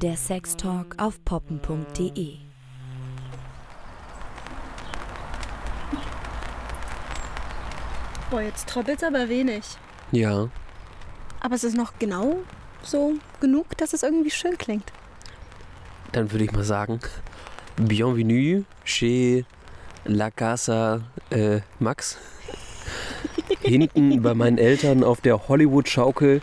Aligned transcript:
Der 0.00 0.16
Sextalk 0.16 0.94
auf 0.98 1.24
poppen.de. 1.24 2.36
Boah, 8.30 8.42
jetzt 8.42 8.68
tröppelt's 8.68 9.02
aber 9.02 9.28
wenig. 9.28 9.64
Ja, 10.12 10.48
Aber 11.40 11.54
es 11.54 11.64
ist 11.64 11.76
noch 11.76 11.92
genau 11.98 12.38
so 12.82 13.14
genug, 13.40 13.76
dass 13.76 13.92
es 13.92 14.02
irgendwie 14.02 14.30
schön 14.30 14.56
klingt. 14.58 14.92
dann 16.12 16.30
würde 16.32 16.44
ich 16.44 16.52
mal 16.52 16.64
sagen, 16.64 17.00
bienvenue 17.76 18.64
chez 18.84 19.44
La 20.04 20.30
Casa 20.30 21.02
äh, 21.30 21.60
Max. 21.78 22.16
Hinten 23.60 24.22
bei 24.22 24.34
meinen 24.34 24.56
Eltern 24.58 25.04
auf 25.04 25.20
der 25.20 25.48
Hollywood-Schaukel. 25.48 26.40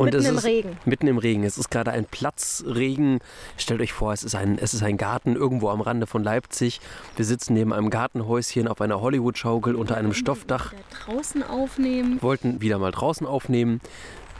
Und 0.00 0.06
Mitten 0.06 0.18
es 0.20 0.28
im 0.28 0.36
ist 0.38 0.44
Regen. 0.44 0.78
mitten 0.86 1.06
im 1.08 1.18
Regen. 1.18 1.44
Es 1.44 1.58
ist 1.58 1.70
gerade 1.70 1.90
ein 1.90 2.06
Platzregen. 2.06 3.18
Stellt 3.58 3.82
euch 3.82 3.92
vor, 3.92 4.14
es 4.14 4.24
ist, 4.24 4.34
ein, 4.34 4.56
es 4.58 4.72
ist 4.72 4.82
ein 4.82 4.96
Garten 4.96 5.36
irgendwo 5.36 5.68
am 5.68 5.82
Rande 5.82 6.06
von 6.06 6.24
Leipzig. 6.24 6.80
Wir 7.16 7.26
sitzen 7.26 7.52
neben 7.52 7.74
einem 7.74 7.90
Gartenhäuschen 7.90 8.66
auf 8.66 8.80
einer 8.80 9.02
Hollywood-Schaukel 9.02 9.74
unter 9.74 9.98
einem 9.98 10.14
Stoffdach. 10.14 10.72
Draußen 11.04 11.42
aufnehmen. 11.42 12.16
wollten 12.22 12.62
wieder 12.62 12.78
mal 12.78 12.92
draußen 12.92 13.26
aufnehmen 13.26 13.82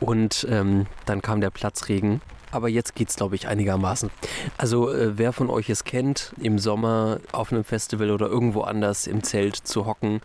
und 0.01 0.47
ähm, 0.49 0.87
dann 1.05 1.21
kam 1.21 1.43
der 1.43 1.51
Platzregen. 1.51 2.23
Aber 2.53 2.71
jetzt 2.71 2.95
geht's, 2.95 3.17
glaube 3.17 3.35
ich, 3.35 3.47
einigermaßen. 3.47 4.11
Also 4.57 4.91
äh, 4.91 5.19
wer 5.19 5.35
von 5.35 5.51
euch 5.51 5.69
es 5.69 5.85
kennt, 5.85 6.33
im 6.41 6.59
Sommer 6.59 7.21
auf 7.33 7.53
einem 7.53 7.65
Festival 7.65 8.11
oder 8.11 8.29
irgendwo 8.29 8.63
anders 8.63 9.07
im 9.07 9.23
Zelt 9.23 9.57
zu 9.57 9.85
hocken 9.85 10.23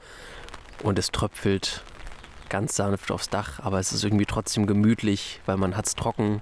und 0.82 0.98
es 0.98 1.12
tröpfelt 1.12 1.84
ganz 2.56 2.78
sanft 2.78 3.12
aufs 3.12 3.28
Dach, 3.28 3.60
aber 3.60 3.80
es 3.80 3.92
ist 3.92 4.06
irgendwie 4.06 4.26
trotzdem 4.26 4.66
gemütlich, 4.66 5.42
weil 5.46 5.58
man 5.58 5.76
hat's 5.76 5.94
trocken. 5.94 6.42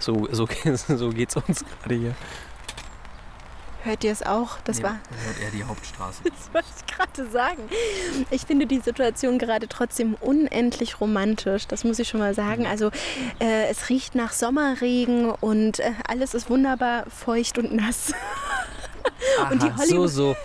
So, 0.00 0.26
so, 0.32 0.48
so 0.88 1.10
geht's 1.10 1.36
uns 1.36 1.64
gerade 1.64 1.94
hier. 1.94 2.14
Hört 3.84 4.02
ihr 4.02 4.10
es 4.10 4.26
auch? 4.26 4.58
Das 4.64 4.82
war 4.82 4.94
hört 5.24 5.40
er 5.40 5.52
die 5.52 5.62
Hauptstraße. 5.62 6.22
das 6.24 6.52
wollte 6.52 6.66
ich 6.76 6.96
gerade 6.96 7.30
sagen. 7.30 7.62
Ich 8.32 8.42
finde 8.42 8.66
die 8.66 8.80
Situation 8.80 9.38
gerade 9.38 9.68
trotzdem 9.68 10.14
unendlich 10.14 11.00
romantisch. 11.00 11.68
Das 11.68 11.84
muss 11.84 12.00
ich 12.00 12.08
schon 12.08 12.18
mal 12.18 12.34
sagen. 12.34 12.66
Also 12.66 12.90
äh, 13.38 13.68
es 13.70 13.88
riecht 13.88 14.16
nach 14.16 14.32
Sommerregen 14.32 15.30
und 15.30 15.78
äh, 15.78 15.92
alles 16.08 16.34
ist 16.34 16.50
wunderbar 16.50 17.04
feucht 17.08 17.56
und 17.56 17.72
nass. 17.72 18.12
Und 19.50 19.62
die 19.62 19.66
Aha, 19.68 19.76
so, 19.76 19.82
Hollywood- 19.82 20.08
so. 20.10 20.36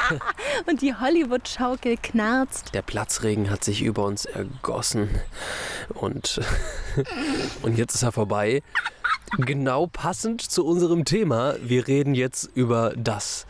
Und 0.66 0.82
die 0.82 0.94
Hollywood-Schaukel 0.94 1.96
knarzt. 2.02 2.74
Der 2.74 2.82
Platzregen 2.82 3.50
hat 3.50 3.64
sich 3.64 3.82
über 3.82 4.04
uns 4.04 4.24
ergossen 4.24 5.08
und, 5.94 6.40
und 7.62 7.76
jetzt 7.78 7.94
ist 7.94 8.02
er 8.02 8.12
vorbei. 8.12 8.62
Genau 9.38 9.86
passend 9.86 10.42
zu 10.42 10.66
unserem 10.66 11.04
Thema. 11.04 11.54
Wir 11.62 11.86
reden 11.86 12.14
jetzt 12.14 12.50
über 12.54 12.92
das, 12.96 13.46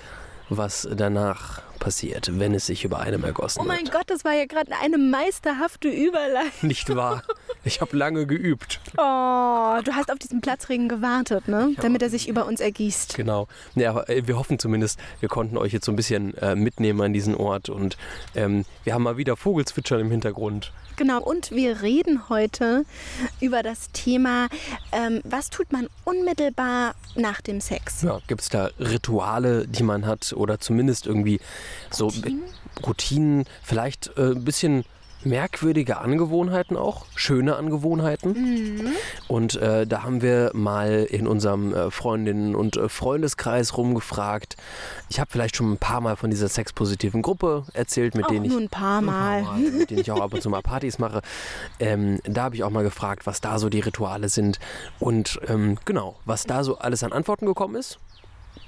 was 0.48 0.86
danach 0.94 1.62
passiert, 1.81 2.39
wenn 2.39 2.55
es 2.55 2.67
sich 2.67 2.84
über 2.84 3.00
einem 3.00 3.25
ergossen 3.25 3.61
Oh 3.61 3.64
mein 3.67 3.86
hat. 3.86 3.92
Gott, 3.92 4.05
das 4.06 4.25
war 4.25 4.34
ja 4.34 4.47
gerade 4.47 4.70
eine 4.81 4.98
meisterhafte 4.98 5.89
Überleitung. 5.89 6.69
Nicht 6.69 6.95
wahr? 6.95 7.25
Ich 7.64 7.81
habe 7.81 7.97
lange 7.97 8.27
geübt. 8.27 8.81
Oh, 8.97 9.81
du 9.83 9.92
hast 9.95 10.11
auf 10.12 10.19
diesen 10.19 10.41
Platzregen 10.41 10.89
gewartet, 10.89 11.48
ne? 11.48 11.73
Damit 11.81 12.03
er 12.03 12.08
sich 12.11 12.28
über 12.28 12.47
uns 12.47 12.61
ergießt. 12.61 13.14
Genau. 13.17 13.48
Ja, 13.75 13.91
aber 13.91 14.08
äh, 14.08 14.27
wir 14.27 14.39
hoffen 14.39 14.58
zumindest, 14.58 15.01
wir 15.19 15.28
konnten 15.28 15.56
euch 15.58 15.73
jetzt 15.73 15.84
so 15.86 15.92
ein 15.92 15.97
bisschen 15.97 16.36
äh, 16.39 16.55
mitnehmen 16.55 17.01
an 17.01 17.12
diesen 17.12 17.34
Ort 17.34 17.69
und 17.69 17.97
ähm, 18.36 18.64
wir 18.84 18.95
haben 18.95 19.03
mal 19.03 19.17
wieder 19.17 19.36
Vogelzwitschern 19.36 20.01
im 20.01 20.11
Hintergrund. 20.11 20.73
Genau, 20.97 21.23
und 21.23 21.51
wir 21.51 21.81
reden 21.81 22.28
heute 22.28 22.84
über 23.40 23.63
das 23.63 23.90
Thema, 23.92 24.48
ähm, 24.92 25.23
was 25.24 25.48
tut 25.48 25.73
man 25.73 25.89
unmittelbar 26.05 26.95
nach 27.14 27.40
dem 27.40 27.63
Sex? 27.63 28.02
Ja, 28.02 28.20
Gibt 28.27 28.42
es 28.42 28.51
da 28.51 28.69
Rituale, 28.79 29.67
die 29.67 29.83
man 29.83 30.05
hat 30.07 30.35
oder 30.35 30.61
zumindest 30.61 31.07
irgendwie 31.07 31.40
so 31.91 32.07
Routinen? 32.07 32.42
Routinen, 32.86 33.45
vielleicht 33.63 34.11
äh, 34.17 34.33
ein 34.33 34.45
bisschen 34.45 34.85
merkwürdige 35.25 35.98
Angewohnheiten 35.98 36.77
auch, 36.77 37.05
schöne 37.14 37.57
Angewohnheiten. 37.57 38.33
Mhm. 38.33 38.92
Und 39.29 39.57
äh, 39.57 39.86
da 39.86 40.03
haben 40.03 40.23
wir 40.23 40.51
mal 40.55 41.07
in 41.11 41.27
unserem 41.27 41.75
äh, 41.75 41.91
Freundinnen- 41.91 42.55
und 42.55 42.77
äh, 42.77 42.89
Freundeskreis 42.89 43.77
rumgefragt. 43.77 44.57
Ich 45.08 45.20
habe 45.20 45.31
vielleicht 45.31 45.57
schon 45.57 45.73
ein 45.73 45.79
paar 45.79 46.01
Mal 46.01 46.17
von 46.17 46.31
dieser 46.31 46.48
sexpositiven 46.48 47.23
Gruppe 47.23 47.64
erzählt, 47.75 48.14
mit 48.14 48.27
Auch 48.27 48.29
denen 48.31 48.47
ich 48.47 48.51
nur 48.52 48.61
ein 48.61 48.69
paar 48.69 49.02
Mal. 49.02 49.42
mit 49.58 49.91
denen 49.91 50.01
ich 50.01 50.11
auch 50.11 50.20
ab 50.20 50.33
und 50.33 50.42
zu 50.42 50.51
mal 50.51 50.63
Partys 50.63 50.98
mache. 50.98 51.20
Ähm, 51.79 52.20
da 52.25 52.45
habe 52.45 52.55
ich 52.55 52.64
auch 52.64 52.70
mal 52.70 52.85
gefragt, 52.85 53.27
was 53.27 53.41
da 53.41 53.58
so 53.58 53.69
die 53.69 53.81
Rituale 53.81 54.29
sind 54.29 54.58
und 54.98 55.41
ähm, 55.48 55.79
genau, 55.85 56.17
was 56.25 56.45
da 56.45 56.64
so 56.64 56.79
alles 56.79 57.05
an 57.05 57.13
Antworten 57.13 57.47
gekommen 57.47 57.75
ist. 57.77 57.98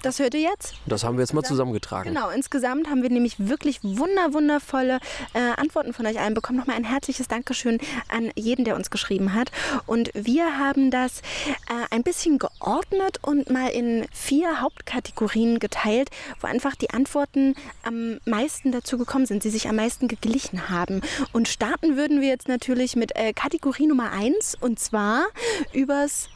Das 0.03 0.19
hört 0.19 0.35
ihr 0.35 0.41
jetzt? 0.41 0.75
Das 0.87 1.05
haben 1.05 1.17
wir 1.17 1.23
jetzt 1.23 1.33
mal 1.33 1.45
zusammengetragen. 1.45 2.13
Genau, 2.13 2.29
insgesamt 2.31 2.89
haben 2.89 3.03
wir 3.03 3.11
nämlich 3.11 3.37
wirklich 3.39 3.79
wunder, 3.85 4.33
wundervolle 4.33 4.99
äh, 5.33 5.39
Antworten 5.57 5.93
von 5.93 6.07
euch 6.07 6.19
allen 6.19 6.35
bekommen. 6.35 6.59
Nochmal 6.59 6.75
ein 6.75 6.85
herzliches 6.85 7.29
Dankeschön 7.29 7.79
an 8.09 8.33
jeden, 8.35 8.65
der 8.65 8.75
uns 8.75 8.91
geschrieben 8.91 9.33
hat. 9.33 9.53
Und 9.87 10.11
wir 10.15 10.59
haben 10.59 10.91
das 10.91 11.21
äh, 11.21 11.95
ein 11.95 12.03
bisschen 12.03 12.39
geordnet 12.39 13.21
und 13.23 13.49
mal 13.49 13.69
in 13.69 14.05
vier 14.13 14.61
Hauptkategorien 14.61 15.61
geteilt, 15.61 16.11
wo 16.41 16.49
einfach 16.49 16.75
die 16.75 16.91
Antworten 16.91 17.55
am 17.85 18.19
meisten 18.25 18.73
dazu 18.73 18.99
gekommen 18.99 19.27
sind, 19.27 19.45
sie 19.45 19.51
sich 19.51 19.69
am 19.69 19.77
meisten 19.77 20.09
geglichen 20.09 20.69
haben. 20.69 21.01
Und 21.33 21.47
starten 21.47 21.97
würden 21.97 22.21
wir 22.21 22.29
jetzt 22.29 22.49
natürlich 22.49 22.97
mit 22.97 23.15
äh, 23.15 23.33
Kategorie 23.33 23.87
Nummer 23.87 24.11
eins 24.11 24.57
und 24.61 24.81
zwar 24.81 25.27
übers 25.73 26.29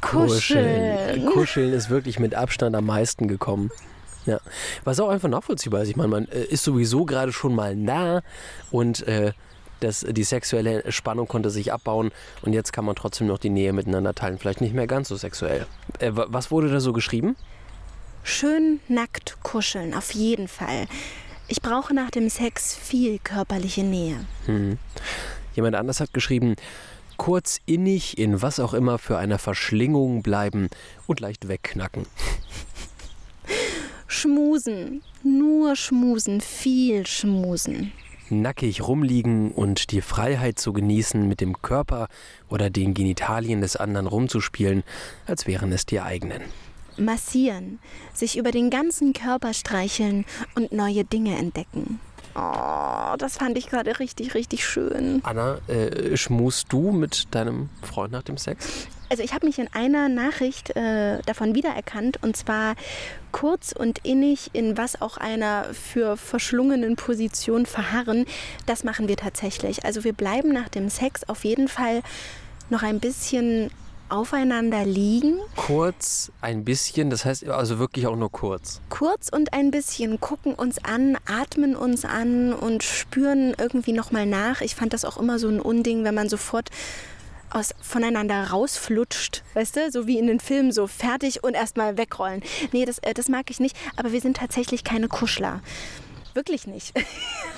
Kuscheln. 0.00 1.26
Kuscheln 1.26 1.72
ist 1.72 1.90
wirklich 1.90 2.18
mit 2.18 2.34
Abstand 2.34 2.74
am 2.76 2.86
meisten 2.86 3.28
gekommen. 3.28 3.70
Ja. 4.26 4.40
Was 4.84 5.00
auch 5.00 5.08
einfach 5.08 5.28
nachvollziehbar 5.28 5.82
ist. 5.82 5.88
Ich 5.88 5.96
meine, 5.96 6.08
man 6.08 6.28
äh, 6.28 6.44
ist 6.44 6.64
sowieso 6.64 7.04
gerade 7.04 7.32
schon 7.32 7.54
mal 7.54 7.74
nah 7.74 8.22
und 8.70 9.06
äh, 9.08 9.32
das, 9.80 10.04
die 10.08 10.24
sexuelle 10.24 10.90
Spannung 10.90 11.28
konnte 11.28 11.50
sich 11.50 11.72
abbauen 11.72 12.10
und 12.42 12.52
jetzt 12.52 12.72
kann 12.72 12.84
man 12.84 12.96
trotzdem 12.96 13.26
noch 13.28 13.38
die 13.38 13.48
Nähe 13.50 13.72
miteinander 13.72 14.14
teilen. 14.14 14.38
Vielleicht 14.38 14.60
nicht 14.60 14.74
mehr 14.74 14.86
ganz 14.86 15.08
so 15.08 15.16
sexuell. 15.16 15.66
Äh, 16.00 16.14
wa- 16.14 16.26
was 16.28 16.50
wurde 16.50 16.68
da 16.70 16.80
so 16.80 16.92
geschrieben? 16.92 17.36
Schön 18.22 18.80
nackt 18.88 19.38
kuscheln, 19.42 19.94
auf 19.94 20.12
jeden 20.12 20.48
Fall. 20.48 20.86
Ich 21.46 21.62
brauche 21.62 21.94
nach 21.94 22.10
dem 22.10 22.28
Sex 22.28 22.76
viel 22.76 23.18
körperliche 23.20 23.82
Nähe. 23.84 24.16
Hm. 24.44 24.78
Jemand 25.54 25.76
anders 25.76 26.00
hat 26.00 26.12
geschrieben, 26.12 26.56
kurz 27.18 27.60
innig 27.66 28.16
in 28.16 28.40
was 28.40 28.58
auch 28.58 28.72
immer 28.72 28.96
für 28.96 29.18
einer 29.18 29.38
Verschlingung 29.38 30.22
bleiben 30.22 30.70
und 31.06 31.20
leicht 31.20 31.48
wegknacken. 31.48 32.06
Schmusen, 34.06 35.02
nur 35.22 35.76
schmusen, 35.76 36.40
viel 36.40 37.06
schmusen. 37.06 37.92
Nackig 38.30 38.86
rumliegen 38.86 39.52
und 39.52 39.90
die 39.90 40.00
Freiheit 40.00 40.58
zu 40.58 40.72
genießen, 40.72 41.28
mit 41.28 41.40
dem 41.40 41.60
Körper 41.60 42.08
oder 42.48 42.70
den 42.70 42.94
Genitalien 42.94 43.60
des 43.60 43.76
anderen 43.76 44.06
rumzuspielen, 44.06 44.82
als 45.26 45.46
wären 45.46 45.72
es 45.72 45.86
die 45.86 46.00
eigenen. 46.00 46.42
Massieren, 46.96 47.78
sich 48.12 48.36
über 48.36 48.50
den 48.50 48.70
ganzen 48.70 49.12
Körper 49.12 49.54
streicheln 49.54 50.24
und 50.54 50.72
neue 50.72 51.04
Dinge 51.04 51.36
entdecken. 51.36 52.00
Oh, 52.38 53.16
das 53.18 53.36
fand 53.36 53.58
ich 53.58 53.68
gerade 53.68 53.98
richtig, 53.98 54.34
richtig 54.34 54.64
schön. 54.64 55.20
Anna, 55.24 55.58
äh, 55.66 56.16
schmust 56.16 56.72
du 56.72 56.92
mit 56.92 57.34
deinem 57.34 57.68
Freund 57.82 58.12
nach 58.12 58.22
dem 58.22 58.36
Sex? 58.36 58.86
Also 59.10 59.22
ich 59.22 59.32
habe 59.32 59.46
mich 59.46 59.58
in 59.58 59.68
einer 59.72 60.08
Nachricht 60.08 60.76
äh, 60.76 61.20
davon 61.22 61.54
wiedererkannt 61.54 62.22
und 62.22 62.36
zwar 62.36 62.74
kurz 63.32 63.72
und 63.72 64.00
innig 64.04 64.50
in 64.52 64.76
was 64.76 65.00
auch 65.00 65.16
einer 65.16 65.64
für 65.72 66.16
verschlungenen 66.16 66.96
Position 66.96 67.66
verharren. 67.66 68.26
Das 68.66 68.84
machen 68.84 69.08
wir 69.08 69.16
tatsächlich. 69.16 69.84
Also 69.84 70.04
wir 70.04 70.12
bleiben 70.12 70.52
nach 70.52 70.68
dem 70.68 70.90
Sex 70.90 71.28
auf 71.28 71.44
jeden 71.44 71.68
Fall 71.68 72.02
noch 72.70 72.82
ein 72.82 73.00
bisschen 73.00 73.70
aufeinander 74.08 74.84
liegen, 74.84 75.38
Kurz, 75.56 76.30
ein 76.40 76.64
bisschen, 76.64 77.10
das 77.10 77.24
heißt 77.24 77.48
also 77.48 77.78
wirklich 77.78 78.06
auch 78.06 78.16
nur 78.16 78.30
kurz. 78.30 78.80
kurz 78.88 79.28
und 79.28 79.52
ein 79.52 79.70
bisschen 79.70 80.20
gucken 80.20 80.54
uns 80.54 80.82
an, 80.84 81.16
atmen 81.26 81.76
uns 81.76 82.04
an 82.04 82.52
und 82.52 82.82
spüren 82.82 83.54
irgendwie 83.58 83.92
nochmal 83.92 84.26
nach. 84.26 84.60
Ich 84.60 84.74
fand 84.74 84.92
das 84.92 85.04
auch 85.04 85.18
immer 85.18 85.38
so 85.38 85.48
ein 85.48 85.60
Unding, 85.60 86.04
wenn 86.04 86.14
man 86.14 86.28
sofort 86.28 86.70
aus, 87.50 87.74
voneinander 87.80 88.50
rausflutscht, 88.50 89.42
weißt 89.54 89.76
du, 89.76 89.90
so 89.90 90.06
wie 90.06 90.18
in 90.18 90.26
den 90.26 90.40
Filmen, 90.40 90.72
so 90.72 90.86
fertig 90.86 91.42
und 91.44 91.54
erstmal 91.54 91.96
wegrollen. 91.96 92.42
Nee, 92.72 92.84
das, 92.84 92.98
äh, 92.98 93.14
das 93.14 93.28
mag 93.28 93.50
ich 93.50 93.60
nicht, 93.60 93.76
aber 93.96 94.12
wir 94.12 94.20
sind 94.20 94.36
tatsächlich 94.36 94.84
keine 94.84 95.08
Kuschler. 95.08 95.60
Wirklich 96.38 96.66
nicht. 96.66 96.94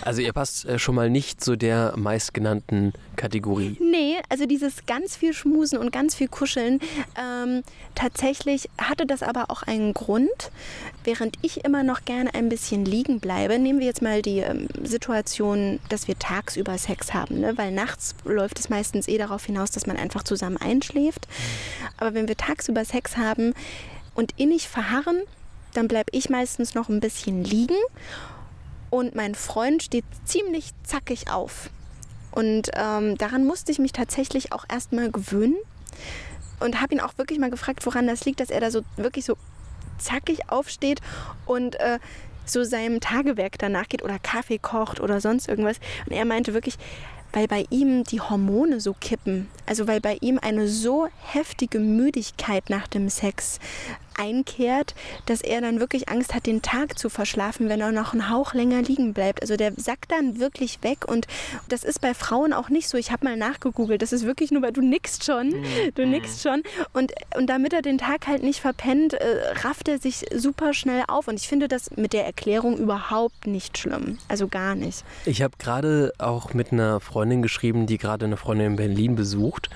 Also 0.03 0.23
ihr 0.23 0.33
passt 0.33 0.65
äh, 0.65 0.79
schon 0.79 0.95
mal 0.95 1.11
nicht 1.11 1.45
zu 1.45 1.57
der 1.57 1.93
meistgenannten 1.95 2.95
Kategorie. 3.17 3.77
Nee, 3.81 4.17
also 4.31 4.47
dieses 4.47 4.87
ganz 4.87 5.15
viel 5.15 5.35
Schmusen 5.35 5.77
und 5.77 5.93
ganz 5.93 6.15
viel 6.15 6.29
Kuscheln. 6.29 6.81
Ähm, 7.21 7.63
tatsächlich 7.95 8.71
hatte 8.79 9.05
das 9.05 9.23
aber 9.23 9.51
auch 9.51 9.63
einen 9.63 9.93
Grund. 9.93 10.51
Während 11.05 11.37
ich 11.43 11.67
immer 11.67 11.83
noch 11.83 12.07
gerne 12.07 12.33
ein 12.33 12.49
bisschen 12.49 12.87
liegen 12.87 13.21
bleibe, 13.21 13.59
nehmen 13.59 13.79
wir 13.79 13.89
jetzt 13.89 14.01
mal 14.01 14.23
die 14.23 14.39
ähm, 14.39 14.69
Situation, 14.83 15.81
dass 15.91 16.09
wir 16.09 16.19
tagsüber 16.19 16.79
Sex 16.79 17.13
haben. 17.13 17.39
Ne? 17.41 17.59
Weil 17.59 17.71
nachts 17.71 18.15
läuft 18.25 18.59
es 18.59 18.71
meistens 18.71 19.07
eh 19.07 19.19
darauf 19.19 19.45
hinaus, 19.45 19.71
dass 19.71 19.87
man 19.87 19.99
einfach 19.99 20.23
zusammen 20.23 20.57
einschläft. 20.57 21.29
Aber 21.99 22.15
wenn 22.15 22.27
wir 22.27 22.39
tagsüber 22.39 22.87
Sex 22.87 23.19
haben 23.19 23.53
und 24.15 24.33
innig 24.39 24.67
verharren, 24.67 25.21
dann 25.75 25.89
bleibe 25.89 26.11
ich 26.13 26.31
meistens 26.31 26.75
noch 26.75 26.89
ein 26.89 27.01
bisschen 27.01 27.45
liegen 27.45 27.77
und 28.91 29.15
mein 29.15 29.35
Freund 29.35 29.83
steht 29.83 30.05
ziemlich 30.25 30.73
zackig 30.85 31.31
auf. 31.31 31.71
Und 32.33 32.71
ähm, 32.75 33.17
daran 33.19 33.45
musste 33.45 33.73
ich 33.73 33.79
mich 33.79 33.93
tatsächlich 33.93 34.53
auch 34.53 34.65
erstmal 34.71 35.11
gewöhnen 35.11 35.57
und 36.61 36.81
habe 36.81 36.95
ihn 36.95 37.01
auch 37.01 37.19
wirklich 37.19 37.39
mal 37.39 37.51
gefragt, 37.51 37.85
woran 37.87 38.07
das 38.07 38.25
liegt, 38.25 38.41
dass 38.41 38.51
er 38.51 38.61
da 38.61 38.71
so 38.71 38.83
wirklich 38.97 39.25
so 39.25 39.37
zackig 39.99 40.51
aufsteht 40.51 41.01
und 41.47 41.79
äh, 41.81 41.99
so 42.45 42.65
seinem 42.65 43.01
Tagewerk 43.01 43.59
danach 43.59 43.89
geht 43.89 44.03
oder 44.03 44.19
Kaffee 44.19 44.59
kocht 44.59 45.01
oder 45.01 45.21
sonst 45.21 45.49
irgendwas. 45.49 45.79
Und 46.07 46.13
er 46.13 46.25
meinte 46.25 46.55
wirklich, 46.55 46.79
weil 47.33 47.47
bei 47.47 47.65
ihm 47.71 48.05
die 48.05 48.21
Hormone 48.21 48.81
so 48.81 48.95
kippen. 48.95 49.49
Also 49.67 49.87
weil 49.87 50.01
bei 50.01 50.19
ihm 50.21 50.39
eine 50.41 50.69
so 50.69 51.09
heftige 51.23 51.79
Müdigkeit 51.79 52.71
nach 52.71 52.89
dem 52.89 53.09
Sex 53.09 53.61
einkehrt, 54.21 54.95
dass 55.27 55.41
er 55.41 55.61
dann 55.61 55.81
wirklich 55.81 56.09
Angst 56.09 56.35
hat, 56.35 56.47
den 56.47 56.63
Tag 56.63 56.99
zu 56.99 57.09
verschlafen, 57.09 57.69
wenn 57.69 57.81
er 57.81 57.93
noch 57.93 58.13
einen 58.13 58.29
Hauch 58.29 58.55
länger 58.55 58.83
liegen 58.83 59.15
bleibt. 59.15 59.43
Also 59.43 59.57
der 59.57 59.73
sackt 59.77 60.13
dann 60.13 60.39
wirklich 60.39 60.83
weg 60.83 61.07
und 61.07 61.27
das 61.69 61.85
ist 61.85 62.01
bei 62.01 62.15
Frauen 62.15 62.53
auch 62.53 62.69
nicht 62.69 62.89
so. 62.89 62.99
Ich 62.99 63.11
habe 63.11 63.25
mal 63.25 63.37
nachgegoogelt, 63.37 64.03
das 64.03 64.13
ist 64.13 64.27
wirklich 64.27 64.51
nur, 64.51 64.63
weil 64.63 64.73
du 64.73 64.83
nickst 64.83 65.25
schon, 65.25 65.49
mhm. 65.49 65.65
du 65.95 66.07
nickst 66.07 66.43
schon 66.43 66.63
und, 66.93 67.13
und 67.37 67.49
damit 67.49 67.73
er 67.73 67.83
den 67.83 67.99
Tag 67.99 68.27
halt 68.27 68.43
nicht 68.43 68.61
verpennt, 68.61 69.15
äh, 69.15 69.55
rafft 69.65 69.89
er 69.89 69.99
sich 69.99 70.27
super 70.35 70.75
schnell 70.75 71.05
auf 71.09 71.29
und 71.29 71.41
ich 71.41 71.49
finde 71.49 71.69
das 71.69 71.91
mit 71.97 72.13
der 72.13 72.27
Erklärung 72.27 72.77
überhaupt 72.77 73.47
nicht 73.47 73.79
schlimm, 73.79 74.19
also 74.29 74.49
gar 74.49 74.75
nicht. 74.75 75.05
Ich 75.25 75.43
habe 75.43 75.55
gerade 75.59 76.13
auch 76.19 76.53
mit 76.53 76.73
einer 76.73 77.01
Freundin 77.01 77.43
geschrieben, 77.43 77.87
die 77.87 77.99
gerade 77.99 78.27
eine 78.27 78.37
Freundin 78.37 78.73
in 78.73 78.77
Berlin 78.77 79.15
besucht 79.15 79.71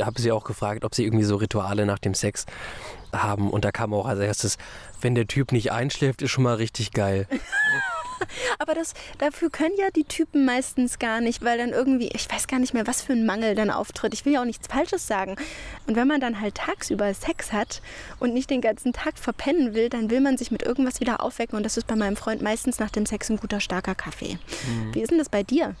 habe 0.00 0.20
sie 0.20 0.32
auch 0.32 0.44
gefragt, 0.44 0.84
ob 0.84 0.94
sie 0.94 1.04
irgendwie 1.04 1.24
so 1.24 1.36
Rituale 1.36 1.86
nach 1.86 1.98
dem 1.98 2.14
Sex 2.14 2.46
haben. 3.12 3.50
Und 3.50 3.64
da 3.64 3.72
kam 3.72 3.94
auch 3.94 4.06
als 4.06 4.20
erstes, 4.20 4.58
wenn 5.00 5.14
der 5.14 5.26
Typ 5.26 5.52
nicht 5.52 5.72
einschläft, 5.72 6.22
ist 6.22 6.30
schon 6.30 6.44
mal 6.44 6.54
richtig 6.54 6.92
geil. 6.92 7.26
Aber 8.58 8.74
das, 8.74 8.94
dafür 9.18 9.50
können 9.50 9.74
ja 9.78 9.88
die 9.94 10.04
Typen 10.04 10.44
meistens 10.44 10.98
gar 10.98 11.20
nicht, 11.20 11.44
weil 11.44 11.58
dann 11.58 11.70
irgendwie, 11.70 12.08
ich 12.08 12.30
weiß 12.30 12.46
gar 12.46 12.58
nicht 12.58 12.74
mehr, 12.74 12.86
was 12.86 13.02
für 13.02 13.12
ein 13.12 13.26
Mangel 13.26 13.54
dann 13.54 13.70
auftritt. 13.70 14.14
Ich 14.14 14.24
will 14.24 14.34
ja 14.34 14.40
auch 14.40 14.46
nichts 14.46 14.68
Falsches 14.68 15.06
sagen. 15.06 15.36
Und 15.86 15.96
wenn 15.96 16.08
man 16.08 16.20
dann 16.20 16.40
halt 16.40 16.56
tagsüber 16.56 17.12
Sex 17.14 17.52
hat 17.52 17.82
und 18.18 18.34
nicht 18.34 18.50
den 18.50 18.60
ganzen 18.60 18.92
Tag 18.92 19.18
verpennen 19.18 19.74
will, 19.74 19.88
dann 19.88 20.10
will 20.10 20.20
man 20.20 20.38
sich 20.38 20.50
mit 20.50 20.62
irgendwas 20.62 21.00
wieder 21.00 21.20
aufwecken. 21.20 21.56
Und 21.56 21.62
das 21.62 21.76
ist 21.76 21.86
bei 21.86 21.96
meinem 21.96 22.16
Freund 22.16 22.42
meistens 22.42 22.78
nach 22.78 22.90
dem 22.90 23.06
Sex 23.06 23.30
ein 23.30 23.36
guter, 23.36 23.60
starker 23.60 23.94
Kaffee. 23.94 24.38
Mhm. 24.66 24.94
Wie 24.94 25.00
ist 25.00 25.10
denn 25.10 25.18
das 25.18 25.28
bei 25.28 25.42
dir? 25.42 25.74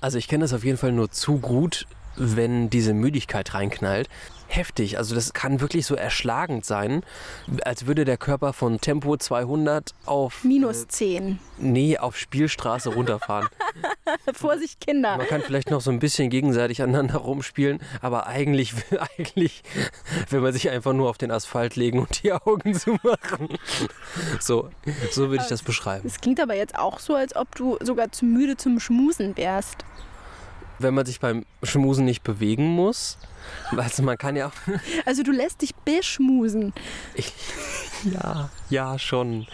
Also 0.00 0.18
ich 0.18 0.28
kenne 0.28 0.44
das 0.44 0.52
auf 0.52 0.64
jeden 0.64 0.78
Fall 0.78 0.92
nur 0.92 1.10
zu 1.10 1.38
gut, 1.38 1.86
wenn 2.16 2.70
diese 2.70 2.94
Müdigkeit 2.94 3.54
reinknallt. 3.54 4.08
Heftig, 4.48 4.98
also 4.98 5.14
das 5.14 5.32
kann 5.32 5.62
wirklich 5.62 5.86
so 5.86 5.94
erschlagend 5.94 6.66
sein, 6.66 7.04
als 7.64 7.86
würde 7.86 8.04
der 8.04 8.18
Körper 8.18 8.52
von 8.52 8.82
Tempo 8.82 9.16
200 9.16 9.94
auf... 10.04 10.44
Minus 10.44 10.86
10. 10.88 11.26
Äh, 11.26 11.36
nee, 11.56 11.96
auf 11.96 12.18
Spielstraße 12.18 12.90
runterfahren. 12.90 13.48
Vorsicht, 14.34 14.78
Kinder. 14.78 15.16
Man 15.16 15.26
kann 15.26 15.40
vielleicht 15.40 15.70
noch 15.70 15.80
so 15.80 15.90
ein 15.90 16.00
bisschen 16.00 16.28
gegenseitig 16.28 16.82
aneinander 16.82 17.16
rumspielen, 17.16 17.80
aber 18.02 18.26
eigentlich, 18.26 18.74
eigentlich 19.16 19.62
will 20.28 20.40
man 20.40 20.52
sich 20.52 20.68
einfach 20.68 20.92
nur 20.92 21.08
auf 21.08 21.16
den 21.16 21.30
Asphalt 21.30 21.76
legen 21.76 22.00
und 22.00 22.22
die 22.22 22.34
Augen 22.34 22.74
zumachen. 22.78 23.48
So, 24.38 24.68
so 25.12 25.30
würde 25.30 25.44
ich 25.44 25.48
das 25.48 25.62
beschreiben. 25.62 26.06
Es 26.06 26.20
klingt 26.20 26.40
aber 26.40 26.56
jetzt 26.56 26.76
auch 26.76 26.98
so, 26.98 27.14
als 27.14 27.34
ob 27.34 27.54
du 27.54 27.78
sogar 27.80 28.12
zu 28.12 28.26
müde 28.26 28.58
zum 28.58 28.80
Schmusen 28.80 29.34
wärst 29.38 29.86
wenn 30.78 30.94
man 30.94 31.06
sich 31.06 31.20
beim 31.20 31.44
Schmusen 31.62 32.04
nicht 32.04 32.22
bewegen 32.22 32.66
muss. 32.66 33.18
Also 33.76 34.02
man 34.02 34.18
kann 34.18 34.36
ja 34.36 34.48
auch. 34.48 34.52
Also 35.06 35.22
du 35.22 35.32
lässt 35.32 35.62
dich 35.62 35.74
beschmusen. 35.74 36.72
Ich, 37.14 37.32
ja, 38.04 38.50
ja, 38.70 38.98
schon. 38.98 39.46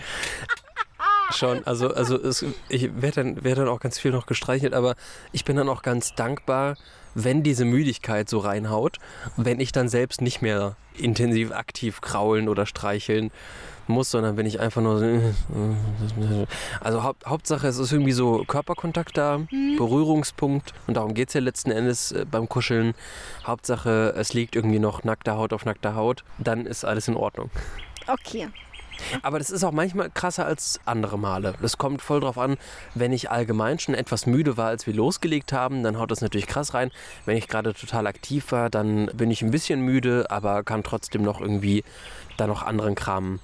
Schon, 1.31 1.65
also, 1.67 1.93
also 1.93 2.17
es, 2.21 2.45
ich 2.69 3.03
werde 3.03 3.23
dann, 3.23 3.45
werd 3.45 3.59
dann 3.59 3.69
auch 3.69 3.81
ganz 3.81 3.99
viel 3.99 4.13
noch 4.13 4.27
gestreichelt, 4.27 4.73
aber 4.73 4.95
ich 5.33 5.45
bin 5.45 5.57
dann 5.57 5.69
auch 5.69 5.83
ganz 5.83 6.15
dankbar, 6.15 6.77
wenn 7.25 7.43
diese 7.43 7.65
Müdigkeit 7.65 8.29
so 8.29 8.39
reinhaut, 8.39 8.99
wenn 9.37 9.61
ich 9.61 9.73
dann 9.73 9.89
selbst 9.89 10.21
nicht 10.21 10.41
mehr 10.41 10.77
intensiv 10.97 11.53
aktiv 11.53 12.01
kraulen 12.01 12.49
oder 12.49 12.65
streicheln 12.65 13.31
muss, 13.89 14.11
sondern 14.11 14.37
wenn 14.37 14.47
ich 14.47 14.61
einfach 14.61 14.83
nur. 14.83 15.35
Also 16.81 17.03
Haupt, 17.03 17.27
Hauptsache, 17.27 17.67
es 17.67 17.79
ist 17.79 17.93
irgendwie 17.93 18.13
so 18.13 18.45
Körperkontakt 18.47 19.17
da, 19.17 19.39
mhm. 19.39 19.77
Berührungspunkt. 19.77 20.75
Und 20.87 20.95
darum 20.95 21.15
geht 21.15 21.29
es 21.29 21.35
ja 21.35 21.41
letzten 21.41 21.71
Endes 21.71 22.13
äh, 22.13 22.25
beim 22.31 22.49
Kuscheln. 22.49 22.95
Hauptsache, 23.45 24.15
es 24.17 24.35
liegt 24.35 24.57
irgendwie 24.57 24.79
noch 24.79 25.05
nackter 25.05 25.37
Haut 25.37 25.53
auf 25.53 25.65
nackter 25.65 25.95
Haut. 25.95 26.25
Dann 26.39 26.67
ist 26.67 26.85
alles 26.85 27.09
in 27.09 27.17
Ordnung. 27.17 27.51
Okay. 28.07 28.49
Aber 29.23 29.39
das 29.39 29.51
ist 29.51 29.65
auch 29.65 29.73
manchmal 29.73 30.11
krasser 30.11 30.47
als 30.47 30.81
andere 30.85 31.19
Male. 31.19 31.55
Das 31.61 31.79
kommt 31.79 32.03
voll 32.03 32.21
drauf 32.21 32.39
an, 32.39 32.57
wenn 32.95 33.13
ich 33.13 33.31
allgemein 33.31 33.79
schon 33.79 33.95
etwas 33.95 34.27
müde 34.27 34.57
war, 34.57 34.69
als 34.69 34.87
wir 34.87 34.95
losgelegt 34.95 35.53
haben, 35.53 35.83
dann 35.83 35.99
haut 35.99 36.11
das 36.11 36.21
natürlich 36.21 36.47
krass 36.47 36.75
rein. 36.75 36.91
Wenn 37.25 37.37
ich 37.37 37.49
gerade 37.49 37.75
total 37.75 38.07
aktiv 38.07 38.53
war, 38.53 38.71
dann 38.71 39.07
bin 39.15 39.31
ich 39.31 39.43
ein 39.43 39.51
bisschen 39.51 39.81
müde, 39.81 40.27
aber 40.31 40.63
kann 40.63 40.83
trotzdem 40.83 41.23
noch 41.23 41.41
irgendwie 41.41 41.85
da 42.37 42.47
noch 42.47 42.63
anderen 42.63 42.95
Kram 42.95 43.41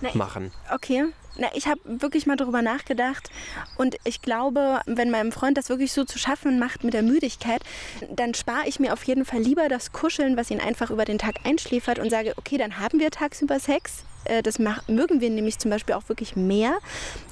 Na, 0.00 0.10
machen. 0.14 0.52
Okay. 0.72 1.06
Na, 1.40 1.46
ich 1.54 1.68
habe 1.68 1.80
wirklich 1.84 2.26
mal 2.26 2.36
darüber 2.36 2.62
nachgedacht 2.62 3.30
und 3.76 3.96
ich 4.02 4.22
glaube, 4.22 4.80
wenn 4.86 5.10
meinem 5.10 5.30
Freund 5.30 5.56
das 5.56 5.68
wirklich 5.68 5.92
so 5.92 6.04
zu 6.04 6.18
schaffen 6.18 6.58
macht 6.58 6.82
mit 6.82 6.94
der 6.94 7.04
Müdigkeit, 7.04 7.62
dann 8.10 8.34
spare 8.34 8.66
ich 8.66 8.80
mir 8.80 8.92
auf 8.92 9.04
jeden 9.04 9.24
Fall 9.24 9.38
lieber 9.38 9.68
das 9.68 9.92
Kuscheln, 9.92 10.36
was 10.36 10.50
ihn 10.50 10.60
einfach 10.60 10.90
über 10.90 11.04
den 11.04 11.18
Tag 11.18 11.36
einschläfert 11.44 12.00
und 12.00 12.10
sage, 12.10 12.34
okay, 12.38 12.58
dann 12.58 12.80
haben 12.80 12.98
wir 12.98 13.12
tagsüber 13.12 13.60
Sex, 13.60 14.02
das 14.42 14.58
mögen 14.58 15.20
wir 15.20 15.30
nämlich 15.30 15.58
zum 15.58 15.70
Beispiel 15.70 15.94
auch 15.94 16.08
wirklich 16.08 16.36
mehr. 16.36 16.78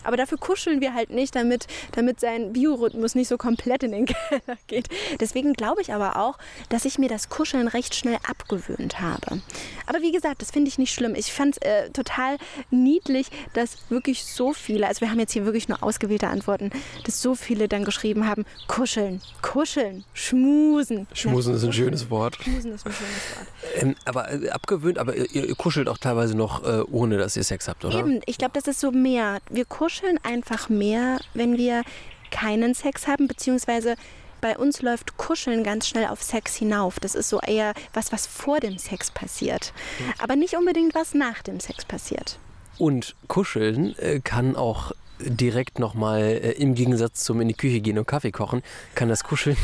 Aber 0.05 0.17
dafür 0.17 0.39
kuscheln 0.39 0.81
wir 0.81 0.95
halt 0.95 1.11
nicht, 1.11 1.35
damit, 1.35 1.67
damit 1.93 2.21
sein 2.21 2.53
Biorhythmus 2.53 3.15
nicht 3.15 3.29
so 3.29 3.37
komplett 3.37 3.83
in 3.83 3.93
den 3.93 4.07
Keller 4.07 4.59
geht. 4.67 4.89
Deswegen 5.21 5.53
glaube 5.53 5.83
ich 5.83 5.93
aber 5.93 6.17
auch, 6.17 6.39
dass 6.69 6.85
ich 6.85 6.99
mir 6.99 7.09
das 7.09 7.29
Kuscheln 7.29 7.69
recht 7.69 7.95
schnell 7.95 8.19
abgewöhnt 8.29 9.01
habe. 9.01 9.41
Aber 9.87 10.01
wie 10.03 10.13
gesagt, 10.13 10.43
das 10.43 10.51
finde 10.51 10.69
ich 10.69 10.79
nicht 10.79 10.95
schlimm. 10.95 11.15
Ich 11.15 11.33
fand 11.33 11.57
es 11.57 11.63
äh, 11.63 11.91
total 11.91 12.39
niedlich, 12.71 13.29
dass 13.53 13.91
wirklich 13.91 14.25
so 14.25 14.53
viele, 14.53 14.87
also 14.87 15.01
wir 15.01 15.11
haben 15.11 15.21
jetzt 15.21 15.33
hier 15.33 15.45
wirklich 15.45 15.69
nur 15.69 15.83
ausgewählte 15.83 16.29
Antworten, 16.29 16.71
dass 17.05 17.23
so 17.23 17.35
viele 17.35 17.69
dann 17.69 17.85
geschrieben 17.85 18.27
haben, 18.27 18.45
kuscheln, 18.69 19.21
kuscheln, 19.43 20.05
schmusen. 20.15 21.07
Schmusen 21.13 21.55
ist 21.55 21.65
ein 21.65 21.73
schönes 21.73 22.11
Wort. 22.11 22.37
Schmusen 22.43 22.73
ist 22.73 22.87
ein 22.87 22.93
schönes 22.93 23.37
Wort. 23.37 23.47
Ähm, 23.83 23.95
aber 24.05 24.33
äh, 24.33 24.51
abgewöhnt, 24.51 24.99
aber 24.99 25.17
ihr, 25.17 25.31
ihr, 25.35 25.55
kuschelt 25.55 25.89
auch 25.89 25.99
teilweise 25.99 26.37
noch 26.37 26.65
äh, 26.65 26.83
ohne 26.91 27.19
dass 27.19 27.37
ihr 27.37 27.45
Sex 27.45 27.69
habt, 27.69 27.85
oder? 27.85 27.99
Eben, 27.99 28.21
ich 28.27 28.39
glaube, 28.39 28.53
das 28.55 28.67
ist 28.67 28.81
so 28.81 28.91
mehr. 28.91 29.39
Wir 29.51 29.65
kuscheln 29.65 30.19
einfach 30.23 30.69
mehr, 30.69 31.19
wenn 31.35 31.57
wir 31.57 31.83
keinen 32.31 32.75
Sex 32.75 33.07
haben, 33.07 33.29
beziehungsweise 33.29 33.97
bei 34.41 34.57
uns 34.59 34.83
läuft 34.83 35.17
Kuscheln 35.17 35.65
ganz 35.65 35.89
schnell 35.89 36.07
auf 36.07 36.23
Sex 36.23 36.55
hinauf. 36.55 37.01
Das 37.01 37.15
ist 37.15 37.29
so 37.29 37.41
eher 37.41 37.73
was, 37.93 38.13
was 38.13 38.27
vor 38.27 38.61
dem 38.61 38.79
Sex 38.79 39.11
passiert. 39.11 39.73
Aber 40.19 40.37
nicht 40.37 40.57
unbedingt 40.57 40.95
was 40.95 41.15
nach 41.15 41.43
dem 41.43 41.61
Sex 41.61 41.85
passiert. 41.85 42.39
Und 42.79 43.17
Kuscheln 43.29 43.99
äh, 43.99 44.21
kann 44.21 44.55
auch 44.55 44.93
direkt 45.19 45.79
nochmal 45.79 46.21
äh, 46.23 46.53
im 46.53 46.75
Gegensatz 46.75 47.25
zum 47.25 47.41
in 47.41 47.49
die 47.49 47.55
Küche 47.55 47.81
gehen 47.81 47.99
und 47.99 48.07
Kaffee 48.07 48.33
kochen, 48.33 48.63
kann 48.95 49.09
das 49.09 49.25
Kuscheln. 49.25 49.57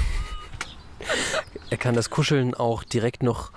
er 1.71 1.77
kann 1.79 1.95
das 1.95 2.09
Kuscheln 2.09 2.55
auch 2.55 2.85
direkt 2.85 3.23
noch 3.23 3.53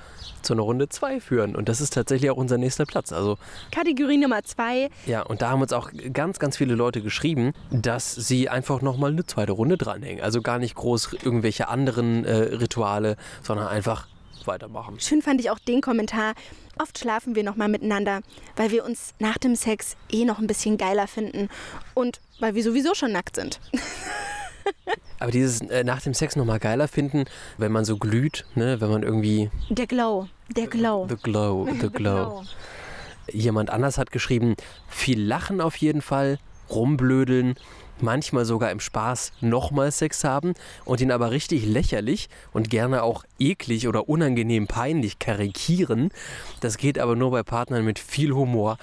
zu 0.46 0.54
einer 0.54 0.64
Runde 0.64 0.90
2 0.90 1.20
führen. 1.20 1.56
Und 1.56 1.70
das 1.70 1.82
ist 1.82 1.94
tatsächlich 1.94 2.32
auch 2.32 2.38
unser 2.38 2.58
nächster 2.58 2.86
Platz. 2.86 3.12
Also 3.12 3.38
Kategorie 3.72 4.18
Nummer 4.18 4.44
2. 4.44 4.90
Ja, 5.06 5.22
und 5.24 5.42
da 5.42 5.50
haben 5.50 5.62
uns 5.62 5.74
auch 5.74 5.92
ganz, 6.14 6.40
ganz 6.40 6.58
viele 6.58 6.76
Leute 6.76 7.02
geschrieben, 7.02 7.54
dass 7.72 8.14
sie 8.16 8.50
einfach 8.50 8.82
nochmal 8.82 9.12
eine 9.12 9.26
zweite 9.26 9.52
Runde 9.52 9.78
dranhängen. 9.78 10.24
Also 10.24 10.42
gar 10.42 10.60
nicht 10.60 10.76
groß 10.76 11.18
irgendwelche 11.24 11.68
anderen 11.68 12.26
äh, 12.26 12.36
Rituale, 12.36 13.18
sondern 13.42 13.68
einfach 13.68 14.08
weitermachen. 14.48 15.00
Schön 15.00 15.22
fand 15.22 15.40
ich 15.40 15.50
auch 15.50 15.60
den 15.60 15.82
Kommentar. 15.82 16.34
Oft 16.80 17.00
schlafen 17.00 17.36
wir 17.36 17.44
nochmal 17.44 17.70
miteinander, 17.70 18.22
weil 18.56 18.72
wir 18.72 18.86
uns 18.86 19.14
nach 19.20 19.38
dem 19.38 19.56
Sex 19.56 19.96
eh 20.12 20.26
noch 20.26 20.40
ein 20.40 20.48
bisschen 20.48 20.78
geiler 20.78 21.08
finden 21.08 21.50
und 21.94 22.20
weil 22.40 22.56
wir 22.56 22.64
sowieso 22.64 22.94
schon 22.94 23.12
nackt 23.12 23.36
sind. 23.36 23.60
Aber 25.20 25.32
dieses 25.32 25.62
äh, 25.62 25.84
nach 25.84 26.02
dem 26.02 26.14
Sex 26.14 26.36
nochmal 26.36 26.60
geiler 26.60 26.88
finden, 26.88 27.26
wenn 27.58 27.72
man 27.72 27.86
so 27.86 27.98
glüht, 27.98 28.46
ne, 28.56 28.82
wenn 28.82 28.90
man 28.90 29.04
irgendwie. 29.04 29.50
Der 29.70 29.88
Glow, 29.88 30.28
der 30.50 30.68
Glow. 30.68 31.08
The 31.08 31.16
Glow, 31.16 31.68
the 31.82 31.90
Glow. 31.94 32.44
Jemand 33.32 33.70
anders 33.70 33.98
hat 33.98 34.12
geschrieben, 34.12 34.56
viel 34.88 35.22
Lachen 35.22 35.62
auf 35.62 35.76
jeden 35.78 36.02
Fall, 36.02 36.38
rumblödeln, 36.70 37.56
manchmal 38.02 38.46
sogar 38.46 38.72
im 38.72 38.80
Spaß 38.80 39.32
nochmal 39.42 39.92
Sex 39.92 40.24
haben 40.24 40.54
und 40.84 41.02
ihn 41.02 41.12
aber 41.12 41.32
richtig 41.32 41.66
lächerlich 41.66 42.30
und 42.54 42.70
gerne 42.70 43.04
auch 43.04 43.24
eklig 43.40 43.88
oder 43.88 44.10
unangenehm 44.10 44.68
peinlich 44.68 45.20
karikieren. 45.20 46.10
Das 46.60 46.78
geht 46.78 47.00
aber 47.00 47.16
nur 47.16 47.32
bei 47.32 47.44
Partnern 47.44 47.86
mit 47.86 48.00
viel 48.00 48.34
Humor. 48.34 48.78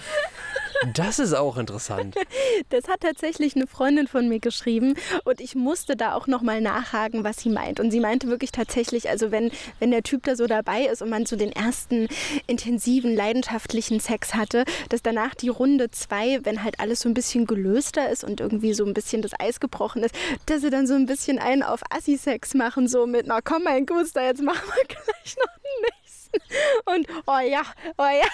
Das 0.94 1.18
ist 1.18 1.34
auch 1.34 1.56
interessant. 1.56 2.16
Das 2.68 2.88
hat 2.88 3.00
tatsächlich 3.00 3.56
eine 3.56 3.66
Freundin 3.66 4.06
von 4.06 4.28
mir 4.28 4.38
geschrieben 4.38 4.94
und 5.24 5.40
ich 5.40 5.54
musste 5.54 5.96
da 5.96 6.14
auch 6.14 6.26
nochmal 6.26 6.60
nachhaken, 6.60 7.24
was 7.24 7.38
sie 7.38 7.48
meint. 7.48 7.80
Und 7.80 7.90
sie 7.90 8.00
meinte 8.00 8.28
wirklich 8.28 8.52
tatsächlich, 8.52 9.08
also 9.10 9.30
wenn, 9.30 9.50
wenn 9.78 9.90
der 9.90 10.02
Typ 10.02 10.22
da 10.24 10.36
so 10.36 10.46
dabei 10.46 10.82
ist 10.84 11.02
und 11.02 11.10
man 11.10 11.26
so 11.26 11.36
den 11.36 11.52
ersten 11.52 12.08
intensiven, 12.46 13.14
leidenschaftlichen 13.14 14.00
Sex 14.00 14.34
hatte, 14.34 14.64
dass 14.88 15.02
danach 15.02 15.34
die 15.34 15.48
Runde 15.48 15.90
zwei, 15.90 16.40
wenn 16.44 16.62
halt 16.62 16.80
alles 16.80 17.00
so 17.00 17.08
ein 17.08 17.14
bisschen 17.14 17.46
gelöster 17.46 18.10
ist 18.10 18.24
und 18.24 18.40
irgendwie 18.40 18.74
so 18.74 18.84
ein 18.84 18.94
bisschen 18.94 19.22
das 19.22 19.32
Eis 19.38 19.60
gebrochen 19.60 20.02
ist, 20.02 20.14
dass 20.46 20.62
sie 20.62 20.70
dann 20.70 20.86
so 20.86 20.94
ein 20.94 21.06
bisschen 21.06 21.38
einen 21.38 21.62
auf 21.62 21.80
Assi-Sex 21.90 22.54
machen, 22.54 22.88
so 22.88 23.06
mit, 23.06 23.26
na 23.26 23.40
komm 23.40 23.64
mein 23.64 23.86
Guster, 23.86 24.24
jetzt 24.24 24.42
machen 24.42 24.68
wir 24.74 24.84
gleich 24.88 25.36
noch 25.36 25.52
nächsten. 25.90 26.40
Und 26.86 27.06
oh 27.26 27.38
ja, 27.38 27.62
oh 27.98 28.02
ja. 28.02 28.28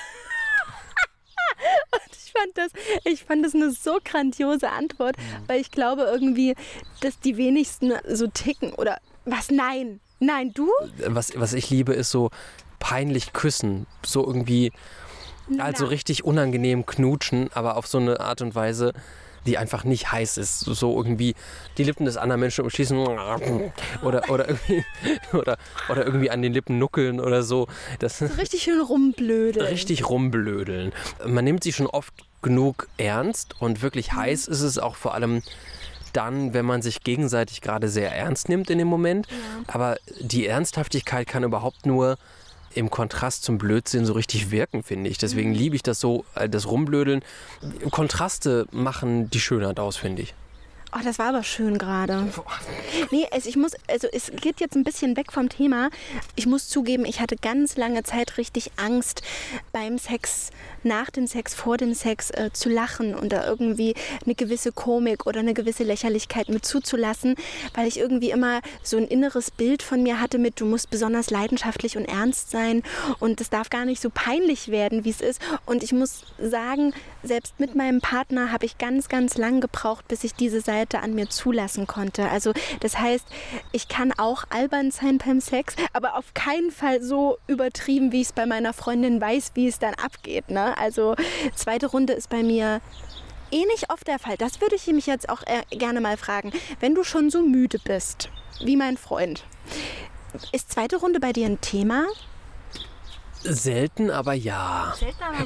Und 1.92 2.12
ich 2.12 2.32
fand 2.32 2.56
das, 2.56 2.72
ich 3.04 3.24
fand 3.24 3.44
das 3.44 3.54
eine 3.54 3.70
so 3.70 3.98
grandiose 4.04 4.70
Antwort, 4.70 5.16
weil 5.46 5.60
ich 5.60 5.70
glaube 5.70 6.02
irgendwie, 6.02 6.54
dass 7.00 7.18
die 7.20 7.36
wenigsten 7.36 7.92
so 8.08 8.26
ticken 8.26 8.72
oder 8.72 8.98
was? 9.24 9.50
Nein, 9.50 10.00
nein, 10.20 10.52
du? 10.54 10.70
Was, 11.06 11.32
was 11.36 11.52
ich 11.52 11.70
liebe, 11.70 11.92
ist 11.92 12.10
so 12.10 12.30
peinlich 12.78 13.32
küssen. 13.32 13.86
So 14.04 14.26
irgendwie, 14.26 14.72
also 15.58 15.86
richtig 15.86 16.24
unangenehm 16.24 16.86
knutschen, 16.86 17.50
aber 17.54 17.76
auf 17.76 17.86
so 17.86 17.98
eine 17.98 18.20
Art 18.20 18.42
und 18.42 18.54
Weise, 18.54 18.92
die 19.46 19.58
einfach 19.58 19.84
nicht 19.84 20.12
heiß 20.12 20.38
ist. 20.38 20.60
So 20.60 20.96
irgendwie 20.96 21.34
die 21.76 21.84
Lippen 21.84 22.04
des 22.04 22.16
anderen 22.16 22.40
Menschen 22.40 22.64
umschließen 22.64 22.98
oder, 24.02 24.30
oder, 24.30 24.48
irgendwie, 24.48 24.84
oder, 25.32 25.58
oder 25.88 26.04
irgendwie 26.04 26.30
an 26.30 26.42
den 26.42 26.52
Lippen 26.52 26.78
nuckeln 26.78 27.20
oder 27.20 27.42
so. 27.42 27.66
Das 27.98 28.18
So 28.18 28.26
richtig 28.26 28.62
schön 28.62 28.80
rumblödeln. 28.80 29.66
richtig 29.66 30.08
rumblödeln. 30.08 30.92
Man 31.26 31.44
nimmt 31.44 31.64
sie 31.64 31.72
schon 31.72 31.86
oft 31.86 32.14
genug 32.42 32.88
ernst 32.98 33.60
und 33.60 33.82
wirklich 33.82 34.12
heiß 34.12 34.46
ist 34.46 34.60
es 34.60 34.78
auch 34.78 34.94
vor 34.94 35.14
allem 35.14 35.42
dann, 36.12 36.54
wenn 36.54 36.64
man 36.64 36.82
sich 36.82 37.02
gegenseitig 37.02 37.60
gerade 37.60 37.88
sehr 37.88 38.12
ernst 38.14 38.48
nimmt 38.48 38.70
in 38.70 38.78
dem 38.78 38.88
Moment. 38.88 39.26
Aber 39.66 39.96
die 40.20 40.46
Ernsthaftigkeit 40.46 41.26
kann 41.26 41.44
überhaupt 41.44 41.86
nur 41.86 42.16
im 42.74 42.90
Kontrast 42.90 43.44
zum 43.44 43.58
Blödsinn 43.58 44.04
so 44.04 44.12
richtig 44.12 44.50
wirken, 44.50 44.82
finde 44.82 45.10
ich. 45.10 45.18
Deswegen 45.18 45.52
liebe 45.52 45.76
ich 45.76 45.82
das 45.82 46.00
so, 46.00 46.24
äh, 46.34 46.48
das 46.48 46.68
Rumblödeln. 46.68 47.22
Kontraste 47.90 48.66
machen 48.70 49.30
die 49.30 49.40
Schönheit 49.40 49.80
aus, 49.80 49.96
finde 49.96 50.22
ich. 50.22 50.34
Oh, 50.96 51.00
das 51.04 51.18
war 51.18 51.26
aber 51.26 51.42
schön 51.42 51.76
gerade. 51.76 52.28
Nee, 53.10 53.26
es, 53.30 53.44
ich 53.44 53.56
muss, 53.56 53.72
also 53.88 54.08
es 54.10 54.32
geht 54.40 54.58
jetzt 54.58 54.74
ein 54.74 54.84
bisschen 54.84 55.18
weg 55.18 55.32
vom 55.32 55.50
Thema. 55.50 55.90
Ich 56.34 56.46
muss 56.46 56.68
zugeben, 56.68 57.04
ich 57.04 57.20
hatte 57.20 57.36
ganz 57.36 57.76
lange 57.76 58.04
Zeit 58.04 58.38
richtig 58.38 58.72
Angst 58.76 59.20
beim 59.70 59.98
Sex, 59.98 60.48
nach 60.84 61.10
dem 61.10 61.26
Sex, 61.26 61.54
vor 61.54 61.76
dem 61.76 61.92
Sex 61.92 62.30
äh, 62.30 62.50
zu 62.54 62.70
lachen 62.70 63.14
und 63.14 63.32
da 63.32 63.46
irgendwie 63.46 63.94
eine 64.24 64.34
gewisse 64.34 64.72
Komik 64.72 65.26
oder 65.26 65.40
eine 65.40 65.52
gewisse 65.52 65.84
Lächerlichkeit 65.84 66.48
mit 66.48 66.64
zuzulassen, 66.64 67.34
weil 67.74 67.86
ich 67.86 67.98
irgendwie 67.98 68.30
immer 68.30 68.60
so 68.82 68.96
ein 68.96 69.06
inneres 69.06 69.50
Bild 69.50 69.82
von 69.82 70.02
mir 70.02 70.22
hatte 70.22 70.38
mit, 70.38 70.58
du 70.58 70.64
musst 70.64 70.88
besonders 70.88 71.28
leidenschaftlich 71.28 71.98
und 71.98 72.06
ernst 72.06 72.50
sein 72.50 72.82
und 73.18 73.42
es 73.42 73.50
darf 73.50 73.68
gar 73.68 73.84
nicht 73.84 74.00
so 74.00 74.08
peinlich 74.08 74.68
werden, 74.68 75.04
wie 75.04 75.10
es 75.10 75.20
ist. 75.20 75.42
Und 75.66 75.82
ich 75.82 75.92
muss 75.92 76.22
sagen, 76.38 76.94
selbst 77.22 77.60
mit 77.60 77.74
meinem 77.74 78.00
Partner 78.00 78.52
habe 78.52 78.64
ich 78.64 78.78
ganz, 78.78 79.08
ganz 79.08 79.36
lang 79.36 79.60
gebraucht, 79.60 80.08
bis 80.08 80.24
ich 80.24 80.32
diese 80.32 80.62
Seite 80.62 80.77
an 81.00 81.14
mir 81.14 81.28
zulassen 81.28 81.86
konnte. 81.86 82.28
Also 82.28 82.52
das 82.80 82.98
heißt, 82.98 83.26
ich 83.72 83.88
kann 83.88 84.12
auch 84.16 84.44
albern 84.50 84.90
sein 84.90 85.18
beim 85.18 85.40
Sex, 85.40 85.74
aber 85.92 86.16
auf 86.16 86.34
keinen 86.34 86.70
Fall 86.70 87.02
so 87.02 87.38
übertrieben, 87.46 88.12
wie 88.12 88.20
ich 88.20 88.28
es 88.28 88.32
bei 88.32 88.46
meiner 88.46 88.72
Freundin 88.72 89.20
weiß, 89.20 89.52
wie 89.54 89.68
es 89.68 89.78
dann 89.78 89.94
abgeht. 89.94 90.50
Ne? 90.50 90.76
Also 90.78 91.16
zweite 91.54 91.86
Runde 91.86 92.12
ist 92.12 92.28
bei 92.28 92.42
mir 92.42 92.80
eh 93.50 93.64
nicht 93.66 93.90
oft 93.90 94.06
der 94.06 94.18
Fall. 94.18 94.36
Das 94.36 94.60
würde 94.60 94.76
ich 94.76 94.86
mich 94.88 95.06
jetzt 95.06 95.28
auch 95.28 95.42
äh, 95.42 95.76
gerne 95.76 96.00
mal 96.00 96.16
fragen. 96.16 96.52
Wenn 96.80 96.94
du 96.94 97.04
schon 97.04 97.30
so 97.30 97.42
müde 97.42 97.78
bist, 97.82 98.30
wie 98.64 98.76
mein 98.76 98.96
Freund, 98.96 99.44
ist 100.52 100.70
zweite 100.70 100.96
Runde 100.96 101.20
bei 101.20 101.32
dir 101.32 101.46
ein 101.46 101.60
Thema? 101.60 102.06
Selten, 103.42 104.10
aber 104.10 104.34
ja. 104.34 104.94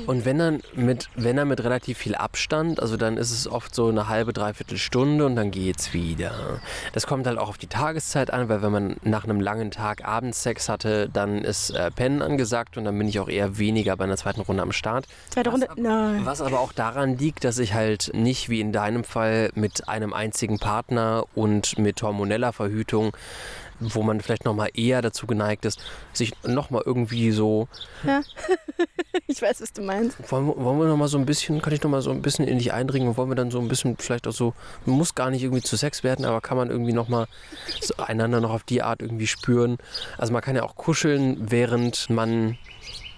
Und 0.06 0.24
wenn 0.24 0.38
dann 0.38 0.62
mit, 0.74 1.08
wenn 1.14 1.36
dann 1.36 1.48
mit 1.48 1.62
relativ 1.62 1.98
viel 1.98 2.14
Abstand, 2.14 2.80
also 2.80 2.96
dann 2.96 3.16
ist 3.16 3.30
es 3.30 3.48
oft 3.48 3.74
so 3.74 3.88
eine 3.88 4.08
halbe, 4.08 4.32
dreiviertel 4.32 4.78
Stunde 4.78 5.26
und 5.26 5.36
dann 5.36 5.50
geht's 5.50 5.92
wieder. 5.92 6.60
Das 6.92 7.06
kommt 7.06 7.26
halt 7.26 7.38
auch 7.38 7.48
auf 7.48 7.58
die 7.58 7.66
Tageszeit 7.66 8.32
an, 8.32 8.48
weil 8.48 8.62
wenn 8.62 8.72
man 8.72 8.96
nach 9.02 9.24
einem 9.24 9.40
langen 9.40 9.70
Tag 9.70 10.04
Abendsex 10.04 10.68
hatte, 10.68 11.08
dann 11.12 11.42
ist 11.44 11.70
äh, 11.70 11.90
Pennen 11.90 12.22
angesagt 12.22 12.76
und 12.76 12.84
dann 12.84 12.96
bin 12.96 13.08
ich 13.08 13.20
auch 13.20 13.28
eher 13.28 13.58
weniger 13.58 13.96
bei 13.96 14.04
einer 14.04 14.16
zweiten 14.16 14.40
Runde 14.40 14.62
am 14.62 14.72
Start. 14.72 15.06
Zweite 15.30 15.50
Runde? 15.50 15.68
Nein. 15.76 16.24
Was 16.24 16.40
aber 16.40 16.60
auch 16.60 16.72
daran 16.72 17.18
liegt, 17.18 17.44
dass 17.44 17.58
ich 17.58 17.74
halt 17.74 18.10
nicht 18.14 18.48
wie 18.48 18.60
in 18.60 18.72
deinem 18.72 19.04
Fall 19.04 19.50
mit 19.54 19.88
einem 19.88 20.12
einzigen 20.12 20.58
Partner 20.58 21.24
und 21.34 21.78
mit 21.78 22.02
hormoneller 22.02 22.52
Verhütung 22.52 23.16
wo 23.90 24.02
man 24.02 24.20
vielleicht 24.20 24.44
nochmal 24.44 24.70
eher 24.74 25.02
dazu 25.02 25.26
geneigt 25.26 25.64
ist, 25.64 25.80
sich 26.12 26.32
nochmal 26.46 26.82
irgendwie 26.84 27.30
so. 27.32 27.68
Ja. 28.06 28.22
ich 29.26 29.40
weiß, 29.42 29.60
was 29.60 29.72
du 29.72 29.82
meinst. 29.82 30.16
Wollen, 30.30 30.46
wir- 30.46 30.56
wollen 30.56 30.78
wir 30.80 30.86
nochmal 30.86 31.08
so 31.08 31.18
ein 31.18 31.26
bisschen, 31.26 31.60
kann 31.62 31.72
ich 31.72 31.82
nochmal 31.82 32.02
so 32.02 32.10
ein 32.10 32.22
bisschen 32.22 32.46
in 32.46 32.58
dich 32.58 32.72
eindringen 32.72 33.08
und 33.08 33.16
wollen 33.16 33.30
wir 33.30 33.34
dann 33.36 33.50
so 33.50 33.58
ein 33.60 33.68
bisschen 33.68 33.96
vielleicht 33.98 34.26
auch 34.26 34.32
so, 34.32 34.54
muss 34.86 35.14
gar 35.14 35.30
nicht 35.30 35.42
irgendwie 35.42 35.62
zu 35.62 35.76
Sex 35.76 36.02
werden, 36.04 36.24
aber 36.24 36.40
kann 36.40 36.56
man 36.56 36.70
irgendwie 36.70 36.92
nochmal 36.92 37.26
so 37.80 37.94
einander 37.96 38.40
noch 38.40 38.50
auf 38.52 38.62
die 38.64 38.82
Art 38.82 39.02
irgendwie 39.02 39.26
spüren. 39.26 39.78
Also 40.18 40.32
man 40.32 40.42
kann 40.42 40.56
ja 40.56 40.62
auch 40.62 40.76
kuscheln, 40.76 41.50
während 41.50 42.10
man 42.10 42.58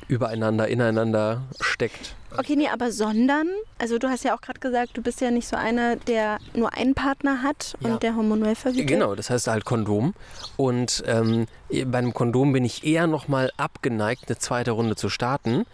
übereinander, 0.09 0.69
ineinander 0.69 1.43
steckt. 1.61 2.15
Okay, 2.37 2.57
nee, 2.57 2.69
aber 2.69 2.91
sondern, 2.91 3.47
also 3.79 3.97
du 3.99 4.09
hast 4.09 4.25
ja 4.25 4.35
auch 4.37 4.41
gerade 4.41 4.59
gesagt, 4.59 4.97
du 4.97 5.03
bist 5.03 5.21
ja 5.21 5.31
nicht 5.31 5.47
so 5.47 5.57
einer, 5.57 5.95
der 5.95 6.39
nur 6.53 6.73
einen 6.75 6.95
Partner 6.95 7.43
hat 7.43 7.75
Ja. 7.81 7.91
und 7.95 8.03
der 8.03 8.17
hormonell 8.17 8.57
verhütet. 8.57 8.89
Genau, 8.89 9.15
das 9.15 9.31
heißt 9.31 9.47
halt 9.47 9.65
Kondom. 9.65 10.15
Und 10.57 11.05
ähm, 11.07 11.47
bei 11.87 11.99
einem 11.99 12.13
Kondom 12.13 12.53
bin 12.53 12.65
ich 12.65 12.85
eher 12.85 13.07
nochmal 13.07 13.51
abgeneigt, 13.57 14.25
eine 14.27 14.37
zweite 14.39 14.73
Runde 14.73 14.97
zu 14.97 15.09
starten, 15.09 15.65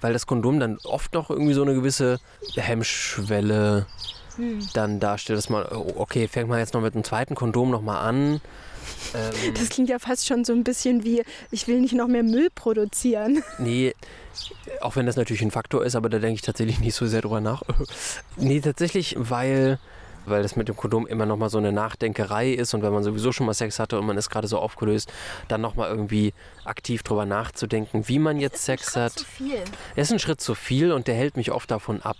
weil 0.00 0.12
das 0.12 0.26
Kondom 0.26 0.58
dann 0.58 0.78
oft 0.84 1.14
noch 1.14 1.30
irgendwie 1.30 1.54
so 1.54 1.62
eine 1.62 1.74
gewisse 1.74 2.18
Hemmschwelle 2.56 3.86
dann 4.72 5.00
darstellt, 5.00 5.36
dass 5.38 5.48
man, 5.48 5.66
oh, 5.72 5.94
okay, 5.96 6.28
fängt 6.28 6.48
man 6.48 6.58
jetzt 6.60 6.72
noch 6.74 6.80
mit 6.80 6.94
einem 6.94 7.02
zweiten 7.04 7.34
Kondom 7.34 7.70
nochmal 7.70 8.06
an. 8.08 8.40
Ähm, 9.14 9.54
Das 9.54 9.68
klingt 9.70 9.88
ja 9.88 9.98
fast 9.98 10.26
schon 10.26 10.44
so 10.44 10.52
ein 10.52 10.64
bisschen 10.64 11.04
wie, 11.04 11.22
ich 11.50 11.66
will 11.68 11.80
nicht 11.80 11.94
noch 11.94 12.08
mehr 12.08 12.22
Müll 12.22 12.48
produzieren. 12.54 13.42
Nee, 13.58 13.94
auch 14.80 14.96
wenn 14.96 15.06
das 15.06 15.16
natürlich 15.16 15.42
ein 15.42 15.50
Faktor 15.50 15.84
ist, 15.84 15.96
aber 15.96 16.08
da 16.08 16.18
denke 16.18 16.34
ich 16.34 16.42
tatsächlich 16.42 16.78
nicht 16.80 16.94
so 16.94 17.06
sehr 17.06 17.22
drüber 17.22 17.40
nach. 17.40 17.62
nee, 18.36 18.60
tatsächlich, 18.60 19.14
weil, 19.18 19.78
weil 20.26 20.42
das 20.42 20.56
mit 20.56 20.68
dem 20.68 20.76
Kondom 20.76 21.06
immer 21.06 21.26
nochmal 21.26 21.48
so 21.50 21.58
eine 21.58 21.72
Nachdenkerei 21.72 22.50
ist 22.52 22.74
und 22.74 22.82
wenn 22.82 22.92
man 22.92 23.02
sowieso 23.02 23.32
schon 23.32 23.46
mal 23.46 23.54
Sex 23.54 23.78
hatte 23.78 23.98
und 23.98 24.06
man 24.06 24.16
ist 24.18 24.28
gerade 24.30 24.46
so 24.46 24.58
aufgelöst, 24.58 25.10
dann 25.48 25.60
nochmal 25.60 25.88
irgendwie 25.88 26.34
aktiv 26.64 27.02
drüber 27.02 27.24
nachzudenken, 27.24 28.08
wie 28.08 28.18
man 28.18 28.38
jetzt 28.38 28.64
Sex 28.64 28.94
hat. 28.94 29.12
viel. 29.20 29.62
Der 29.96 30.02
ist 30.02 30.12
ein 30.12 30.18
Schritt 30.18 30.40
zu 30.40 30.54
viel 30.54 30.92
und 30.92 31.08
der 31.08 31.14
hält 31.14 31.36
mich 31.36 31.50
oft 31.50 31.70
davon 31.70 32.02
ab. 32.02 32.16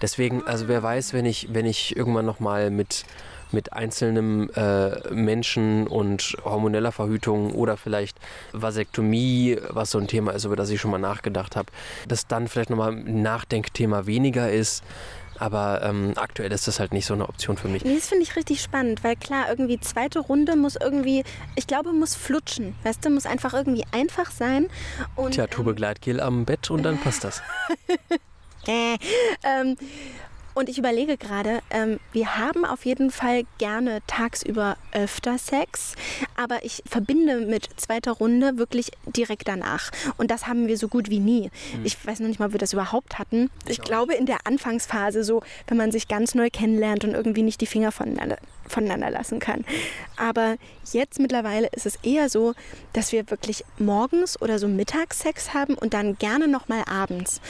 Deswegen, 0.00 0.46
also 0.46 0.68
wer 0.68 0.82
weiß, 0.82 1.12
wenn 1.12 1.26
ich, 1.26 1.48
wenn 1.52 1.66
ich 1.66 1.96
irgendwann 1.96 2.26
nochmal 2.26 2.70
mit, 2.70 3.04
mit 3.52 3.72
einzelnen 3.72 4.50
äh, 4.50 5.12
Menschen 5.12 5.86
und 5.86 6.36
hormoneller 6.44 6.92
Verhütung 6.92 7.52
oder 7.52 7.76
vielleicht 7.76 8.18
Vasektomie, 8.52 9.58
was 9.68 9.90
so 9.90 9.98
ein 9.98 10.06
Thema 10.06 10.32
ist, 10.32 10.44
über 10.44 10.56
das 10.56 10.70
ich 10.70 10.80
schon 10.80 10.90
mal 10.90 10.98
nachgedacht 10.98 11.56
habe, 11.56 11.70
dass 12.06 12.26
dann 12.26 12.48
vielleicht 12.48 12.70
nochmal 12.70 12.92
ein 12.92 13.22
Nachdenkthema 13.22 14.06
weniger 14.06 14.50
ist. 14.50 14.82
Aber 15.38 15.82
ähm, 15.84 16.14
aktuell 16.16 16.50
ist 16.50 16.66
das 16.66 16.80
halt 16.80 16.92
nicht 16.92 17.06
so 17.06 17.14
eine 17.14 17.28
Option 17.28 17.56
für 17.56 17.68
mich. 17.68 17.84
Nee, 17.84 17.94
das 17.94 18.08
finde 18.08 18.24
ich 18.24 18.34
richtig 18.34 18.60
spannend, 18.60 19.04
weil 19.04 19.14
klar, 19.14 19.46
irgendwie 19.48 19.78
zweite 19.78 20.18
Runde 20.18 20.56
muss 20.56 20.76
irgendwie, 20.76 21.22
ich 21.54 21.66
glaube, 21.66 21.92
muss 21.92 22.16
flutschen. 22.16 22.74
Weißt 22.82 23.04
du, 23.04 23.10
muss 23.10 23.24
einfach 23.24 23.54
irgendwie 23.54 23.84
einfach 23.92 24.32
sein. 24.32 24.68
Und, 25.14 25.32
Tja, 25.32 25.46
Tube 25.46 25.76
Gleitgel 25.76 26.20
am 26.20 26.44
Bett 26.44 26.70
und 26.70 26.82
dann 26.82 26.98
passt 26.98 27.22
das. 27.24 27.42
Äh, 28.66 28.96
ähm, 29.44 29.76
und 30.58 30.68
ich 30.68 30.76
überlege 30.76 31.16
gerade, 31.16 31.60
ähm, 31.70 32.00
wir 32.10 32.36
haben 32.36 32.64
auf 32.64 32.84
jeden 32.84 33.12
Fall 33.12 33.44
gerne 33.58 34.00
tagsüber 34.08 34.76
öfter 34.90 35.38
Sex, 35.38 35.94
aber 36.36 36.64
ich 36.64 36.82
verbinde 36.84 37.46
mit 37.46 37.68
zweiter 37.76 38.10
Runde 38.10 38.58
wirklich 38.58 38.90
direkt 39.06 39.46
danach. 39.46 39.92
Und 40.16 40.32
das 40.32 40.48
haben 40.48 40.66
wir 40.66 40.76
so 40.76 40.88
gut 40.88 41.10
wie 41.10 41.20
nie. 41.20 41.52
Ich 41.84 42.04
weiß 42.04 42.18
noch 42.18 42.26
nicht 42.26 42.40
mal, 42.40 42.46
ob 42.46 42.52
wir 42.52 42.58
das 42.58 42.72
überhaupt 42.72 43.20
hatten. 43.20 43.50
Ich 43.68 43.80
glaube, 43.80 44.14
in 44.14 44.26
der 44.26 44.38
Anfangsphase, 44.44 45.22
so, 45.22 45.42
wenn 45.68 45.76
man 45.76 45.92
sich 45.92 46.08
ganz 46.08 46.34
neu 46.34 46.50
kennenlernt 46.50 47.04
und 47.04 47.14
irgendwie 47.14 47.42
nicht 47.42 47.60
die 47.60 47.66
Finger 47.66 47.92
voneinander, 47.92 48.38
voneinander 48.66 49.10
lassen 49.10 49.38
kann. 49.38 49.64
Aber 50.16 50.56
jetzt 50.92 51.20
mittlerweile 51.20 51.68
ist 51.68 51.86
es 51.86 52.00
eher 52.02 52.28
so, 52.28 52.54
dass 52.94 53.12
wir 53.12 53.30
wirklich 53.30 53.64
morgens 53.78 54.40
oder 54.42 54.58
so 54.58 54.66
mittags 54.66 55.20
Sex 55.20 55.54
haben 55.54 55.74
und 55.74 55.94
dann 55.94 56.18
gerne 56.18 56.48
nochmal 56.48 56.82
abends. 56.90 57.40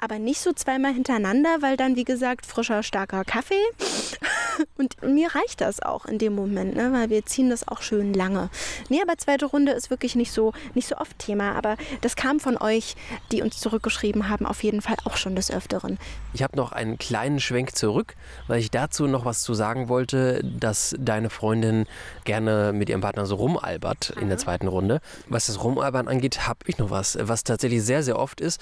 Aber 0.00 0.18
nicht 0.18 0.40
so 0.40 0.52
zweimal 0.52 0.92
hintereinander, 0.92 1.58
weil 1.60 1.76
dann, 1.76 1.96
wie 1.96 2.04
gesagt, 2.04 2.46
frischer, 2.46 2.82
starker 2.82 3.24
Kaffee. 3.24 3.54
Und 4.78 5.02
mir 5.02 5.34
reicht 5.34 5.60
das 5.60 5.82
auch 5.82 6.06
in 6.06 6.18
dem 6.18 6.34
Moment, 6.34 6.76
ne? 6.76 6.92
weil 6.92 7.10
wir 7.10 7.24
ziehen 7.26 7.50
das 7.50 7.68
auch 7.68 7.82
schön 7.82 8.14
lange. 8.14 8.48
Nee, 8.88 9.00
aber 9.02 9.18
zweite 9.18 9.46
Runde 9.46 9.72
ist 9.72 9.90
wirklich 9.90 10.14
nicht 10.16 10.32
so, 10.32 10.52
nicht 10.74 10.88
so 10.88 10.96
oft 10.96 11.18
Thema, 11.18 11.54
aber 11.54 11.76
das 12.00 12.16
kam 12.16 12.40
von 12.40 12.56
euch, 12.56 12.96
die 13.32 13.42
uns 13.42 13.58
zurückgeschrieben 13.58 14.28
haben, 14.28 14.46
auf 14.46 14.62
jeden 14.62 14.82
Fall 14.82 14.96
auch 15.04 15.16
schon 15.16 15.36
des 15.36 15.50
Öfteren. 15.50 15.98
Ich 16.32 16.42
habe 16.42 16.56
noch 16.56 16.72
einen 16.72 16.98
kleinen 16.98 17.40
Schwenk 17.40 17.76
zurück, 17.76 18.14
weil 18.46 18.60
ich 18.60 18.70
dazu 18.70 19.06
noch 19.06 19.24
was 19.24 19.42
zu 19.42 19.54
sagen 19.54 19.88
wollte, 19.88 20.42
dass 20.42 20.94
deine 20.98 21.30
Freundin 21.30 21.86
gerne 22.24 22.72
mit 22.72 22.88
ihrem 22.88 23.00
Partner 23.00 23.26
so 23.26 23.36
rumalbert 23.36 24.10
in 24.20 24.28
der 24.28 24.38
zweiten 24.38 24.68
Runde. 24.68 25.00
Was 25.28 25.46
das 25.46 25.62
Rumalbern 25.62 26.08
angeht, 26.08 26.46
habe 26.46 26.60
ich 26.66 26.78
noch 26.78 26.90
was, 26.90 27.18
was 27.20 27.44
tatsächlich 27.44 27.82
sehr, 27.82 28.02
sehr 28.02 28.18
oft 28.18 28.40
ist, 28.40 28.60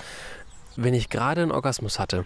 wenn 0.76 0.95
ich 0.95 1.09
gerade 1.09 1.43
einen 1.43 1.52
Orgasmus 1.52 1.99
hatte. 1.99 2.25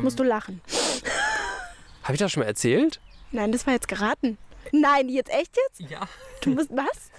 Musst 0.00 0.18
du 0.18 0.24
lachen. 0.24 0.60
Habe 2.02 2.14
ich 2.14 2.18
das 2.18 2.32
schon 2.32 2.42
mal 2.42 2.46
erzählt? 2.46 3.00
Nein, 3.30 3.52
das 3.52 3.66
war 3.66 3.74
jetzt 3.74 3.88
geraten. 3.88 4.38
Nein, 4.72 5.08
jetzt 5.08 5.30
echt 5.30 5.56
jetzt? 5.56 5.90
Ja. 5.90 6.00
Du 6.40 6.50
musst 6.50 6.70
was? 6.70 7.10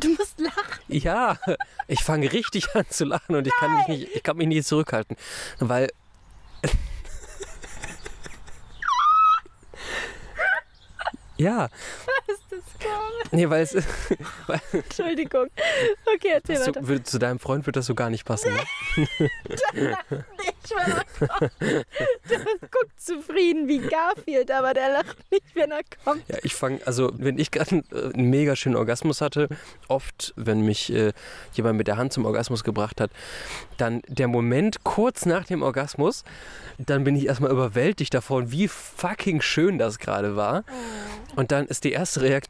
Du 0.00 0.08
musst 0.10 0.40
lachen. 0.40 0.82
Ja, 0.88 1.38
ich 1.86 2.02
fange 2.02 2.32
richtig 2.32 2.74
an 2.74 2.84
zu 2.88 3.04
lachen 3.04 3.36
und 3.36 3.46
ich 3.46 3.52
kann, 3.58 3.74
mich 3.76 3.88
nicht, 3.88 4.16
ich 4.16 4.22
kann 4.22 4.36
mich 4.36 4.48
nicht 4.48 4.66
zurückhalten, 4.66 5.16
weil 5.60 5.88
Ja. 11.36 11.68
Was 12.26 12.38
das 12.56 12.88
komisch? 12.88 13.28
Nee, 13.32 13.48
weil 13.50 13.62
es 13.62 13.74
Entschuldigung. 14.72 15.46
Okay, 16.14 16.28
erzähl 16.34 16.56
zu, 16.56 16.66
weiter. 16.68 16.86
würde- 16.88 17.02
zu 17.04 17.18
deinem 17.18 17.38
Freund 17.38 17.66
wird 17.66 17.76
das 17.76 17.86
so 17.86 17.94
gar 17.94 18.10
nicht 18.10 18.24
passen. 18.24 18.52
Ne? 18.52 18.60
Ich 19.48 19.60
schwöre. 20.68 21.04
Der 22.30 22.38
guckt 22.70 22.98
zufrieden 23.00 23.68
wie 23.68 23.78
Garfield, 23.78 24.50
aber 24.50 24.72
der 24.74 24.90
lacht 24.92 25.16
nicht, 25.30 25.54
wenn 25.54 25.70
er 25.70 25.80
kommt. 26.04 26.22
Ja, 26.28 26.36
ich 26.42 26.54
fange, 26.54 26.80
also 26.86 27.10
wenn 27.16 27.38
ich 27.38 27.50
gerade 27.50 27.70
einen, 27.70 27.84
äh, 27.92 28.14
einen 28.14 28.30
mega 28.30 28.56
schönen 28.56 28.76
Orgasmus 28.76 29.20
hatte, 29.20 29.48
oft, 29.88 30.32
wenn 30.36 30.62
mich 30.62 30.92
äh, 30.92 31.12
jemand 31.52 31.76
mit 31.78 31.86
der 31.86 31.96
Hand 31.96 32.12
zum 32.12 32.24
Orgasmus 32.24 32.64
gebracht 32.64 33.00
hat, 33.00 33.10
dann 33.76 34.00
der 34.08 34.28
Moment 34.28 34.84
kurz 34.84 35.26
nach 35.26 35.44
dem 35.44 35.62
Orgasmus, 35.62 36.24
dann 36.78 37.04
bin 37.04 37.14
ich 37.16 37.26
erstmal 37.26 37.50
überwältigt 37.50 38.14
davon, 38.14 38.50
wie 38.50 38.68
fucking 38.68 39.40
schön 39.42 39.78
das 39.78 39.98
gerade 39.98 40.34
war. 40.36 40.64
Und 41.36 41.52
dann 41.52 41.66
ist 41.66 41.84
die 41.84 41.92
erste 41.92 42.22
Reaktion, 42.22 42.43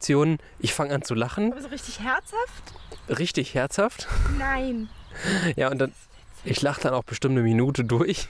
ich 0.59 0.73
fange 0.73 0.93
an 0.93 1.01
zu 1.03 1.13
lachen, 1.15 1.51
Aber 1.51 1.61
so 1.61 1.67
richtig 1.69 1.99
herzhaft? 1.99 2.73
richtig 3.09 3.53
herzhaft. 3.53 4.07
Nein. 4.37 4.89
Ja, 5.55 5.71
und 5.71 5.77
dann, 5.79 5.93
ich 6.43 6.61
lache 6.61 6.81
dann 6.81 6.93
auch 6.93 7.05
bestimmt 7.05 7.31
eine 7.35 7.41
Minute 7.41 7.85
durch. 7.85 8.27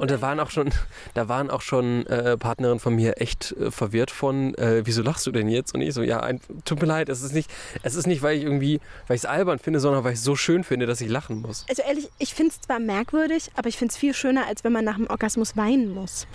Und 0.00 0.10
da 0.10 0.22
waren 0.22 0.40
auch 0.40 0.50
schon, 0.50 0.70
da 1.12 1.28
waren 1.28 1.50
auch 1.50 1.60
schon 1.60 2.06
äh, 2.06 2.38
Partnerinnen 2.38 2.80
von 2.80 2.94
mir 2.96 3.20
echt 3.20 3.52
äh, 3.52 3.70
verwirrt 3.70 4.10
von, 4.10 4.54
äh, 4.54 4.80
wieso 4.86 5.02
lachst 5.02 5.26
du 5.26 5.32
denn 5.32 5.50
jetzt? 5.50 5.74
Und 5.74 5.82
ich 5.82 5.92
so, 5.92 6.02
ja, 6.02 6.20
ein, 6.20 6.40
tut 6.64 6.80
mir 6.80 6.86
leid, 6.86 7.10
es 7.10 7.20
ist 7.20 7.34
nicht, 7.34 7.50
es 7.82 7.94
ist 7.94 8.06
nicht, 8.06 8.22
weil 8.22 8.38
ich 8.38 8.44
irgendwie, 8.44 8.80
weil 9.06 9.16
ich 9.16 9.22
es 9.22 9.26
albern 9.26 9.58
finde, 9.58 9.80
sondern 9.80 10.02
weil 10.02 10.14
ich 10.14 10.18
es 10.20 10.24
so 10.24 10.34
schön 10.34 10.64
finde, 10.64 10.86
dass 10.86 11.02
ich 11.02 11.10
lachen 11.10 11.42
muss. 11.42 11.66
Also 11.68 11.82
ehrlich, 11.82 12.08
ich 12.18 12.32
finde 12.34 12.52
es 12.52 12.60
zwar 12.62 12.80
merkwürdig, 12.80 13.50
aber 13.54 13.68
ich 13.68 13.76
finde 13.76 13.92
es 13.92 13.98
viel 13.98 14.14
schöner, 14.14 14.46
als 14.46 14.64
wenn 14.64 14.72
man 14.72 14.84
nach 14.86 14.96
dem 14.96 15.08
Orgasmus 15.08 15.56
weinen 15.58 15.92
muss. 15.92 16.26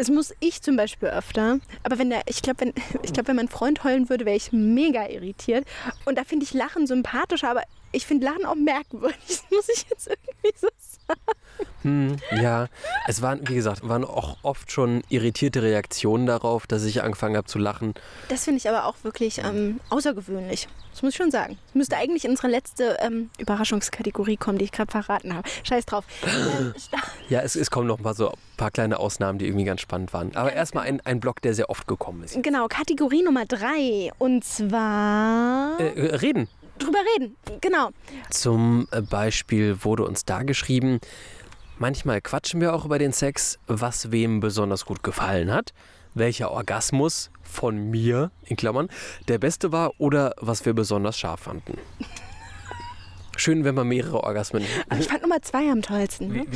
Das 0.00 0.08
muss 0.08 0.32
ich 0.40 0.62
zum 0.62 0.76
Beispiel 0.76 1.10
öfter. 1.10 1.58
Aber 1.82 1.98
wenn 1.98 2.08
der, 2.08 2.22
ich 2.24 2.40
glaube, 2.40 2.60
wenn, 2.62 2.72
ich 3.02 3.12
glaub, 3.12 3.28
wenn 3.28 3.36
mein 3.36 3.48
Freund 3.48 3.84
heulen 3.84 4.08
würde, 4.08 4.24
wäre 4.24 4.34
ich 4.36 4.50
mega 4.50 5.06
irritiert. 5.06 5.66
Und 6.06 6.16
da 6.16 6.24
finde 6.24 6.44
ich 6.44 6.54
Lachen 6.54 6.86
sympathischer, 6.86 7.50
aber 7.50 7.64
ich 7.92 8.06
finde 8.06 8.24
Lachen 8.24 8.46
auch 8.46 8.54
merkwürdig. 8.54 9.18
Das 9.28 9.44
muss 9.50 9.68
ich 9.68 9.84
jetzt 9.90 10.06
irgendwie 10.08 10.56
so 10.58 10.68
sagen. 11.06 11.20
Hm, 11.82 12.16
ja, 12.42 12.68
es 13.08 13.20
waren, 13.20 13.46
wie 13.48 13.54
gesagt, 13.54 13.86
waren 13.86 14.04
auch 14.04 14.38
oft 14.42 14.70
schon 14.72 15.02
irritierte 15.10 15.62
Reaktionen 15.62 16.24
darauf, 16.26 16.66
dass 16.66 16.84
ich 16.84 17.02
angefangen 17.02 17.36
habe 17.36 17.46
zu 17.46 17.58
lachen. 17.58 17.92
Das 18.28 18.44
finde 18.44 18.56
ich 18.58 18.68
aber 18.70 18.86
auch 18.86 18.96
wirklich 19.02 19.38
ähm, 19.44 19.80
außergewöhnlich. 19.90 20.66
Das 20.92 21.02
muss 21.02 21.10
ich 21.12 21.16
schon 21.16 21.30
sagen. 21.30 21.58
Das 21.66 21.74
müsste 21.74 21.96
eigentlich 21.96 22.24
in 22.24 22.30
unsere 22.32 22.48
letzte 22.48 22.96
ähm, 23.00 23.28
Überraschungskategorie 23.38 24.36
kommen, 24.36 24.56
die 24.58 24.64
ich 24.66 24.72
gerade 24.72 24.90
verraten 24.90 25.34
habe. 25.34 25.46
Scheiß 25.64 25.84
drauf. 25.84 26.04
Ähm, 26.24 26.74
sta- 26.78 26.98
Ja, 27.28 27.40
es, 27.40 27.54
es 27.56 27.70
kommen 27.70 27.86
noch 27.86 27.98
mal 27.98 28.14
so 28.14 28.28
ein 28.30 28.34
paar 28.60 28.70
kleine 28.70 28.98
Ausnahmen, 28.98 29.38
die 29.38 29.46
irgendwie 29.46 29.64
ganz 29.64 29.80
spannend 29.80 30.12
waren. 30.12 30.36
Aber 30.36 30.52
erstmal 30.52 30.84
ein, 30.86 31.00
ein 31.06 31.18
Block, 31.18 31.40
der 31.40 31.54
sehr 31.54 31.70
oft 31.70 31.86
gekommen 31.88 32.22
ist. 32.24 32.40
genau, 32.42 32.68
Kategorie 32.68 33.22
Nummer 33.22 33.46
drei. 33.46 34.10
Und 34.18 34.44
zwar 34.44 35.80
Äh, 35.80 35.88
äh, 35.88 36.14
reden. 36.16 36.46
drüber 36.78 36.98
reden. 37.16 37.36
Genau. 37.62 37.88
Zum 38.30 38.86
äh, 38.90 39.00
Beispiel 39.00 39.82
wurde 39.82 40.04
uns 40.04 40.24
da 40.26 40.42
geschrieben, 40.42 41.00
manchmal 41.78 42.20
quatschen 42.20 42.60
wir 42.60 42.74
auch 42.74 42.84
über 42.84 42.98
den 42.98 43.12
Sex, 43.12 43.58
was 43.66 44.12
wem 44.12 44.40
besonders 44.40 44.84
gut 44.84 45.02
gefallen 45.02 45.50
hat, 45.50 45.72
welcher 46.14 46.50
Orgasmus 46.50 47.30
von 47.42 47.90
mir, 47.90 48.30
in 48.44 48.56
Klammern, 48.56 48.88
der 49.28 49.38
beste 49.38 49.72
war 49.72 49.92
oder 49.98 50.34
was 50.38 50.64
wir 50.66 50.74
besonders 50.74 51.18
scharf 51.18 51.40
fanden. 51.40 51.78
Schön, 53.40 53.64
wenn 53.64 53.74
man 53.74 53.88
mehrere 53.88 54.22
Orgasmen. 54.22 54.66
Aber 54.90 55.00
ich 55.00 55.08
fand 55.08 55.22
Nummer 55.22 55.40
zwei 55.40 55.70
am 55.70 55.80
tollsten. 55.80 56.28
Ne? 56.28 56.46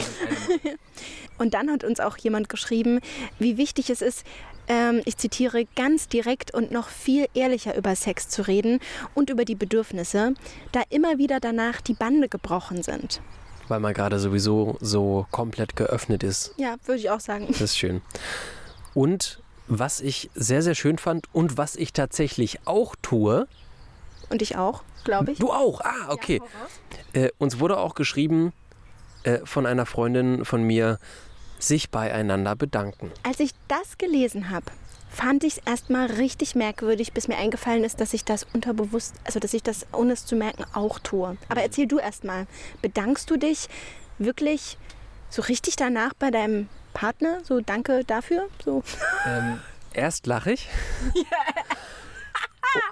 Und 1.38 1.55
dann 1.55 1.70
hat 1.70 1.83
uns 1.83 1.99
auch 1.99 2.18
jemand 2.18 2.51
geschrieben, 2.51 3.01
wie 3.38 3.57
wichtig 3.57 3.88
es 3.88 4.03
ist, 4.03 4.23
ähm, 4.68 5.01
ich 5.07 5.16
zitiere, 5.16 5.64
ganz 5.77 6.09
direkt 6.09 6.53
und 6.53 6.73
noch 6.73 6.88
viel 6.88 7.27
ehrlicher 7.33 7.75
über 7.75 7.97
Sex 7.97 8.29
zu 8.29 8.47
reden 8.47 8.81
und 9.14 9.31
über 9.31 9.47
die 9.47 9.55
Bedürfnisse, 9.55 10.35
da 10.73 10.83
immer 10.90 11.16
wieder 11.16 11.40
danach 11.40 11.81
die 11.81 11.94
Bande 11.94 12.29
gebrochen 12.29 12.83
sind. 12.83 13.23
Weil 13.68 13.81
man 13.81 13.94
gerade 13.94 14.18
sowieso 14.18 14.77
so 14.81 15.27
komplett 15.31 15.77
geöffnet 15.77 16.23
ist. 16.23 16.53
Ja, 16.59 16.77
würde 16.85 17.01
ich 17.01 17.09
auch 17.09 17.20
sagen. 17.20 17.47
Das 17.49 17.62
ist 17.62 17.79
schön. 17.79 18.03
Und 18.92 19.42
was 19.68 20.03
ich 20.03 20.29
sehr, 20.35 20.61
sehr 20.61 20.75
schön 20.75 20.99
fand 20.99 21.29
und 21.33 21.57
was 21.57 21.77
ich 21.77 21.94
tatsächlich 21.94 22.59
auch 22.66 22.94
tue, 23.01 23.49
Und 24.31 24.43
ich 24.43 24.57
auch, 24.57 24.83
glaube 25.05 25.33
ich. 25.33 25.39
du 25.39 25.51
auch, 25.51 25.81
ah, 25.81 26.09
okay. 26.09 26.41
Äh, 27.13 27.31
uns 27.39 27.61
wurde 27.61 27.79
auch 27.79 27.95
geschrieben 27.95 28.53
äh, 29.25 29.39
von 29.45 29.67
einer 29.67 29.87
Freundin 29.87 30.45
von 30.45 30.63
mir, 30.63 30.99
sich 31.59 31.91
beieinander 31.91 32.57
bedanken. 32.57 33.11
Als 33.23 33.41
ich 33.41 33.53
das 33.69 33.97
gelesen 33.97 34.51
habe, 34.51 34.67
fand 35.09 35.45
ich 35.45 35.59
es 35.59 35.63
erstmal 35.65 36.07
richtig 36.07 36.55
merkwürdig, 36.55 37.13
bis 37.13 37.29
mir 37.29 37.39
eingefallen 37.39 37.85
ist, 37.85 38.01
dass 38.01 38.13
ich 38.13 38.25
das 38.25 38.47
unterbewusst, 38.53 39.15
also 39.25 39.39
dass 39.39 39.55
ich 39.55 39.63
das 39.63 39.87
ohne 39.93 40.13
es 40.13 40.27
zu 40.27 40.37
merken 40.37 40.65
auch 40.75 40.99
tue. 40.99 41.37
Aber 41.49 41.63
erzähl 41.63 41.87
du 41.87 41.99
erstmal, 41.99 42.47
bedankst 42.83 43.31
du 43.31 43.37
dich 43.37 43.69
wirklich 44.19 44.77
so 45.31 45.43
richtig 45.43 45.77
danach 45.77 46.13
bei 46.15 46.31
deinem 46.31 46.69
Partner? 46.93 47.41
So 47.45 47.61
danke 47.61 48.05
dafür? 48.05 48.49
So. 48.65 48.83
Ähm, 49.27 49.61
erst 49.93 50.27
lache 50.27 50.53
ich. 50.53 50.69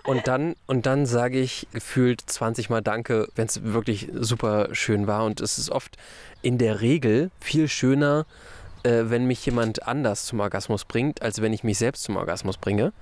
Und 0.04 0.26
dann, 0.26 0.56
und 0.66 0.87
dann 0.87 1.06
sage 1.06 1.38
ich 1.38 1.66
gefühlt 1.72 2.20
20 2.24 2.70
Mal 2.70 2.82
Danke, 2.82 3.28
wenn 3.35 3.46
es 3.46 3.62
wirklich 3.62 4.08
super 4.14 4.68
schön 4.72 5.06
war. 5.06 5.24
Und 5.24 5.40
es 5.40 5.58
ist 5.58 5.70
oft 5.70 5.96
in 6.42 6.58
der 6.58 6.80
Regel 6.80 7.30
viel 7.40 7.68
schöner, 7.68 8.26
äh, 8.82 9.04
wenn 9.04 9.26
mich 9.26 9.44
jemand 9.46 9.87
anders 9.87 10.26
zum 10.26 10.40
Orgasmus 10.40 10.85
bringt, 10.85 11.22
als 11.22 11.40
wenn 11.40 11.52
ich 11.52 11.64
mich 11.64 11.78
selbst 11.78 12.02
zum 12.04 12.16
Orgasmus 12.16 12.56
bringe. 12.56 12.92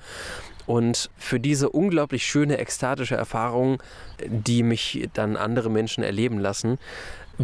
Und 0.67 1.11
für 1.17 1.41
diese 1.41 1.71
unglaublich 1.71 2.25
schöne, 2.25 2.59
ekstatische 2.59 3.17
Erfahrung, 3.17 3.83
die 4.25 4.63
mich 4.63 5.09
dann 5.15 5.37
andere 5.37 5.71
Menschen 5.71 6.05
erleben 6.05 6.39
lassen, 6.39 6.79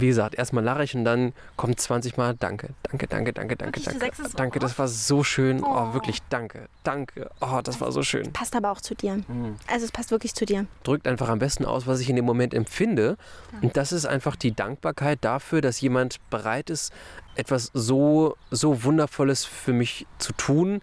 wie 0.00 0.09
gesagt, 0.09 0.35
erstmal 0.35 0.62
lache 0.62 0.85
ich 0.85 0.94
und 0.94 1.04
dann 1.04 1.32
kommt 1.56 1.80
20 1.80 2.16
Mal 2.16 2.35
Danke, 2.35 2.70
danke, 2.82 3.06
danke, 3.06 3.32
danke, 3.32 3.56
danke, 3.56 3.80
Wirklich, 3.80 3.98
danke. 3.98 4.30
so 4.30 4.37
Danke, 4.37 4.59
das 4.59 4.78
war 4.78 4.88
so 4.88 5.24
schön. 5.24 5.62
Oh, 5.64 5.94
wirklich, 5.94 6.20
danke, 6.28 6.68
danke. 6.82 7.30
Oh, 7.40 7.61
das 7.62 7.80
war 7.80 7.92
so 7.92 8.02
schön. 8.02 8.32
Passt 8.32 8.54
aber 8.54 8.70
auch 8.70 8.80
zu 8.80 8.94
dir. 8.94 9.22
Also 9.66 9.87
es 9.87 9.92
passt 9.92 10.11
wirklich 10.11 10.35
zu 10.35 10.44
dir. 10.44 10.66
Drückt 10.82 11.06
einfach 11.06 11.28
am 11.28 11.38
besten 11.38 11.64
aus, 11.64 11.87
was 11.87 12.00
ich 12.00 12.11
in 12.11 12.16
dem 12.16 12.24
Moment 12.24 12.52
empfinde. 12.52 13.16
Und 13.62 13.76
das 13.76 13.92
ist 13.92 14.06
einfach 14.06 14.37
die 14.37 14.52
Dankbarkeit 14.54 15.18
dafür, 15.22 15.61
dass 15.61 15.80
jemand 15.80 16.18
bereit 16.30 16.68
ist, 16.68 16.92
etwas 17.35 17.70
so, 17.72 18.37
so 18.50 18.85
Wundervolles 18.85 19.44
für 19.44 19.72
mich 19.72 20.06
zu 20.18 20.32
tun, 20.32 20.80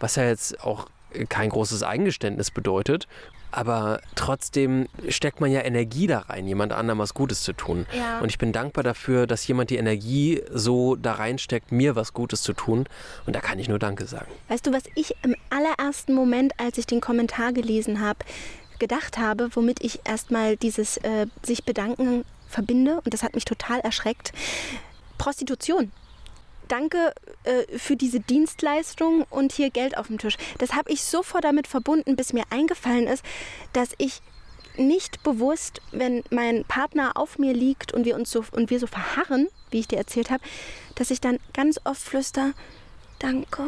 was 0.00 0.16
ja 0.16 0.24
jetzt 0.24 0.60
auch 0.62 0.88
kein 1.28 1.50
großes 1.50 1.82
Eingeständnis 1.82 2.50
bedeutet. 2.50 3.06
Aber 3.56 4.00
trotzdem 4.16 4.88
steckt 5.08 5.40
man 5.40 5.48
ja 5.48 5.60
Energie 5.60 6.08
da 6.08 6.18
rein, 6.18 6.48
jemand 6.48 6.72
anderem 6.72 6.98
was 6.98 7.14
Gutes 7.14 7.44
zu 7.44 7.52
tun. 7.52 7.86
Ja. 7.96 8.18
Und 8.18 8.28
ich 8.28 8.36
bin 8.36 8.50
dankbar 8.50 8.82
dafür, 8.82 9.28
dass 9.28 9.46
jemand 9.46 9.70
die 9.70 9.76
Energie 9.76 10.42
so 10.50 10.96
da 10.96 11.12
reinsteckt, 11.12 11.70
mir 11.70 11.94
was 11.94 12.12
Gutes 12.12 12.42
zu 12.42 12.52
tun. 12.52 12.86
Und 13.26 13.36
da 13.36 13.40
kann 13.40 13.60
ich 13.60 13.68
nur 13.68 13.78
Danke 13.78 14.06
sagen. 14.06 14.26
Weißt 14.48 14.66
du, 14.66 14.72
was 14.72 14.82
ich 14.96 15.14
im 15.22 15.36
allerersten 15.50 16.14
Moment, 16.14 16.58
als 16.58 16.78
ich 16.78 16.86
den 16.86 17.00
Kommentar 17.00 17.52
gelesen 17.52 18.00
habe, 18.00 18.18
gedacht 18.80 19.18
habe, 19.18 19.48
womit 19.52 19.84
ich 19.84 20.00
erstmal 20.04 20.56
dieses 20.56 20.96
äh, 20.96 21.28
sich 21.44 21.64
bedanken 21.64 22.24
verbinde, 22.48 23.00
und 23.04 23.14
das 23.14 23.22
hat 23.22 23.36
mich 23.36 23.44
total 23.44 23.78
erschreckt, 23.78 24.32
Prostitution. 25.16 25.92
Danke 26.68 27.14
äh, 27.44 27.78
für 27.78 27.96
diese 27.96 28.20
Dienstleistung 28.20 29.24
und 29.30 29.52
hier 29.52 29.70
Geld 29.70 29.96
auf 29.96 30.06
dem 30.08 30.18
Tisch. 30.18 30.36
Das 30.58 30.74
habe 30.74 30.90
ich 30.90 31.02
sofort 31.02 31.44
damit 31.44 31.66
verbunden, 31.66 32.16
bis 32.16 32.32
mir 32.32 32.44
eingefallen 32.50 33.06
ist, 33.06 33.24
dass 33.72 33.90
ich 33.98 34.22
nicht 34.76 35.22
bewusst, 35.22 35.80
wenn 35.92 36.24
mein 36.30 36.64
Partner 36.64 37.16
auf 37.16 37.38
mir 37.38 37.52
liegt 37.52 37.92
und 37.92 38.04
wir 38.04 38.16
uns 38.16 38.30
so 38.30 38.44
und 38.52 38.70
wir 38.70 38.80
so 38.80 38.86
verharren, 38.86 39.48
wie 39.70 39.80
ich 39.80 39.88
dir 39.88 39.98
erzählt 39.98 40.30
habe, 40.30 40.42
dass 40.96 41.10
ich 41.10 41.20
dann 41.20 41.38
ganz 41.52 41.80
oft 41.84 42.00
flüster, 42.00 42.52
danke, 43.18 43.64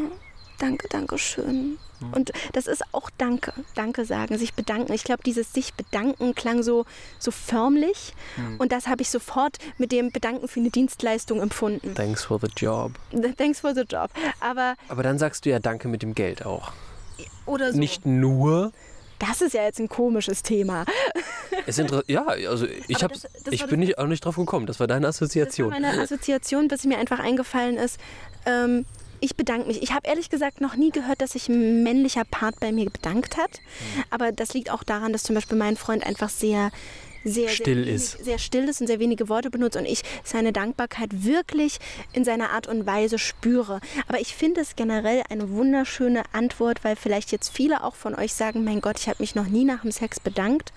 danke, 0.59 0.89
danke 0.89 1.19
schön. 1.19 1.79
Und 2.13 2.31
das 2.53 2.67
ist 2.67 2.83
auch 2.93 3.09
Danke, 3.17 3.55
Danke 3.75 4.05
sagen, 4.05 4.37
sich 4.37 4.53
bedanken. 4.53 4.93
Ich 4.93 5.03
glaube, 5.03 5.23
dieses 5.25 5.55
sich 5.55 5.73
bedanken 5.73 6.35
klang 6.35 6.63
so, 6.63 6.85
so 7.19 7.31
förmlich 7.31 8.13
und 8.59 8.71
das 8.71 8.87
habe 8.87 9.01
ich 9.01 9.09
sofort 9.11 9.57
mit 9.79 9.93
dem 9.93 10.11
Bedanken 10.13 10.47
für 10.47 10.61
eine 10.61 10.69
Dienstleistung 10.69 11.41
empfunden. 11.41 11.95
Thanks 11.95 12.25
for 12.25 12.39
the 12.39 12.49
job. 12.55 12.93
Thanks 13.39 13.61
for 13.61 13.75
the 13.75 13.81
job. 13.89 14.11
Aber 14.41 14.75
Aber 14.89 15.03
dann 15.03 15.19
sagst 15.19 15.47
du 15.47 15.51
ja 15.51 15.59
Danke 15.59 15.89
mit 15.89 16.03
dem 16.03 16.15
Geld 16.15 16.45
auch. 16.45 16.73
oder 17.47 17.73
so. 17.73 17.79
Nicht 17.79 18.05
nur. 18.05 18.73
Das 19.19 19.41
ist 19.41 19.55
ja 19.55 19.63
jetzt 19.63 19.79
ein 19.81 19.89
komisches 19.89 20.43
Thema. 20.43 20.85
Es 21.67 21.81
ja, 22.07 22.27
also 22.27 22.67
ich, 22.89 23.03
hab, 23.03 23.13
das- 23.15 23.23
das 23.23 23.55
ich 23.55 23.65
bin 23.65 23.81
nicht, 23.81 23.97
auch 23.99 24.07
nicht 24.07 24.23
drauf 24.23 24.37
gekommen. 24.37 24.67
Das 24.67 24.79
war 24.79 24.87
deine 24.87 25.07
Das 25.07 25.21
war 25.23 25.25
Assoziation. 25.27 25.71
meine 25.71 25.99
Assoziation, 25.99 26.69
bis 26.69 26.85
mir 26.85 26.99
einfach 26.99 27.19
eingefallen 27.21 27.79
ist. 27.79 27.99
Ähm, 28.45 28.85
ich 29.21 29.37
bedanke 29.37 29.69
mich. 29.69 29.83
Ich 29.83 29.93
habe 29.93 30.07
ehrlich 30.07 30.31
gesagt 30.31 30.61
noch 30.61 30.77
nie 30.77 30.91
gehört, 30.91 31.21
dass 31.21 31.33
sich 31.33 31.49
ein 31.49 31.83
männlicher 31.83 32.25
Part 32.25 32.61
bei 32.61 32.73
mir 32.73 32.91
bedankt 32.91 33.37
hat. 33.37 33.59
Hm. 33.59 34.05
Aber 34.11 34.33
das 34.33 34.55
liegt 34.55 34.71
auch 34.71 34.83
daran, 34.83 35.13
dass 35.13 35.23
zum 35.23 35.35
Beispiel 35.35 35.57
mein 35.59 35.77
Freund 35.77 36.05
einfach 36.05 36.29
sehr, 36.29 36.71
sehr, 37.27 37.49
Still 37.49 37.85
sehr, 37.85 37.95
ist. 37.95 38.25
sehr 38.25 38.39
still 38.39 38.69
ist 38.69 38.81
und 38.81 38.87
sehr 38.87 39.01
wenige 39.01 39.29
Worte 39.29 39.51
benutzt 39.51 39.77
und 39.77 39.85
ich 39.85 40.03
seine 40.23 40.53
Dankbarkeit 40.53 41.25
wirklich 41.25 41.79
in 42.13 42.25
seiner 42.25 42.51
Art 42.51 42.69
und 42.69 42.87
Weise 42.87 43.19
spüre. 43.19 43.81
Aber 44.07 44.21
ich 44.21 44.35
finde 44.35 44.61
es 44.61 44.77
generell 44.77 45.23
eine 45.29 45.51
wunderschöne 45.51 46.23
Antwort, 46.33 46.85
weil 46.85 46.97
vielleicht 46.97 47.33
jetzt 47.33 47.49
viele 47.49 47.83
auch 47.83 47.97
von 47.97 48.15
euch 48.15 48.33
sagen, 48.33 48.65
mein 48.65 48.81
Gott, 48.81 48.99
ich 48.99 49.09
habe 49.09 49.21
mich 49.21 49.35
noch 49.35 49.47
nie 49.49 49.65
nach 49.65 49.83
dem 49.83 49.91
Sex 49.91 50.21
bedankt, 50.21 50.73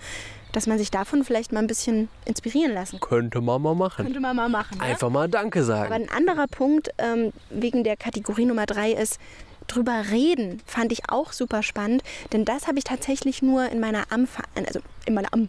dass 0.52 0.66
man 0.66 0.78
sich 0.78 0.90
davon 0.90 1.24
vielleicht 1.24 1.52
mal 1.52 1.60
ein 1.60 1.66
bisschen 1.66 2.08
inspirieren 2.24 2.72
lassen. 2.74 3.00
Könnte 3.00 3.40
man 3.40 3.60
mal 3.62 3.74
machen. 3.74 4.04
Könnte 4.04 4.20
man 4.20 4.36
mal 4.36 4.48
machen. 4.48 4.78
ne? 4.78 4.84
Einfach 4.84 5.10
mal 5.10 5.28
Danke 5.28 5.60
Aber 5.60 5.66
sagen. 5.66 5.92
ein 5.92 6.08
anderer 6.08 6.46
Punkt 6.46 6.90
ähm, 6.98 7.32
wegen 7.50 7.84
der 7.84 7.96
Kategorie 7.96 8.44
Nummer 8.46 8.66
drei 8.66 8.92
ist, 8.92 9.18
drüber 9.66 10.02
reden 10.10 10.60
fand 10.66 10.90
ich 10.90 11.10
auch 11.10 11.32
super 11.32 11.62
spannend, 11.62 12.02
denn 12.32 12.44
das 12.44 12.66
habe 12.66 12.78
ich 12.78 12.84
tatsächlich 12.84 13.40
nur 13.42 13.68
in 13.68 13.78
meiner 13.78 14.10
Amph 14.10 14.38
also 14.56 14.80
in 15.06 15.14
meiner, 15.14 15.32
Am 15.32 15.48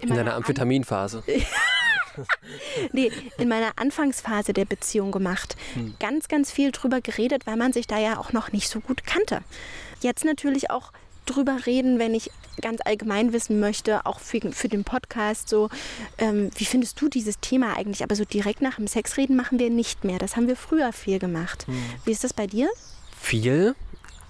In 0.00 0.08
meiner 0.08 0.20
deiner 0.20 0.30
Am- 0.32 0.36
Amphetaminphase. 0.38 1.22
nee, 2.92 3.10
in 3.38 3.48
meiner 3.48 3.72
Anfangsphase 3.76 4.52
der 4.52 4.64
Beziehung 4.64 5.12
gemacht. 5.12 5.56
Ganz, 6.00 6.28
ganz 6.28 6.50
viel 6.50 6.72
drüber 6.72 7.00
geredet, 7.00 7.46
weil 7.46 7.56
man 7.56 7.72
sich 7.72 7.86
da 7.86 7.98
ja 7.98 8.18
auch 8.18 8.32
noch 8.32 8.52
nicht 8.52 8.68
so 8.68 8.80
gut 8.80 9.04
kannte. 9.04 9.40
Jetzt 10.00 10.24
natürlich 10.24 10.70
auch 10.70 10.92
drüber 11.28 11.66
reden, 11.66 11.98
wenn 11.98 12.14
ich 12.14 12.30
ganz 12.60 12.80
allgemein 12.84 13.32
wissen 13.32 13.60
möchte, 13.60 14.04
auch 14.06 14.20
für, 14.20 14.40
für 14.52 14.68
den 14.68 14.84
Podcast, 14.84 15.48
so, 15.48 15.68
ähm, 16.18 16.50
wie 16.56 16.64
findest 16.64 17.00
du 17.00 17.08
dieses 17.08 17.38
Thema 17.40 17.76
eigentlich? 17.76 18.02
Aber 18.02 18.14
so 18.14 18.24
direkt 18.24 18.60
nach 18.60 18.76
dem 18.76 18.86
Sex 18.86 19.16
reden 19.16 19.36
machen 19.36 19.58
wir 19.58 19.70
nicht 19.70 20.04
mehr. 20.04 20.18
Das 20.18 20.36
haben 20.36 20.48
wir 20.48 20.56
früher 20.56 20.92
viel 20.92 21.18
gemacht. 21.18 21.66
Wie 22.04 22.10
ist 22.10 22.24
das 22.24 22.32
bei 22.32 22.46
dir? 22.46 22.68
Viel, 23.20 23.74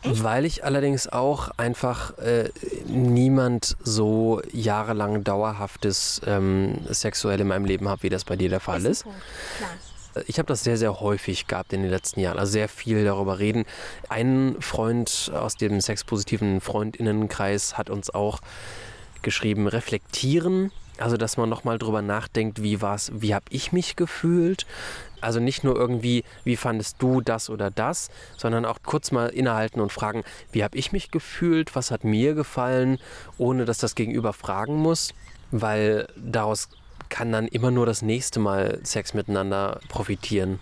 weil 0.02 0.44
ich 0.44 0.64
allerdings 0.64 1.08
auch 1.08 1.50
einfach 1.56 2.16
äh, 2.18 2.50
niemand 2.86 3.76
so 3.82 4.40
jahrelang 4.52 5.24
dauerhaftes 5.24 6.20
ähm, 6.26 6.78
Sexuell 6.90 7.40
in 7.40 7.48
meinem 7.48 7.64
Leben 7.64 7.88
habe, 7.88 8.02
wie 8.02 8.08
das 8.08 8.24
bei 8.24 8.36
dir 8.36 8.48
der 8.48 8.60
Fall 8.60 8.84
ist. 8.86 9.04
Ich 10.26 10.38
habe 10.38 10.46
das 10.46 10.64
sehr, 10.64 10.76
sehr 10.76 11.00
häufig 11.00 11.46
gehabt 11.46 11.72
in 11.72 11.82
den 11.82 11.90
letzten 11.90 12.20
Jahren. 12.20 12.38
Also 12.38 12.52
sehr 12.52 12.68
viel 12.68 13.04
darüber 13.04 13.38
reden. 13.38 13.64
Ein 14.08 14.56
Freund 14.60 15.30
aus 15.34 15.56
dem 15.56 15.80
sexpositiven 15.80 16.60
Freundinnenkreis 16.60 17.78
hat 17.78 17.90
uns 17.90 18.10
auch 18.10 18.40
geschrieben, 19.22 19.66
reflektieren. 19.66 20.72
Also, 20.98 21.16
dass 21.16 21.36
man 21.36 21.48
nochmal 21.48 21.78
drüber 21.78 22.02
nachdenkt, 22.02 22.62
wie 22.62 22.82
war's, 22.82 23.12
wie 23.14 23.32
habe 23.32 23.46
ich 23.50 23.70
mich 23.70 23.94
gefühlt? 23.94 24.66
Also 25.20 25.40
nicht 25.40 25.64
nur 25.64 25.76
irgendwie, 25.76 26.24
wie 26.44 26.56
fandest 26.56 26.96
du 27.00 27.20
das 27.20 27.50
oder 27.50 27.70
das, 27.70 28.08
sondern 28.36 28.64
auch 28.64 28.78
kurz 28.84 29.10
mal 29.10 29.28
innehalten 29.28 29.80
und 29.80 29.92
fragen, 29.92 30.24
wie 30.52 30.62
habe 30.62 30.76
ich 30.76 30.92
mich 30.92 31.10
gefühlt, 31.10 31.74
was 31.74 31.90
hat 31.90 32.04
mir 32.04 32.34
gefallen, 32.34 32.98
ohne 33.36 33.64
dass 33.64 33.78
das 33.78 33.94
Gegenüber 33.94 34.32
fragen 34.32 34.76
muss, 34.76 35.14
weil 35.50 36.08
daraus 36.16 36.68
kann 37.08 37.32
dann 37.32 37.48
immer 37.48 37.70
nur 37.70 37.86
das 37.86 38.02
nächste 38.02 38.40
Mal 38.40 38.80
Sex 38.82 39.14
miteinander 39.14 39.80
profitieren. 39.88 40.58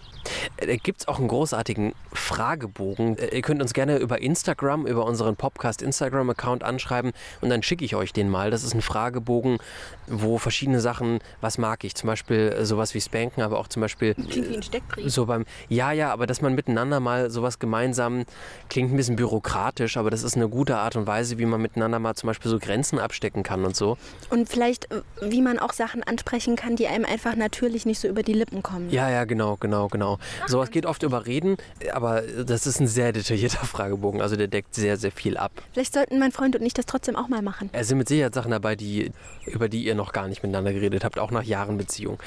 Da 0.59 0.77
gibt 0.77 1.01
es 1.01 1.09
auch 1.09 1.19
einen 1.19 1.29
großartigen 1.29 1.95
Fragebogen. 2.13 3.19
Äh, 3.19 3.37
Ihr 3.37 3.43
könnt 3.43 3.61
uns 3.63 3.73
gerne 3.73 3.99
über 3.99 4.21
Instagram, 4.21 4.87
über 4.87 5.05
unseren 5.05 5.37
Podcast 5.37 5.83
Instagram-Account 5.83 6.63
anschreiben 6.63 7.13
und 7.41 7.51
dann 7.51 7.63
schicke 7.63 7.85
ich 7.85 7.95
euch 7.95 8.13
den 8.13 8.29
mal. 8.29 8.51
Das 8.51 8.65
ist 8.65 8.75
ein 8.75 8.83
Fragebogen, 8.83 9.59
wo 10.07 10.39
verschiedene 10.39 10.81
Sachen, 10.81 11.21
was 11.41 11.59
mag 11.59 11.85
ich, 11.85 11.95
zum 11.95 12.07
Beispiel 12.09 12.55
äh, 12.59 12.65
sowas 12.65 12.95
wie 12.95 13.01
Spanken, 13.01 13.43
aber 13.43 13.59
auch 13.59 13.69
zum 13.69 13.81
Beispiel 13.81 14.15
Klingt 14.15 14.51
wie 14.51 14.57
ein 14.57 14.63
Steckbrief. 14.63 15.13
so 15.13 15.27
beim, 15.27 15.45
ja, 15.69 15.93
ja, 15.93 16.13
aber 16.13 16.27
dass 16.27 16.41
man 16.41 16.55
miteinander 16.55 17.01
mal 17.01 17.31
sowas 17.31 17.59
gemeinsam, 17.59 18.25
klingt 18.69 18.93
ein 18.93 18.97
bisschen 18.97 19.17
bürokratisch, 19.17 19.97
aber 19.97 20.11
das 20.11 20.23
ist 20.23 20.37
eine 20.37 20.49
gute 20.49 20.77
Art 20.77 20.97
und 20.97 21.07
Weise, 21.07 21.39
wie 21.39 21.47
man 21.47 21.61
miteinander 21.61 21.99
mal 21.99 22.15
zum 22.15 22.29
Beispiel 22.29 22.51
so 22.51 22.59
Grenzen 22.59 22.99
abstecken 22.99 23.43
kann 23.43 23.65
und 23.65 23.77
so. 23.77 23.97
Und 24.31 24.49
vielleicht, 24.49 24.91
äh, 24.93 25.03
wie 25.21 25.43
man 25.43 25.59
auch 25.59 25.73
Sachen 25.73 26.03
ansprechen 26.03 26.57
kann, 26.57 26.77
die 26.77 26.87
einem 26.87 27.05
einfach 27.05 27.37
natürlich 27.37 27.87
nicht 27.87 28.01
so 28.01 28.09
über 28.09 28.23
die 28.23 28.33
Lippen 28.33 28.63
kommen. 28.63 28.91
Ja, 28.91 29.09
ja, 29.11 29.25
genau, 29.25 29.57
genau, 29.57 29.89
genau. 29.89 30.16
Sowas 30.47 30.71
geht 30.71 30.87
oft 30.87 31.03
über 31.03 31.27
Reden, 31.27 31.57
aber 31.93 32.23
das 32.23 32.67
ist 32.67 32.81
ein 32.81 32.87
sehr 32.87 33.13
detaillierter 33.13 33.65
Fragebogen, 33.67 34.21
also 34.21 34.37
der 34.37 34.49
deckt 34.49 34.75
sehr, 34.75 34.97
sehr 34.97 35.13
viel 35.13 35.37
ab. 35.37 35.53
Vielleicht 35.73 35.95
sollten 35.95 36.19
mein 36.19 36.33
Freund 36.33 36.57
und 36.57 36.63
ich 36.63 36.75
das 36.75 36.87
trotzdem 36.87 37.17
auch 37.17 37.29
mal 37.29 37.43
machen. 37.43 37.71
Es 37.73 37.89
sind 37.89 37.99
mit 37.99 38.09
Sicherheit 38.09 38.35
Sachen 38.35 38.51
dabei, 38.51 38.77
die, 38.77 39.13
über 39.47 39.69
die 39.69 39.85
ihr 39.85 39.95
noch 39.95 40.13
gar 40.13 40.29
nicht 40.29 40.43
miteinander 40.43 40.73
geredet 40.73 41.05
habt, 41.05 41.19
auch 41.19 41.31
nach 41.31 41.43
Jahren 41.43 41.79
Beziehung. 41.79 42.19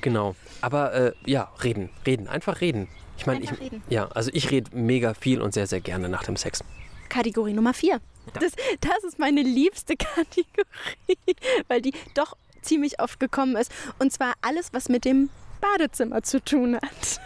Genau. 0.00 0.34
Aber 0.60 0.92
äh, 0.94 1.12
ja, 1.24 1.52
reden, 1.62 1.90
reden, 2.06 2.28
einfach 2.28 2.60
reden. 2.60 2.88
Ich 3.16 3.26
meine, 3.26 3.44
ich, 3.44 3.50
reden. 3.58 3.82
ja, 3.88 4.08
also 4.08 4.30
ich 4.32 4.50
rede 4.50 4.76
mega 4.76 5.14
viel 5.14 5.40
und 5.40 5.52
sehr, 5.52 5.66
sehr 5.66 5.80
gerne 5.80 6.08
nach 6.08 6.24
dem 6.24 6.36
Sex. 6.36 6.62
Kategorie 7.08 7.52
Nummer 7.52 7.74
vier. 7.74 8.00
Das, 8.34 8.52
das 8.80 9.04
ist 9.06 9.18
meine 9.18 9.42
liebste 9.42 9.96
Kategorie, 9.96 11.36
weil 11.66 11.80
die 11.80 11.92
doch 12.14 12.36
ziemlich 12.62 13.00
oft 13.00 13.18
gekommen 13.18 13.56
ist. 13.56 13.72
Und 13.98 14.12
zwar 14.12 14.34
alles, 14.42 14.72
was 14.72 14.88
mit 14.88 15.04
dem 15.04 15.30
Badezimmer 15.60 16.22
zu 16.22 16.42
tun 16.42 16.76
hat. 16.76 17.20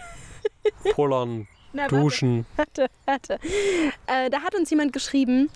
Pullern, 0.94 1.48
Na, 1.72 1.82
warte. 1.82 1.96
duschen. 1.96 2.46
Warte, 2.56 2.86
warte. 3.04 3.38
Äh, 4.06 4.30
da 4.30 4.42
hat 4.42 4.54
uns 4.54 4.70
jemand 4.70 4.92
geschrieben, 4.92 5.50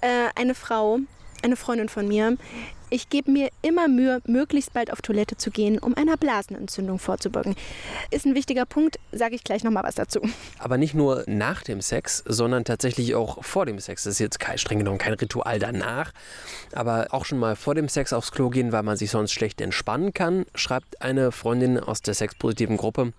äh, 0.00 0.28
eine 0.34 0.54
Frau, 0.54 0.98
eine 1.42 1.56
Freundin 1.56 1.88
von 1.88 2.06
mir, 2.08 2.36
ich 2.90 3.08
gebe 3.08 3.30
mir 3.30 3.48
immer 3.62 3.88
Mühe, 3.88 4.20
möglichst 4.26 4.72
bald 4.72 4.92
auf 4.92 5.00
Toilette 5.00 5.36
zu 5.36 5.50
gehen, 5.50 5.78
um 5.78 5.96
einer 5.96 6.16
Blasenentzündung 6.16 6.98
vorzubeugen. 6.98 7.54
Ist 8.10 8.26
ein 8.26 8.34
wichtiger 8.34 8.66
Punkt, 8.66 8.98
sage 9.12 9.34
ich 9.34 9.44
gleich 9.44 9.64
nochmal 9.64 9.84
was 9.84 9.94
dazu. 9.94 10.20
Aber 10.58 10.76
nicht 10.76 10.94
nur 10.94 11.24
nach 11.26 11.62
dem 11.62 11.80
Sex, 11.80 12.22
sondern 12.26 12.64
tatsächlich 12.64 13.14
auch 13.14 13.42
vor 13.44 13.66
dem 13.66 13.78
Sex. 13.78 14.04
Das 14.04 14.14
ist 14.14 14.18
jetzt 14.18 14.40
kein, 14.40 14.58
streng 14.58 14.78
genommen 14.78 14.98
kein 14.98 15.14
Ritual 15.14 15.58
danach. 15.58 16.12
Aber 16.72 17.08
auch 17.10 17.24
schon 17.24 17.38
mal 17.38 17.56
vor 17.56 17.74
dem 17.74 17.88
Sex 17.88 18.12
aufs 18.12 18.32
Klo 18.32 18.50
gehen, 18.50 18.72
weil 18.72 18.82
man 18.82 18.96
sich 18.96 19.10
sonst 19.10 19.32
schlecht 19.32 19.60
entspannen 19.60 20.12
kann, 20.12 20.44
schreibt 20.54 21.00
eine 21.00 21.32
Freundin 21.32 21.78
aus 21.78 22.02
der 22.02 22.14
sexpositiven 22.14 22.76
Gruppe. 22.76 23.12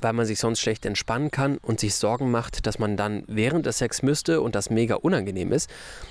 Weil 0.00 0.12
man 0.12 0.26
sich 0.26 0.38
sonst 0.38 0.60
schlecht 0.60 0.86
entspannen 0.86 1.30
kann 1.30 1.58
und 1.58 1.80
sich 1.80 1.94
Sorgen 1.94 2.30
macht, 2.30 2.66
dass 2.66 2.78
man 2.78 2.96
dann 2.96 3.24
während 3.26 3.66
des 3.66 3.78
Sex 3.78 4.02
müsste 4.02 4.40
und 4.40 4.54
das 4.54 4.70
mega 4.70 4.96
unangenehm 4.96 5.52
ist. 5.52 5.70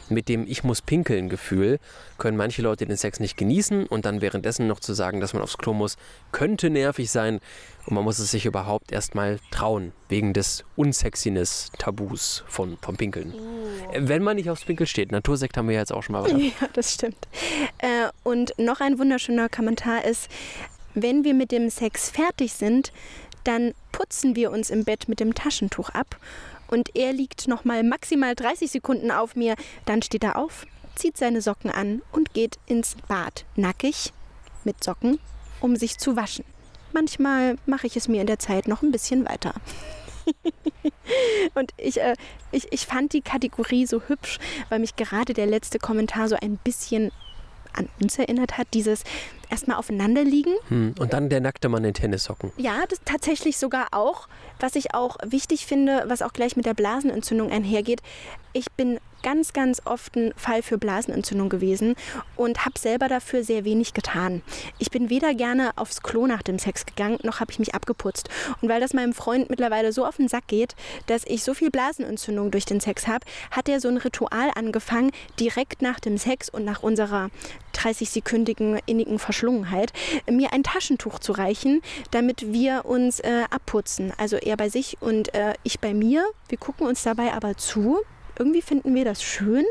Mit 0.09 0.29
dem 0.29 0.45
Ich 0.47 0.63
muss 0.63 0.81
pinkeln 0.81 1.29
Gefühl 1.29 1.79
können 2.17 2.37
manche 2.37 2.61
Leute 2.61 2.85
den 2.85 2.97
Sex 2.97 3.19
nicht 3.19 3.37
genießen 3.37 3.85
und 3.85 4.05
dann 4.05 4.21
währenddessen 4.21 4.67
noch 4.67 4.79
zu 4.79 4.93
sagen, 4.93 5.19
dass 5.19 5.33
man 5.33 5.43
aufs 5.43 5.57
Klo 5.57 5.73
muss, 5.73 5.97
könnte 6.31 6.69
nervig 6.69 7.11
sein. 7.11 7.39
Und 7.85 7.93
man 7.93 8.03
muss 8.03 8.19
es 8.19 8.31
sich 8.31 8.45
überhaupt 8.45 8.91
erstmal 8.91 9.39
trauen, 9.49 9.93
wegen 10.09 10.33
des 10.33 10.65
Unsexiness-Tabus 10.75 12.43
von, 12.47 12.77
vom 12.81 12.97
Pinkeln. 12.97 13.33
Äh, 13.93 14.01
Wenn 14.03 14.23
man 14.23 14.35
nicht 14.35 14.49
aufs 14.49 14.65
Pinkel 14.65 14.87
steht. 14.87 15.11
Natursekt 15.11 15.55
haben 15.55 15.67
wir 15.67 15.75
ja 15.75 15.81
jetzt 15.81 15.93
auch 15.93 16.03
schon 16.03 16.13
mal. 16.13 16.23
Weiter. 16.25 16.37
Ja, 16.37 16.67
das 16.73 16.93
stimmt. 16.93 17.27
Äh, 17.77 18.09
und 18.23 18.53
noch 18.57 18.81
ein 18.81 18.99
wunderschöner 18.99 19.47
Kommentar 19.47 20.03
ist, 20.03 20.29
wenn 20.95 21.23
wir 21.23 21.33
mit 21.33 21.51
dem 21.51 21.69
Sex 21.69 22.09
fertig 22.09 22.53
sind, 22.53 22.91
dann 23.47 23.73
putzen 23.91 24.35
wir 24.35 24.51
uns 24.51 24.69
im 24.69 24.83
Bett 24.83 25.07
mit 25.07 25.19
dem 25.19 25.33
Taschentuch 25.33 25.89
ab 25.89 26.17
und 26.67 26.95
er 26.95 27.13
liegt 27.13 27.47
noch 27.47 27.63
mal 27.63 27.83
maximal 27.83 28.35
30 28.35 28.69
Sekunden 28.69 29.11
auf 29.11 29.35
mir, 29.35 29.55
dann 29.85 30.01
steht 30.01 30.23
er 30.23 30.37
auf, 30.37 30.65
zieht 30.95 31.17
seine 31.17 31.41
Socken 31.41 31.71
an 31.71 32.01
und 32.11 32.33
geht 32.33 32.57
ins 32.65 32.95
Bad, 33.07 33.45
nackig, 33.55 34.11
mit 34.63 34.83
Socken, 34.83 35.19
um 35.61 35.75
sich 35.75 35.97
zu 35.97 36.15
waschen. 36.15 36.43
Manchmal 36.93 37.57
mache 37.65 37.87
ich 37.87 37.95
es 37.95 38.07
mir 38.07 38.21
in 38.21 38.27
der 38.27 38.39
Zeit 38.39 38.67
noch 38.67 38.81
ein 38.81 38.91
bisschen 38.91 39.25
weiter. 39.25 39.53
Und 41.53 41.73
ich, 41.77 42.01
äh, 42.01 42.15
ich, 42.51 42.71
ich 42.71 42.85
fand 42.85 43.13
die 43.13 43.21
Kategorie 43.21 43.85
so 43.85 44.01
hübsch, 44.07 44.39
weil 44.69 44.79
mich 44.79 44.95
gerade 44.95 45.33
der 45.33 45.45
letzte 45.45 45.79
Kommentar 45.79 46.27
so 46.27 46.35
ein 46.35 46.57
bisschen 46.57 47.11
an 47.73 47.87
uns 48.01 48.17
erinnert 48.17 48.57
hat. 48.57 48.67
Dieses, 48.73 49.03
erstmal 49.49 49.77
aufeinander 49.77 50.23
liegen. 50.23 50.53
Hm. 50.69 50.95
Und 50.99 51.13
dann 51.13 51.29
der 51.29 51.41
nackte 51.41 51.69
Mann 51.69 51.83
in 51.83 51.93
Tennissocken. 51.93 52.51
Ja, 52.57 52.83
das 52.87 52.99
tatsächlich 53.05 53.57
sogar 53.57 53.87
auch. 53.91 54.27
Was 54.59 54.75
ich 54.75 54.93
auch 54.93 55.17
wichtig 55.25 55.65
finde, 55.65 56.05
was 56.07 56.21
auch 56.21 56.33
gleich 56.33 56.55
mit 56.55 56.65
der 56.65 56.73
Blasenentzündung 56.73 57.51
einhergeht. 57.51 58.01
Ich 58.53 58.71
bin 58.71 58.99
ganz, 59.23 59.53
ganz 59.53 59.81
oft 59.85 60.15
ein 60.15 60.33
Fall 60.35 60.61
für 60.61 60.77
Blasenentzündung 60.77 61.49
gewesen 61.49 61.95
und 62.35 62.65
habe 62.65 62.79
selber 62.79 63.07
dafür 63.07 63.43
sehr 63.43 63.65
wenig 63.65 63.93
getan. 63.93 64.41
Ich 64.79 64.91
bin 64.91 65.09
weder 65.09 65.33
gerne 65.33 65.71
aufs 65.75 66.01
Klo 66.01 66.27
nach 66.27 66.41
dem 66.41 66.59
Sex 66.59 66.85
gegangen, 66.85 67.19
noch 67.23 67.39
habe 67.39 67.51
ich 67.51 67.59
mich 67.59 67.75
abgeputzt. 67.75 68.29
Und 68.61 68.69
weil 68.69 68.79
das 68.79 68.93
meinem 68.93 69.13
Freund 69.13 69.49
mittlerweile 69.49 69.91
so 69.91 70.05
auf 70.05 70.17
den 70.17 70.27
Sack 70.27 70.47
geht, 70.47 70.75
dass 71.07 71.23
ich 71.25 71.43
so 71.43 71.53
viel 71.53 71.71
Blasenentzündung 71.71 72.51
durch 72.51 72.65
den 72.65 72.79
Sex 72.79 73.07
habe, 73.07 73.25
hat 73.51 73.69
er 73.69 73.79
so 73.79 73.89
ein 73.89 73.97
Ritual 73.97 74.51
angefangen, 74.55 75.11
direkt 75.39 75.81
nach 75.81 75.99
dem 75.99 76.17
Sex 76.17 76.49
und 76.49 76.63
nach 76.63 76.83
unserer 76.83 77.29
30-sekündigen 77.77 78.79
innigen 78.85 79.19
Verschlungenheit, 79.19 79.93
mir 80.29 80.53
ein 80.53 80.63
Taschentuch 80.63 81.19
zu 81.19 81.31
reichen, 81.31 81.81
damit 82.11 82.51
wir 82.53 82.85
uns 82.85 83.19
äh, 83.19 83.43
abputzen. 83.49 84.13
Also 84.17 84.37
er 84.37 84.57
bei 84.57 84.69
sich 84.69 84.97
und 84.99 85.33
äh, 85.33 85.53
ich 85.63 85.79
bei 85.79 85.93
mir. 85.93 86.25
Wir 86.49 86.57
gucken 86.57 86.87
uns 86.87 87.03
dabei 87.03 87.33
aber 87.33 87.57
zu 87.57 87.97
irgendwie 88.39 88.61
finden 88.61 88.93
wir 88.95 89.05
das 89.05 89.23
schön 89.23 89.65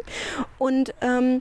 und 0.58 0.94
ähm, 1.00 1.40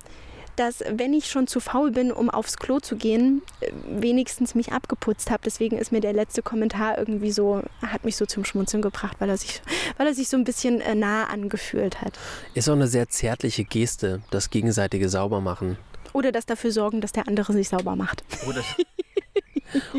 dass 0.55 0.83
wenn 0.89 1.13
ich 1.13 1.29
schon 1.29 1.47
zu 1.47 1.59
faul 1.59 1.91
bin, 1.91 2.11
um 2.11 2.29
aufs 2.29 2.57
Klo 2.57 2.79
zu 2.79 2.95
gehen, 2.95 3.41
äh, 3.59 3.71
wenigstens 3.89 4.55
mich 4.55 4.71
abgeputzt 4.71 5.29
habe. 5.29 5.41
Deswegen 5.43 5.77
ist 5.77 5.91
mir 5.91 5.99
der 5.99 6.13
letzte 6.13 6.41
Kommentar 6.41 6.97
irgendwie 6.97 7.31
so, 7.31 7.61
hat 7.81 8.05
mich 8.05 8.15
so 8.15 8.25
zum 8.25 8.45
Schmunzeln 8.45 8.81
gebracht, 8.81 9.17
weil 9.19 9.29
er 9.29 9.37
sich, 9.37 9.61
weil 9.97 10.07
er 10.07 10.13
sich 10.13 10.29
so 10.29 10.37
ein 10.37 10.45
bisschen 10.45 10.79
äh, 10.81 10.95
nah 10.95 11.25
angefühlt 11.25 12.01
hat. 12.01 12.13
Ist 12.53 12.69
auch 12.69 12.73
eine 12.73 12.87
sehr 12.87 13.09
zärtliche 13.09 13.65
Geste, 13.65 14.21
das 14.31 14.49
gegenseitige 14.49 15.09
Saubermachen. 15.09 15.77
Oder 16.15 16.31
das 16.31 16.45
dafür 16.45 16.71
sorgen, 16.71 17.01
dass 17.01 17.11
der 17.11 17.27
andere 17.27 17.51
sich 17.51 17.67
sauber 17.67 17.97
macht. 17.97 18.23
Oder, 18.47 18.63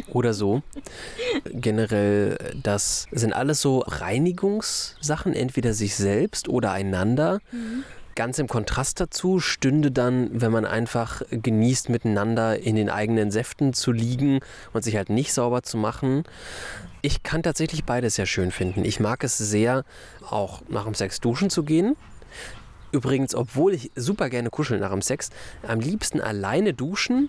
oder 0.14 0.32
so. 0.32 0.62
Generell, 1.44 2.38
das 2.62 3.06
sind 3.12 3.34
alles 3.34 3.60
so 3.60 3.80
Reinigungssachen, 3.80 5.34
entweder 5.34 5.74
sich 5.74 5.94
selbst 5.94 6.48
oder 6.48 6.72
einander. 6.72 7.40
Mhm. 7.52 7.84
Ganz 8.14 8.38
im 8.38 8.48
Kontrast 8.48 8.98
dazu 8.98 9.40
stünde 9.40 9.90
dann, 9.90 10.30
wenn 10.40 10.52
man 10.52 10.64
einfach 10.64 11.20
genießt, 11.30 11.90
miteinander 11.90 12.60
in 12.60 12.76
den 12.76 12.88
eigenen 12.88 13.30
Säften 13.30 13.74
zu 13.74 13.92
liegen 13.92 14.40
und 14.72 14.84
sich 14.84 14.96
halt 14.96 15.10
nicht 15.10 15.34
sauber 15.34 15.64
zu 15.64 15.76
machen. 15.76 16.24
Ich 17.02 17.24
kann 17.24 17.42
tatsächlich 17.42 17.84
beides 17.84 18.14
sehr 18.14 18.24
schön 18.24 18.52
finden. 18.52 18.86
Ich 18.86 19.00
mag 19.00 19.22
es 19.22 19.36
sehr, 19.36 19.84
auch 20.30 20.62
nach 20.70 20.84
dem 20.84 20.94
Sex 20.94 21.20
duschen 21.20 21.50
zu 21.50 21.62
gehen. 21.62 21.94
Übrigens, 22.92 23.34
obwohl 23.34 23.74
ich 23.74 23.90
super 23.96 24.30
gerne 24.30 24.50
kuscheln 24.50 24.80
nach 24.80 24.90
dem 24.90 25.02
Sex, 25.02 25.30
am 25.66 25.80
liebsten 25.80 26.20
alleine 26.20 26.72
duschen 26.72 27.28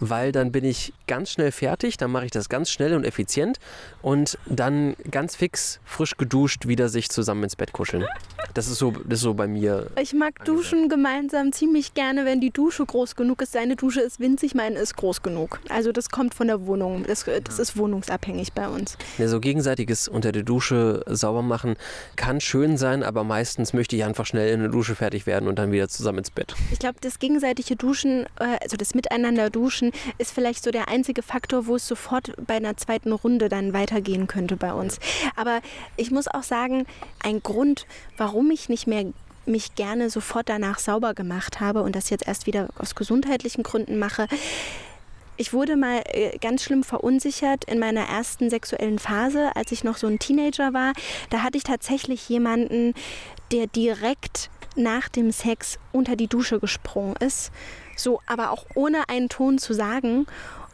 weil 0.00 0.32
dann 0.32 0.52
bin 0.52 0.64
ich 0.64 0.92
ganz 1.06 1.30
schnell 1.30 1.52
fertig, 1.52 1.96
dann 1.96 2.10
mache 2.10 2.24
ich 2.24 2.30
das 2.30 2.48
ganz 2.48 2.70
schnell 2.70 2.94
und 2.94 3.04
effizient 3.04 3.58
und 4.02 4.38
dann 4.46 4.96
ganz 5.10 5.36
fix, 5.36 5.80
frisch 5.84 6.16
geduscht, 6.16 6.66
wieder 6.66 6.88
sich 6.88 7.08
zusammen 7.10 7.44
ins 7.44 7.56
Bett 7.56 7.72
kuscheln. 7.72 8.06
Das 8.54 8.66
ist 8.66 8.78
so, 8.78 8.90
das 8.90 9.18
ist 9.18 9.20
so 9.20 9.34
bei 9.34 9.46
mir. 9.46 9.86
Ich 10.00 10.12
mag 10.12 10.44
Duschen 10.44 10.88
gemeinsam 10.88 11.52
ziemlich 11.52 11.94
gerne, 11.94 12.24
wenn 12.24 12.40
die 12.40 12.50
Dusche 12.50 12.84
groß 12.84 13.14
genug 13.14 13.42
ist. 13.42 13.52
Seine 13.52 13.76
Dusche 13.76 14.00
ist 14.00 14.18
winzig, 14.18 14.54
meine 14.54 14.76
ist 14.78 14.96
groß 14.96 15.22
genug. 15.22 15.60
Also 15.68 15.92
das 15.92 16.08
kommt 16.08 16.34
von 16.34 16.48
der 16.48 16.66
Wohnung. 16.66 17.04
Das, 17.06 17.26
das 17.44 17.58
ist 17.58 17.76
wohnungsabhängig 17.76 18.52
bei 18.52 18.68
uns. 18.68 18.96
Ja, 19.18 19.28
so 19.28 19.40
gegenseitiges 19.40 20.08
unter 20.08 20.32
der 20.32 20.42
Dusche 20.42 21.04
sauber 21.06 21.42
machen 21.42 21.76
kann 22.16 22.40
schön 22.40 22.76
sein, 22.76 23.02
aber 23.02 23.22
meistens 23.24 23.72
möchte 23.72 23.94
ich 23.94 24.04
einfach 24.04 24.26
schnell 24.26 24.52
in 24.52 24.60
der 24.60 24.68
Dusche 24.70 24.94
fertig 24.94 25.26
werden 25.26 25.48
und 25.48 25.58
dann 25.58 25.70
wieder 25.70 25.88
zusammen 25.88 26.18
ins 26.18 26.30
Bett. 26.30 26.54
Ich 26.72 26.78
glaube, 26.78 26.96
das 27.00 27.18
gegenseitige 27.18 27.76
Duschen, 27.76 28.26
äh, 28.38 28.58
also 28.62 28.76
das 28.76 28.94
Miteinander 28.94 29.50
duschen, 29.50 29.89
ist 30.18 30.32
vielleicht 30.32 30.62
so 30.62 30.70
der 30.70 30.88
einzige 30.88 31.22
Faktor, 31.22 31.66
wo 31.66 31.76
es 31.76 31.86
sofort 31.86 32.32
bei 32.46 32.56
einer 32.56 32.76
zweiten 32.76 33.12
Runde 33.12 33.48
dann 33.48 33.72
weitergehen 33.72 34.26
könnte 34.26 34.56
bei 34.56 34.72
uns. 34.72 34.98
Aber 35.36 35.60
ich 35.96 36.10
muss 36.10 36.28
auch 36.28 36.42
sagen, 36.42 36.86
ein 37.22 37.42
Grund, 37.42 37.86
warum 38.16 38.50
ich 38.50 38.68
nicht 38.68 38.86
mehr 38.86 39.06
mich 39.46 39.74
gerne 39.74 40.10
sofort 40.10 40.48
danach 40.48 40.78
sauber 40.78 41.14
gemacht 41.14 41.60
habe 41.60 41.82
und 41.82 41.96
das 41.96 42.10
jetzt 42.10 42.26
erst 42.26 42.46
wieder 42.46 42.68
aus 42.78 42.94
gesundheitlichen 42.94 43.62
Gründen 43.62 43.98
mache, 43.98 44.28
ich 45.40 45.54
wurde 45.54 45.76
mal 45.76 46.02
äh, 46.04 46.36
ganz 46.36 46.62
schlimm 46.62 46.84
verunsichert 46.84 47.64
in 47.64 47.78
meiner 47.78 48.02
ersten 48.02 48.50
sexuellen 48.50 48.98
Phase, 48.98 49.56
als 49.56 49.72
ich 49.72 49.84
noch 49.84 49.96
so 49.96 50.06
ein 50.06 50.18
Teenager 50.18 50.74
war. 50.74 50.92
Da 51.30 51.42
hatte 51.42 51.56
ich 51.56 51.64
tatsächlich 51.64 52.28
jemanden, 52.28 52.92
der 53.50 53.66
direkt 53.66 54.50
nach 54.76 55.08
dem 55.08 55.32
Sex 55.32 55.78
unter 55.92 56.14
die 56.14 56.28
Dusche 56.28 56.60
gesprungen 56.60 57.16
ist 57.20 57.52
so, 58.02 58.20
aber 58.26 58.50
auch 58.50 58.64
ohne 58.74 59.08
einen 59.08 59.28
Ton 59.28 59.58
zu 59.58 59.74
sagen. 59.74 60.26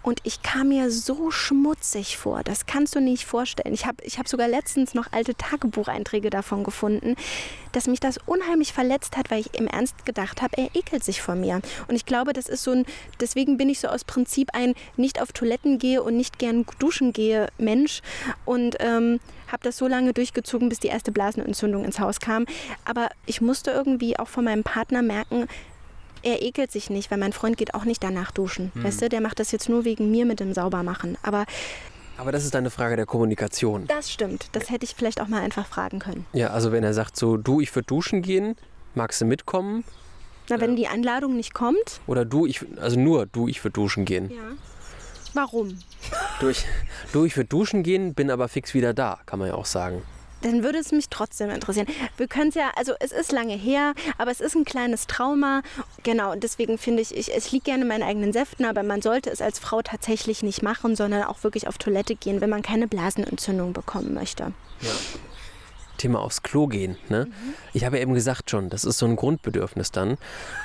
Und 0.06 0.20
ich 0.22 0.40
kam 0.42 0.68
mir 0.68 0.88
so 0.92 1.32
schmutzig 1.32 2.16
vor. 2.16 2.44
Das 2.44 2.66
kannst 2.66 2.94
du 2.94 3.00
nicht 3.00 3.24
vorstellen. 3.24 3.74
Ich 3.74 3.86
habe 3.86 4.04
ich 4.04 4.20
hab 4.20 4.28
sogar 4.28 4.46
letztens 4.46 4.94
noch 4.94 5.12
alte 5.12 5.34
Tagebucheinträge 5.34 6.30
davon 6.30 6.62
gefunden, 6.62 7.16
dass 7.72 7.88
mich 7.88 7.98
das 7.98 8.16
unheimlich 8.24 8.72
verletzt 8.72 9.16
hat, 9.16 9.32
weil 9.32 9.40
ich 9.40 9.58
im 9.58 9.66
Ernst 9.66 10.06
gedacht 10.06 10.42
habe, 10.42 10.58
er 10.58 10.70
ekelt 10.76 11.02
sich 11.02 11.20
vor 11.20 11.34
mir. 11.34 11.60
Und 11.88 11.96
ich 11.96 12.06
glaube, 12.06 12.34
das 12.34 12.48
ist 12.48 12.62
so 12.62 12.70
ein, 12.70 12.86
deswegen 13.18 13.56
bin 13.56 13.68
ich 13.68 13.80
so 13.80 13.88
aus 13.88 14.04
Prinzip 14.04 14.50
ein 14.52 14.74
nicht 14.96 15.20
auf 15.20 15.32
Toiletten 15.32 15.78
gehe 15.78 16.00
und 16.00 16.16
nicht 16.16 16.38
gern 16.38 16.64
duschen 16.78 17.12
gehe 17.12 17.48
Mensch. 17.58 18.00
Und 18.44 18.76
ähm, 18.78 19.18
habe 19.48 19.64
das 19.64 19.76
so 19.76 19.88
lange 19.88 20.12
durchgezogen, 20.12 20.68
bis 20.68 20.78
die 20.78 20.86
erste 20.86 21.10
Blasenentzündung 21.10 21.84
ins 21.84 21.98
Haus 21.98 22.20
kam. 22.20 22.46
Aber 22.84 23.08
ich 23.26 23.40
musste 23.40 23.72
irgendwie 23.72 24.16
auch 24.20 24.28
von 24.28 24.44
meinem 24.44 24.62
Partner 24.62 25.02
merken, 25.02 25.48
er 26.22 26.42
ekelt 26.42 26.72
sich 26.72 26.90
nicht, 26.90 27.10
weil 27.10 27.18
mein 27.18 27.32
Freund 27.32 27.56
geht 27.56 27.74
auch 27.74 27.84
nicht 27.84 28.02
danach 28.02 28.30
duschen. 28.30 28.70
Hm. 28.74 28.84
Weißt 28.84 29.02
du, 29.02 29.08
der 29.08 29.20
macht 29.20 29.40
das 29.40 29.52
jetzt 29.52 29.68
nur 29.68 29.84
wegen 29.84 30.10
mir 30.10 30.26
mit 30.26 30.40
dem 30.40 30.52
Saubermachen. 30.52 31.16
Aber 31.22 31.46
aber 32.18 32.32
das 32.32 32.46
ist 32.46 32.56
eine 32.56 32.70
Frage 32.70 32.96
der 32.96 33.04
Kommunikation. 33.04 33.86
Das 33.88 34.10
stimmt. 34.10 34.48
Das 34.52 34.70
hätte 34.70 34.86
ich 34.86 34.94
vielleicht 34.94 35.20
auch 35.20 35.28
mal 35.28 35.42
einfach 35.42 35.66
fragen 35.66 35.98
können. 35.98 36.24
Ja, 36.32 36.48
also 36.48 36.72
wenn 36.72 36.82
er 36.82 36.94
sagt 36.94 37.14
so, 37.16 37.36
du, 37.36 37.60
ich 37.60 37.74
würde 37.74 37.86
duschen 37.86 38.22
gehen, 38.22 38.56
magst 38.94 39.20
du 39.20 39.26
mitkommen? 39.26 39.84
Na, 40.48 40.58
wenn 40.58 40.72
äh, 40.72 40.76
die 40.76 40.88
Einladung 40.88 41.36
nicht 41.36 41.52
kommt? 41.52 42.00
Oder 42.06 42.24
du, 42.24 42.46
ich, 42.46 42.64
also 42.80 42.98
nur 42.98 43.26
du, 43.26 43.48
ich 43.48 43.62
würde 43.62 43.74
duschen 43.74 44.06
gehen. 44.06 44.30
Ja. 44.30 44.36
Warum? 45.34 45.78
Du, 46.40 46.48
ich, 46.48 46.64
du, 47.12 47.26
ich 47.26 47.36
würde 47.36 47.48
duschen 47.48 47.82
gehen, 47.82 48.14
bin 48.14 48.30
aber 48.30 48.48
fix 48.48 48.72
wieder 48.72 48.94
da, 48.94 49.18
kann 49.26 49.38
man 49.38 49.48
ja 49.48 49.54
auch 49.54 49.66
sagen 49.66 50.02
dann 50.42 50.62
würde 50.62 50.78
es 50.78 50.92
mich 50.92 51.08
trotzdem 51.08 51.50
interessieren. 51.50 51.86
Wir 52.16 52.28
können 52.28 52.48
es 52.48 52.54
ja, 52.54 52.70
also 52.76 52.92
es 53.00 53.12
ist 53.12 53.32
lange 53.32 53.54
her, 53.54 53.94
aber 54.18 54.30
es 54.30 54.40
ist 54.40 54.54
ein 54.54 54.64
kleines 54.64 55.06
Trauma. 55.06 55.62
Genau, 56.02 56.34
deswegen 56.34 56.78
finde 56.78 57.02
ich, 57.02 57.14
ich, 57.16 57.34
es 57.34 57.52
liegt 57.52 57.64
gerne 57.64 57.82
in 57.82 57.88
meinen 57.88 58.02
eigenen 58.02 58.32
Säften, 58.32 58.64
aber 58.64 58.82
man 58.82 59.02
sollte 59.02 59.30
es 59.30 59.40
als 59.40 59.58
Frau 59.58 59.82
tatsächlich 59.82 60.42
nicht 60.42 60.62
machen, 60.62 60.96
sondern 60.96 61.24
auch 61.24 61.42
wirklich 61.42 61.68
auf 61.68 61.78
Toilette 61.78 62.14
gehen, 62.14 62.40
wenn 62.40 62.50
man 62.50 62.62
keine 62.62 62.86
Blasenentzündung 62.86 63.72
bekommen 63.72 64.14
möchte. 64.14 64.52
Ja. 64.80 64.90
Thema 65.96 66.20
aufs 66.20 66.42
Klo 66.42 66.66
gehen. 66.66 66.96
Ne? 67.08 67.26
Mhm. 67.26 67.54
Ich 67.72 67.84
habe 67.84 67.96
ja 67.96 68.02
eben 68.02 68.14
gesagt 68.14 68.50
schon, 68.50 68.70
das 68.70 68.84
ist 68.84 68.98
so 68.98 69.06
ein 69.06 69.16
Grundbedürfnis 69.16 69.90
dann. 69.90 70.18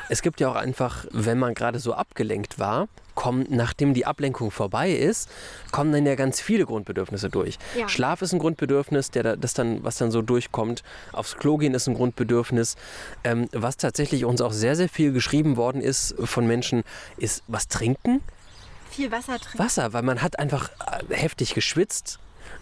Es 0.10 0.22
gibt 0.22 0.40
ja 0.40 0.50
auch 0.50 0.56
einfach, 0.56 1.06
wenn 1.12 1.40
man 1.40 1.54
gerade 1.54 1.80
so 1.80 1.94
abgelenkt 1.94 2.60
war, 2.60 2.88
kommen, 3.16 3.46
nachdem 3.50 3.94
die 3.94 4.06
Ablenkung 4.06 4.52
vorbei 4.52 4.92
ist, 4.92 5.30
kommen 5.72 5.92
dann 5.92 6.06
ja 6.06 6.16
ganz 6.16 6.42
viele 6.42 6.66
Grundbedürfnisse 6.66 7.30
durch. 7.30 7.58
Ja. 7.78 7.88
Schlaf 7.88 8.22
ist 8.22 8.34
ein 8.34 8.40
Grundbedürfnis, 8.40 9.12
der, 9.12 9.38
das 9.38 9.54
dann, 9.54 9.84
was 9.84 9.98
dann 9.98 10.12
so 10.12 10.22
durchkommt. 10.22 10.84
Aufs 11.12 11.38
Klo 11.38 11.58
gehen 11.58 11.74
ist 11.74 11.88
ein 11.88 11.94
Grundbedürfnis. 11.94 12.76
Ähm, 13.24 13.48
was 13.52 13.78
tatsächlich 13.78 14.26
uns 14.26 14.42
auch 14.42 14.54
sehr, 14.54 14.76
sehr 14.76 14.90
viel 14.90 15.12
geschrieben 15.12 15.58
worden 15.58 15.82
ist 15.82 16.16
von 16.24 16.48
Menschen, 16.48 16.84
ist 17.18 17.44
was 17.48 17.68
trinken. 17.68 18.22
Viel 18.90 19.12
Wasser 19.12 19.40
trinken. 19.40 19.60
Wasser, 19.60 19.94
weil 19.94 20.04
man 20.04 20.22
hat 20.22 20.40
einfach 20.40 20.70
äh, 21.10 21.14
heftig 21.16 21.54
geschwitzt 21.54 22.20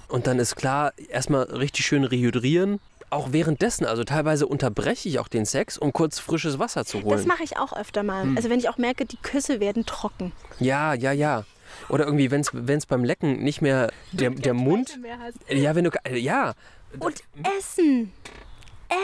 und 0.09 0.27
dann 0.27 0.39
ist 0.39 0.55
klar, 0.55 0.93
erstmal 1.09 1.43
richtig 1.43 1.85
schön 1.85 2.03
rehydrieren. 2.03 2.79
Auch 3.11 3.31
währenddessen, 3.31 3.85
also 3.85 4.03
teilweise 4.03 4.45
unterbreche 4.45 5.09
ich 5.09 5.17
auch 5.19 5.27
den 5.27 5.45
Sex, 5.45 5.77
um 5.77 5.93
kurz 5.93 6.19
frisches 6.19 6.59
Wasser 6.59 6.85
zu 6.85 7.01
holen. 7.01 7.17
Das 7.17 7.25
mache 7.25 7.43
ich 7.43 7.57
auch 7.57 7.73
öfter 7.73 8.03
mal. 8.03 8.23
Hm. 8.23 8.37
Also 8.37 8.49
wenn 8.49 8.59
ich 8.59 8.69
auch 8.69 8.77
merke, 8.77 9.05
die 9.05 9.17
Küsse 9.17 9.59
werden 9.59 9.85
trocken. 9.85 10.31
Ja, 10.59 10.93
ja, 10.93 11.11
ja. 11.11 11.45
Oder 11.87 12.05
irgendwie, 12.05 12.29
wenn 12.31 12.41
es 12.41 12.85
beim 12.85 13.03
Lecken 13.03 13.43
nicht 13.43 13.61
mehr 13.61 13.91
der, 14.11 14.31
der 14.31 14.53
Mund. 14.53 14.99
Mehr 15.01 15.19
hast. 15.19 15.37
Ja, 15.49 15.75
wenn 15.75 15.85
du. 15.85 15.91
Ja. 16.13 16.53
Und 16.99 17.23
Essen. 17.57 18.11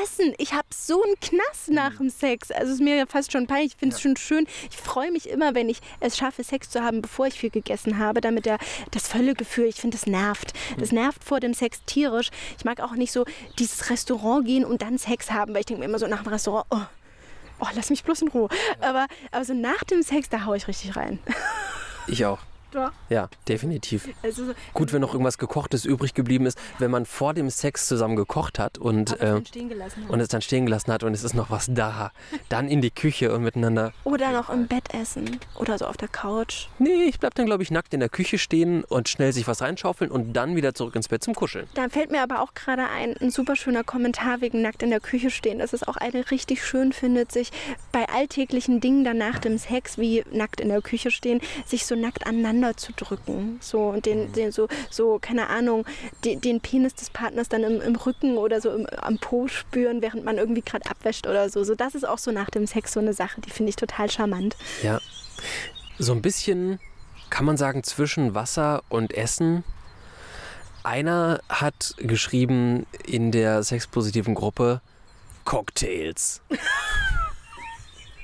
Essen. 0.04 0.34
Ich 0.38 0.54
habe 0.54 0.68
so 0.72 1.02
einen 1.04 1.20
Knast 1.20 1.70
nach 1.70 1.94
mhm. 1.94 1.98
dem 1.98 2.10
Sex. 2.10 2.52
Also 2.52 2.68
es 2.68 2.74
ist 2.76 2.82
mir 2.82 2.96
ja 2.96 3.06
fast 3.06 3.32
schon 3.32 3.48
peinlich. 3.48 3.74
Ich 3.74 3.78
finde 3.78 3.96
es 3.96 4.04
ja. 4.04 4.10
schon 4.10 4.18
schön. 4.18 4.48
Ich 4.70 4.78
freue 4.78 5.12
mich 5.12 5.30
immer, 5.30 5.56
wenn 5.56 5.70
ich 5.70 5.80
es 6.00 6.18
schaffe, 6.18 6.44
Sex 6.44 6.70
zu 6.70 6.84
haben, 6.84 7.02
bevor 7.02 7.28
ich 7.28 7.36
viel 7.36 7.50
gegessen 7.50 7.98
habe, 7.98 8.22
damit 8.22 8.46
der, 8.46 8.58
das 8.92 9.08
Völlegefühl, 9.08 9.66
ich 9.66 9.76
finde, 9.76 9.98
das 9.98 10.08
nervt. 10.08 10.54
Das 10.78 10.92
mhm. 10.92 11.00
nervt 11.00 11.24
vor 11.24 11.40
dem 11.40 11.54
Sex 11.54 11.82
tierisch. 11.86 12.30
Ich 12.58 12.66
mag 12.66 12.80
auch 12.80 12.94
nicht 12.94 13.12
so 13.12 13.26
dieses 13.60 13.90
Restaurant 13.90 14.46
gehen 14.46 14.66
und 14.66 14.82
dann 14.82 14.98
Sex 14.98 15.32
haben, 15.32 15.54
weil 15.54 15.62
ich 15.62 15.66
denke 15.68 15.82
mir 15.82 15.86
immer 15.86 16.00
so 16.00 16.08
nach 16.08 16.24
dem 16.24 16.32
Restaurant, 16.32 16.66
oh, 16.70 16.82
oh 17.60 17.68
lass 17.76 17.90
mich 17.90 18.04
bloß 18.04 18.24
in 18.24 18.28
Ruhe. 18.30 18.50
Aber, 18.82 19.08
aber 19.32 19.46
so 19.46 19.54
nach 19.54 19.84
dem 19.84 20.02
Sex, 20.02 20.30
da 20.30 20.46
haue 20.46 20.58
ich 20.58 20.68
richtig 20.68 20.96
rein. 20.96 21.20
Ich 22.08 22.24
auch. 22.26 22.40
Doch. 22.72 22.92
Ja, 23.10 23.30
definitiv. 23.48 24.10
Also, 24.24 24.54
Gut, 24.74 24.92
wenn 24.92 25.02
noch 25.02 25.14
irgendwas 25.14 25.38
Gekochtes 25.38 25.86
übrig 25.86 26.14
geblieben 26.14 26.46
ist, 26.46 26.58
wenn 26.80 26.92
man 26.92 27.06
vor 27.06 27.34
dem 27.34 27.50
Sex 27.50 27.88
zusammen 27.88 28.16
gekocht 28.16 28.60
hat 28.60 28.78
und, 28.78 29.20
äh, 29.22 29.42
und 30.10 30.20
es 30.20 30.28
dann 30.28 30.42
stehen 30.42 30.66
gelassen 30.66 30.92
hat 30.92 31.04
und 31.04 31.14
es 31.14 31.24
ist 31.24 31.34
noch 31.34 31.50
was 31.50 31.68
da, 31.70 32.12
dann 32.50 32.68
in 32.68 32.82
die 32.82 32.92
Küche 32.92 33.34
und 33.34 33.44
miteinander. 33.44 33.94
Oder 34.04 34.32
noch 34.32 34.50
im 34.50 34.68
Bett 34.68 34.94
essen. 34.94 35.40
Oder 35.56 35.78
so 35.78 35.86
auf 35.86 35.98
der 35.98 36.08
Couch. 36.08 36.68
Nee, 36.80 37.06
ich 37.06 37.20
bleib 37.20 37.36
dann, 37.36 37.46
glaube 37.46 37.64
ich, 37.64 37.72
nackt 37.72 37.94
in 37.94 38.00
der 38.00 38.10
Küche 38.10 38.38
stehen 38.38 38.84
und 38.84 39.08
schnell 39.08 39.32
sich 39.32 39.48
was 39.48 39.62
reinschaufeln 39.62 40.12
und 40.12 40.34
dann 40.34 40.56
wieder 40.56 40.74
zurück 40.74 40.96
ins 40.96 41.08
Bett 41.08 41.24
zum 41.24 41.36
Kuscheln. 41.36 41.68
Da 41.76 41.88
fällt 41.90 42.12
mir 42.12 42.22
aber 42.22 42.42
auch 42.42 42.54
gerade 42.54 42.88
ein, 42.88 43.16
ein 43.18 43.30
super 43.30 43.56
schöner 43.56 43.84
Kommentar 43.84 44.42
wegen 44.42 44.62
nackt 44.62 44.84
in 44.84 44.90
der 44.90 45.00
Küche 45.00 45.30
stehen, 45.30 45.60
dass 45.60 45.74
es 45.74 45.88
auch 45.88 45.98
eine 45.98 46.30
richtig 46.32 46.66
schön 46.66 46.92
findet, 46.92 47.32
sich 47.32 47.52
bei 47.92 48.08
alltäglichen 48.10 48.82
Dingen 48.82 49.04
dann 49.04 49.18
nach 49.18 49.40
dem 49.40 49.58
Sex, 49.58 49.98
wie 49.98 50.24
nackt 50.32 50.60
in 50.60 50.70
der 50.70 50.82
Küche 50.82 51.12
stehen, 51.12 51.40
sich 51.66 51.86
so 51.86 51.96
nackt 51.96 52.28
aneinander 52.28 52.55
zu 52.76 52.94
drücken. 52.94 53.60
So 53.62 53.90
und 53.90 54.06
den, 54.06 54.32
den 54.34 54.52
so, 54.52 54.68
so, 54.90 55.20
keine 55.20 55.50
Ahnung, 55.50 55.86
den, 56.24 56.42
den 56.42 56.62
Penis 56.62 56.96
des 56.96 57.10
Partners 57.10 57.50
dann 57.50 57.64
im, 57.64 57.82
im 57.82 57.96
Rücken 57.96 58.38
oder 58.38 58.62
so 58.62 58.72
im, 58.72 58.88
am 59.02 59.18
Po 59.18 59.48
spüren, 59.48 60.02
während 60.02 60.26
man 60.26 60.38
irgendwie 60.38 60.62
gerade 60.62 60.90
abwäscht 60.90 61.28
oder 61.28 61.50
so. 61.50 61.64
So, 61.64 61.76
das 61.76 61.96
ist 61.96 62.08
auch 62.08 62.18
so 62.18 62.32
nach 62.32 62.50
dem 62.50 62.68
Sex 62.68 62.94
so 62.94 63.00
eine 63.00 63.14
Sache, 63.14 63.42
die 63.42 63.50
finde 63.50 63.70
ich 63.70 63.76
total 63.76 64.10
charmant. 64.10 64.56
Ja. 64.84 65.00
So 65.98 66.14
ein 66.14 66.22
bisschen 66.22 66.80
kann 67.30 67.46
man 67.46 67.58
sagen 67.58 67.84
zwischen 67.84 68.34
Wasser 68.36 68.84
und 68.90 69.14
Essen. 69.14 69.64
Einer 70.84 71.42
hat 71.50 71.96
geschrieben 71.98 72.86
in 73.06 73.32
der 73.32 73.64
sexpositiven 73.64 74.36
Gruppe 74.36 74.82
Cocktails. 75.44 76.42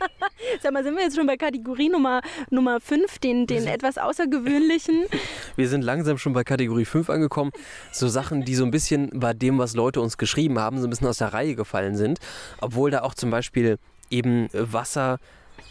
Sag 0.61 0.73
mal, 0.73 0.83
sind 0.83 0.95
wir 0.95 1.03
jetzt 1.03 1.15
schon 1.15 1.27
bei 1.27 1.37
Kategorie 1.37 1.89
Nummer, 1.89 2.21
Nummer 2.49 2.79
5, 2.79 3.19
den, 3.19 3.47
den 3.47 3.67
etwas 3.67 3.97
außergewöhnlichen? 3.97 5.05
Wir 5.55 5.69
sind 5.69 5.81
langsam 5.81 6.17
schon 6.17 6.33
bei 6.33 6.43
Kategorie 6.43 6.85
5 6.85 7.09
angekommen. 7.09 7.51
So 7.91 8.07
Sachen, 8.07 8.45
die 8.45 8.55
so 8.55 8.63
ein 8.63 8.71
bisschen 8.71 9.09
bei 9.13 9.33
dem, 9.33 9.57
was 9.57 9.75
Leute 9.75 10.01
uns 10.01 10.17
geschrieben 10.17 10.59
haben, 10.59 10.79
so 10.79 10.87
ein 10.87 10.89
bisschen 10.89 11.07
aus 11.07 11.17
der 11.17 11.33
Reihe 11.33 11.55
gefallen 11.55 11.95
sind. 11.95 12.19
Obwohl 12.59 12.91
da 12.91 13.01
auch 13.01 13.13
zum 13.13 13.29
Beispiel 13.29 13.77
eben 14.09 14.49
Wasser 14.53 15.19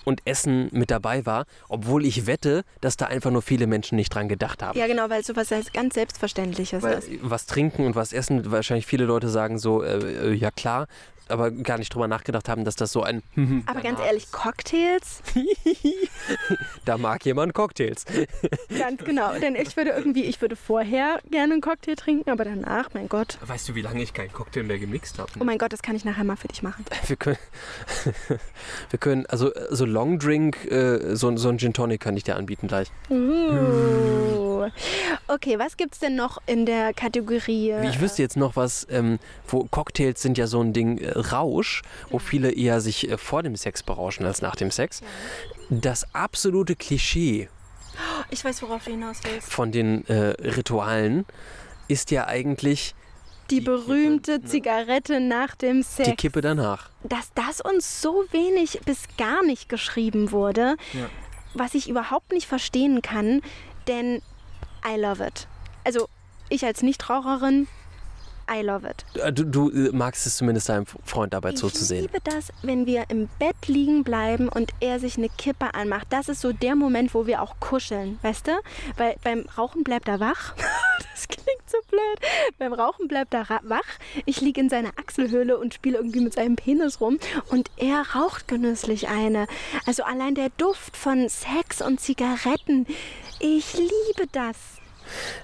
und 0.05 0.23
Essen 0.25 0.69
mit 0.73 0.91
dabei 0.91 1.27
war. 1.27 1.45
Obwohl 1.69 2.05
ich 2.05 2.27
wette, 2.27 2.63
dass 2.81 2.97
da 2.97 3.07
einfach 3.07 3.31
nur 3.31 3.43
viele 3.43 3.67
Menschen 3.67 3.97
nicht 3.97 4.15
dran 4.15 4.29
gedacht 4.29 4.63
haben. 4.63 4.79
Ja, 4.79 4.87
genau, 4.87 5.11
weil 5.11 5.25
sowas 5.25 5.53
als 5.53 5.73
ganz 5.73 5.95
Selbstverständliches 5.95 6.83
Weil 6.83 6.99
ist. 6.99 7.09
was 7.23 7.47
trinken 7.47 7.85
und 7.85 7.95
was 7.95 8.13
essen, 8.13 8.51
wahrscheinlich 8.51 8.87
viele 8.87 9.05
Leute 9.05 9.29
sagen 9.29 9.59
so, 9.59 9.83
äh, 9.83 9.99
äh, 9.99 10.33
ja 10.33 10.51
klar, 10.51 10.87
aber 11.31 11.51
gar 11.51 11.79
nicht 11.79 11.95
drüber 11.95 12.09
nachgedacht 12.09 12.49
haben, 12.49 12.65
dass 12.65 12.77
das 12.77 12.93
so 12.93 13.03
ein 13.03 13.23
Aber 13.67 13.81
ganz 13.81 14.01
ehrlich, 14.01 14.31
Cocktails? 14.33 15.23
da 16.85 16.99
mag 16.99 17.25
jemand 17.25 17.55
Cocktails. 17.55 18.05
Ganz 18.79 19.05
genau. 19.05 19.39
Denn 19.39 19.55
ich 19.55 19.77
würde 19.77 19.91
irgendwie, 19.91 20.25
ich 20.25 20.41
würde 20.41 20.57
vorher 20.57 21.21
gerne 21.31 21.55
einen 21.55 21.63
Cocktail 21.63 21.95
trinken, 21.95 22.31
aber 22.31 22.45
danach, 22.45 22.91
mein 22.95 23.09
Gott. 23.09 23.39
Weißt 23.47 23.69
du, 23.69 23.75
wie 23.75 23.83
lange 23.83 24.03
ich 24.03 24.13
keinen 24.13 24.33
Cocktail 24.33 24.63
mehr 24.63 24.79
gemixt 24.79 25.19
habe? 25.19 25.31
Oh 25.41 25.45
mein 25.45 25.59
Gott, 25.59 25.73
das 25.73 25.83
kann 25.83 25.97
ich 25.97 26.05
nachher 26.05 26.25
mal 26.25 26.37
für 26.37 26.49
dich 26.49 26.63
machen. 26.63 26.85
Wir 27.07 27.17
können, 27.17 27.39
wir 28.91 28.99
können, 28.99 29.27
also 29.27 29.51
so 29.71 29.85
Long 29.85 30.19
Drink, 30.19 30.71
äh, 30.71 31.15
so, 31.17 31.37
so 31.37 31.49
ein 31.49 31.59
Gin 31.59 31.73
Tonic 31.73 32.01
kann 32.01 32.17
ich 32.17 32.25
dir 32.25 32.37
anbieten 32.37 32.69
gleich. 32.69 32.91
Uh. 33.11 34.69
Okay, 35.29 35.59
was 35.59 35.77
gibt's 35.77 35.99
denn 35.99 36.17
noch 36.17 36.39
in 36.47 36.67
der 36.67 36.93
Kategorie? 36.93 37.75
Ich 37.85 38.01
wüsste 38.01 38.23
jetzt 38.23 38.37
noch 38.37 38.57
was, 38.57 38.87
ähm, 38.91 39.19
wo 39.47 39.65
Cocktails 39.65 40.21
sind 40.21 40.39
ja 40.39 40.47
so 40.47 40.61
ein 40.61 40.73
Ding 40.73 40.99
äh, 40.99 41.19
Rausch, 41.21 41.83
wo 42.11 42.19
viele 42.19 42.51
eher 42.53 42.81
sich 42.81 43.09
äh, 43.11 43.17
vor 43.19 43.43
dem 43.43 43.57
Sex 43.57 43.83
berauschen 43.83 44.25
als 44.27 44.43
nach 44.43 44.57
dem 44.57 44.71
Sex. 44.71 45.01
Das 45.69 46.15
absolute 46.15 46.75
Klischee 46.77 47.49
Ich 48.31 48.45
weiß, 48.45 48.63
worauf 48.63 48.85
du 48.85 48.91
hinaus 48.91 49.21
willst. 49.25 49.51
von 49.53 49.71
den 49.73 50.07
äh, 50.09 50.15
Ritualen 50.41 51.25
ist 51.89 52.11
ja 52.11 52.27
eigentlich 52.27 52.95
Die 53.51 53.61
berühmte 53.61 54.43
Zigarette 54.43 55.21
nach 55.21 55.55
dem 55.55 55.83
Sex. 55.83 56.09
die 56.09 56.17
Kippe 56.17 56.41
danach. 56.41 56.91
dass 57.03 57.33
das 57.35 57.61
uns 57.61 58.01
so 58.01 58.25
wenig 58.33 58.81
bis 58.85 59.05
gar 59.19 59.45
nicht 59.45 59.69
geschrieben 59.69 60.31
wurde, 60.33 60.77
was 61.55 61.75
ich 61.75 61.89
überhaupt 61.89 62.33
nicht 62.33 62.47
verstehen 62.47 63.03
kann, 63.03 63.43
denn 63.89 64.23
I 64.87 64.97
love 65.01 65.25
it. 65.27 65.49
Also 65.85 66.09
ich 66.49 66.65
als 66.65 66.83
Nichtraucherin, 66.83 67.67
I 68.53 68.63
love 68.63 68.87
it. 68.89 69.05
Äh, 69.23 69.33
Du, 69.33 69.45
du 69.45 69.71
äh, 69.71 69.91
magst 69.93 70.27
es 70.27 70.37
zumindest 70.37 70.69
deinem 70.69 70.87
Freund 71.05 71.33
dabei 71.35 71.51
Ich 71.51 71.57
zuzusehen. 71.57 72.03
liebe 72.03 72.19
das, 72.25 72.53
wenn 72.63 72.87
wir 72.87 73.05
im 73.09 73.29
Bett 73.39 73.67
liegen 73.69 74.03
bleiben 74.05 74.49
und 74.49 74.73
er 74.81 74.99
sich 74.99 75.17
eine 75.17 75.29
Kippe 75.29 75.75
anmacht. 75.75 76.07
Das 76.11 76.29
ist 76.29 76.41
so 76.41 76.53
der 76.53 76.75
Moment, 76.75 77.15
wo 77.15 77.27
wir 77.27 77.43
auch 77.43 77.55
kuscheln, 77.61 78.19
weißt 78.23 78.49
du? 78.49 78.53
Weil 78.97 79.17
beim 79.23 79.47
Rauchen 79.57 79.85
bleibt 79.85 80.09
er 80.09 80.21
wach. 80.21 80.55
Das 81.13 81.29
klingt 81.29 81.69
so 81.71 81.77
blöd. 81.91 82.31
Beim 82.59 82.73
Rauchen 82.73 83.07
bleibt 83.07 83.35
er 83.35 83.47
wach. 83.65 83.85
Ich 84.25 84.41
liege 84.41 84.59
in 84.59 84.71
seiner 84.71 84.89
Achselhöhle 84.97 85.59
und 85.59 85.75
spiele 85.75 85.99
irgendwie 85.99 86.21
mit 86.21 86.33
seinem 86.33 86.57
Penis 86.57 86.99
rum 87.03 87.19
und 87.51 87.71
er 87.77 88.03
raucht 88.15 88.49
genüsslich 88.49 89.09
eine. 89.09 89.47
Also 89.85 90.03
allein 90.05 90.35
der 90.35 90.49
Duft 90.57 90.97
von 90.97 91.29
Sex 91.29 91.83
und 91.83 92.01
Zigaretten. 92.01 92.87
Ich 93.39 93.75
liebe 93.75 94.29
das. 94.33 94.57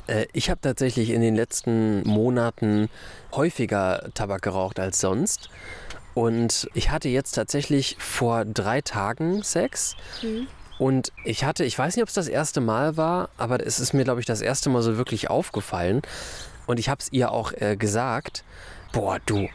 Äh, 0.06 0.26
ich 0.32 0.50
habe 0.50 0.60
tatsächlich 0.60 1.10
in 1.10 1.20
den 1.20 1.34
letzten 1.36 2.02
Monaten 2.02 2.88
häufiger 3.32 4.08
Tabak 4.14 4.42
geraucht 4.42 4.80
als 4.80 5.00
sonst. 5.00 5.50
Und 6.14 6.68
ich 6.72 6.90
hatte 6.90 7.08
jetzt 7.08 7.32
tatsächlich 7.32 7.96
vor 7.98 8.44
drei 8.44 8.80
Tagen 8.80 9.42
Sex. 9.42 9.96
Und 10.78 11.12
ich 11.24 11.44
hatte, 11.44 11.64
ich 11.64 11.78
weiß 11.78 11.96
nicht, 11.96 12.02
ob 12.02 12.08
es 12.08 12.14
das 12.14 12.28
erste 12.28 12.60
Mal 12.60 12.96
war, 12.96 13.28
aber 13.36 13.64
es 13.64 13.80
ist 13.80 13.92
mir, 13.92 14.04
glaube 14.04 14.20
ich, 14.20 14.26
das 14.26 14.40
erste 14.40 14.70
Mal 14.70 14.82
so 14.82 14.96
wirklich 14.96 15.30
aufgefallen. 15.30 16.02
Und 16.66 16.78
ich 16.78 16.88
habe 16.88 17.00
es 17.00 17.12
ihr 17.12 17.32
auch 17.32 17.52
äh, 17.52 17.76
gesagt. 17.76 18.44
Boah, 18.92 19.18
du, 19.26 19.48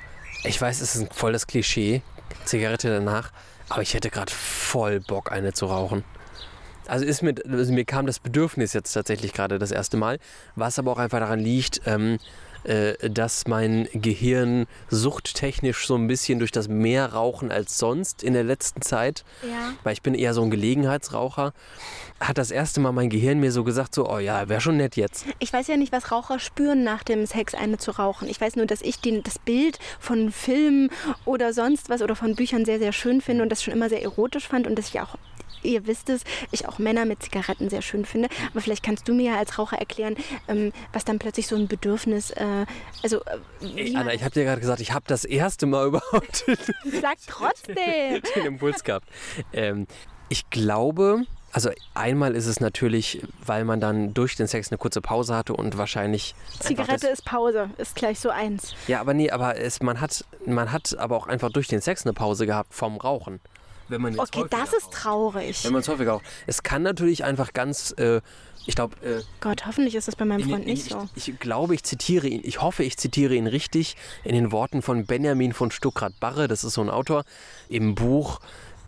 ich 0.43 0.59
weiß, 0.59 0.81
es 0.81 0.95
ist 0.95 1.01
ein 1.01 1.09
volles 1.11 1.47
Klischee, 1.47 2.01
Zigarette 2.45 2.89
danach, 2.89 3.31
aber 3.69 3.81
ich 3.81 3.93
hätte 3.93 4.09
gerade 4.09 4.31
voll 4.31 4.99
Bock, 4.99 5.31
eine 5.31 5.53
zu 5.53 5.65
rauchen. 5.67 6.03
Also, 6.87 7.05
ist 7.05 7.21
mir, 7.21 7.35
also 7.49 7.71
mir 7.73 7.85
kam 7.85 8.05
das 8.05 8.19
Bedürfnis 8.19 8.73
jetzt 8.73 8.91
tatsächlich 8.93 9.33
gerade 9.33 9.59
das 9.59 9.71
erste 9.71 9.97
Mal, 9.97 10.19
was 10.55 10.79
aber 10.79 10.91
auch 10.91 10.99
einfach 10.99 11.19
daran 11.19 11.39
liegt, 11.39 11.81
ähm, 11.85 12.17
äh, 12.63 13.09
dass 13.09 13.47
mein 13.47 13.87
Gehirn 13.91 14.67
suchttechnisch 14.89 15.87
so 15.87 15.95
ein 15.95 16.05
bisschen 16.07 16.37
durch 16.37 16.51
das 16.51 16.67
mehr 16.67 17.13
Rauchen 17.13 17.51
als 17.51 17.79
sonst 17.79 18.21
in 18.21 18.33
der 18.33 18.43
letzten 18.43 18.81
Zeit, 18.83 19.23
Ja. 19.41 19.73
weil 19.83 19.93
ich 19.93 20.03
bin 20.03 20.13
eher 20.13 20.35
so 20.35 20.43
ein 20.43 20.51
Gelegenheitsraucher, 20.51 21.53
hat 22.19 22.37
das 22.37 22.51
erste 22.51 22.79
Mal 22.79 22.91
mein 22.91 23.09
Gehirn 23.09 23.39
mir 23.39 23.51
so 23.51 23.63
gesagt, 23.63 23.95
so, 23.95 24.07
oh 24.07 24.19
ja, 24.19 24.47
wäre 24.47 24.61
schon 24.61 24.77
nett 24.77 24.95
jetzt. 24.95 25.25
Ich 25.39 25.51
weiß 25.51 25.67
ja 25.67 25.77
nicht, 25.77 25.91
was 25.91 26.11
Raucher 26.11 26.37
spüren 26.37 26.83
nach 26.83 27.01
dem 27.03 27.25
Sex, 27.25 27.55
eine 27.55 27.79
zu 27.79 27.91
rauchen. 27.91 28.27
Ich 28.29 28.39
weiß 28.39 28.55
nur, 28.57 28.67
dass 28.67 28.83
ich 28.83 28.99
den, 28.99 29.23
das 29.23 29.39
Bild 29.39 29.79
von 29.99 30.31
Filmen 30.31 30.91
oder 31.25 31.53
sonst 31.53 31.89
was 31.89 32.03
oder 32.03 32.15
von 32.15 32.35
Büchern 32.35 32.63
sehr, 32.65 32.77
sehr 32.77 32.91
schön 32.93 33.21
finde 33.21 33.41
und 33.41 33.49
das 33.49 33.63
schon 33.63 33.73
immer 33.73 33.89
sehr 33.89 34.03
erotisch 34.03 34.47
fand 34.47 34.67
und 34.67 34.77
dass 34.77 34.89
ich 34.89 34.99
auch, 34.99 35.15
ihr 35.63 35.87
wisst 35.87 36.09
es, 36.09 36.23
ich 36.51 36.67
auch 36.67 36.79
Männer 36.79 37.05
mit 37.05 37.23
Zigaretten 37.23 37.69
sehr 37.69 37.81
schön 37.81 38.05
finde. 38.05 38.29
Aber 38.51 38.61
vielleicht 38.61 38.83
kannst 38.83 39.07
du 39.07 39.13
mir 39.13 39.31
ja 39.31 39.37
als 39.37 39.57
Raucher 39.57 39.77
erklären, 39.77 40.15
ähm, 40.47 40.71
was 40.93 41.05
dann 41.05 41.19
plötzlich 41.19 41.47
so 41.47 41.55
ein 41.55 41.67
Bedürfnis, 41.67 42.31
äh, 42.31 42.65
also 43.03 43.21
äh, 43.25 43.37
Ey, 43.75 43.95
Anna, 43.95 44.13
ich 44.13 44.23
habe 44.23 44.33
dir 44.33 44.43
gerade 44.43 44.61
gesagt, 44.61 44.81
ich 44.81 44.93
habe 44.93 45.05
das 45.07 45.25
erste 45.25 45.65
Mal 45.65 45.87
überhaupt 45.87 46.45
sag 47.01 47.17
trotzdem. 47.27 47.75
den 48.35 48.45
Impuls 48.45 48.83
gehabt. 48.83 49.07
Ähm, 49.53 49.87
ich 50.29 50.49
glaube, 50.49 51.25
also 51.51 51.69
einmal 51.93 52.35
ist 52.35 52.45
es 52.45 52.59
natürlich, 52.59 53.21
weil 53.45 53.65
man 53.65 53.81
dann 53.81 54.13
durch 54.13 54.35
den 54.35 54.47
Sex 54.47 54.71
eine 54.71 54.77
kurze 54.77 55.01
Pause 55.01 55.35
hatte 55.35 55.53
und 55.53 55.77
wahrscheinlich 55.77 56.33
Zigarette 56.59 57.07
ist 57.07 57.25
Pause, 57.25 57.69
ist 57.77 57.95
gleich 57.95 58.19
so 58.19 58.29
eins. 58.29 58.73
Ja, 58.87 59.01
aber 59.01 59.13
nee, 59.13 59.29
aber 59.29 59.57
es, 59.57 59.81
man 59.81 59.99
hat 59.99 60.23
man 60.45 60.71
hat 60.71 60.97
aber 60.97 61.17
auch 61.17 61.27
einfach 61.27 61.51
durch 61.51 61.67
den 61.67 61.81
Sex 61.81 62.05
eine 62.05 62.13
Pause 62.13 62.45
gehabt 62.45 62.73
vom 62.73 62.97
Rauchen. 62.97 63.41
Wenn 63.91 64.01
man 64.01 64.13
jetzt 64.13 64.35
Okay, 64.35 64.45
das 64.49 64.73
ist 64.73 64.91
traurig. 64.91 65.63
Wenn 65.63 65.73
man 65.73 65.81
es 65.81 65.87
häufiger 65.87 66.13
raucht. 66.13 66.25
Es 66.47 66.63
kann 66.63 66.81
natürlich 66.81 67.23
einfach 67.23 67.53
ganz, 67.53 67.93
äh, 67.97 68.21
ich 68.65 68.75
glaube, 68.75 68.95
äh, 69.05 69.21
Gott, 69.41 69.65
hoffentlich 69.65 69.95
ist 69.95 70.07
das 70.07 70.15
bei 70.15 70.25
meinem 70.25 70.47
Freund 70.47 70.65
nicht 70.65 70.87
ich, 70.87 70.93
so. 70.93 71.09
ich 71.15 71.39
glaube, 71.39 71.75
ich 71.75 71.83
zitiere 71.83 72.27
ihn, 72.27 72.41
ich 72.43 72.61
hoffe, 72.61 72.83
ich 72.83 72.97
zitiere 72.97 73.35
ihn 73.35 73.47
richtig 73.47 73.97
in 74.23 74.33
den 74.33 74.51
Worten 74.51 74.81
von 74.81 75.05
Benjamin 75.05 75.53
von 75.53 75.71
Stuckrad-Barre, 75.71 76.47
das 76.47 76.63
ist 76.63 76.73
so 76.73 76.81
ein 76.81 76.89
Autor, 76.89 77.23
im 77.69 77.95
Buch 77.95 78.39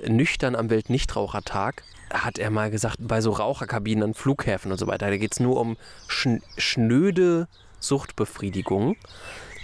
Nüchtern 0.08 0.56
am 0.56 0.70
Weltnichtrauchertag 0.70 1.84
hat 2.14 2.38
er 2.38 2.52
mal 2.52 2.70
gesagt, 2.70 2.98
bei 3.00 3.22
so 3.22 3.32
Raucherkabinen 3.32 4.04
an 4.04 4.14
Flughäfen 4.14 4.72
und 4.72 4.78
so 4.78 4.88
weiter, 4.88 5.10
da 5.10 5.18
geht 5.18 5.34
es 5.34 5.40
nur 5.40 5.60
um 5.60 5.78
schn 6.08 6.42
schnöde 6.58 7.48
Suchtbefriedigung. 7.80 8.96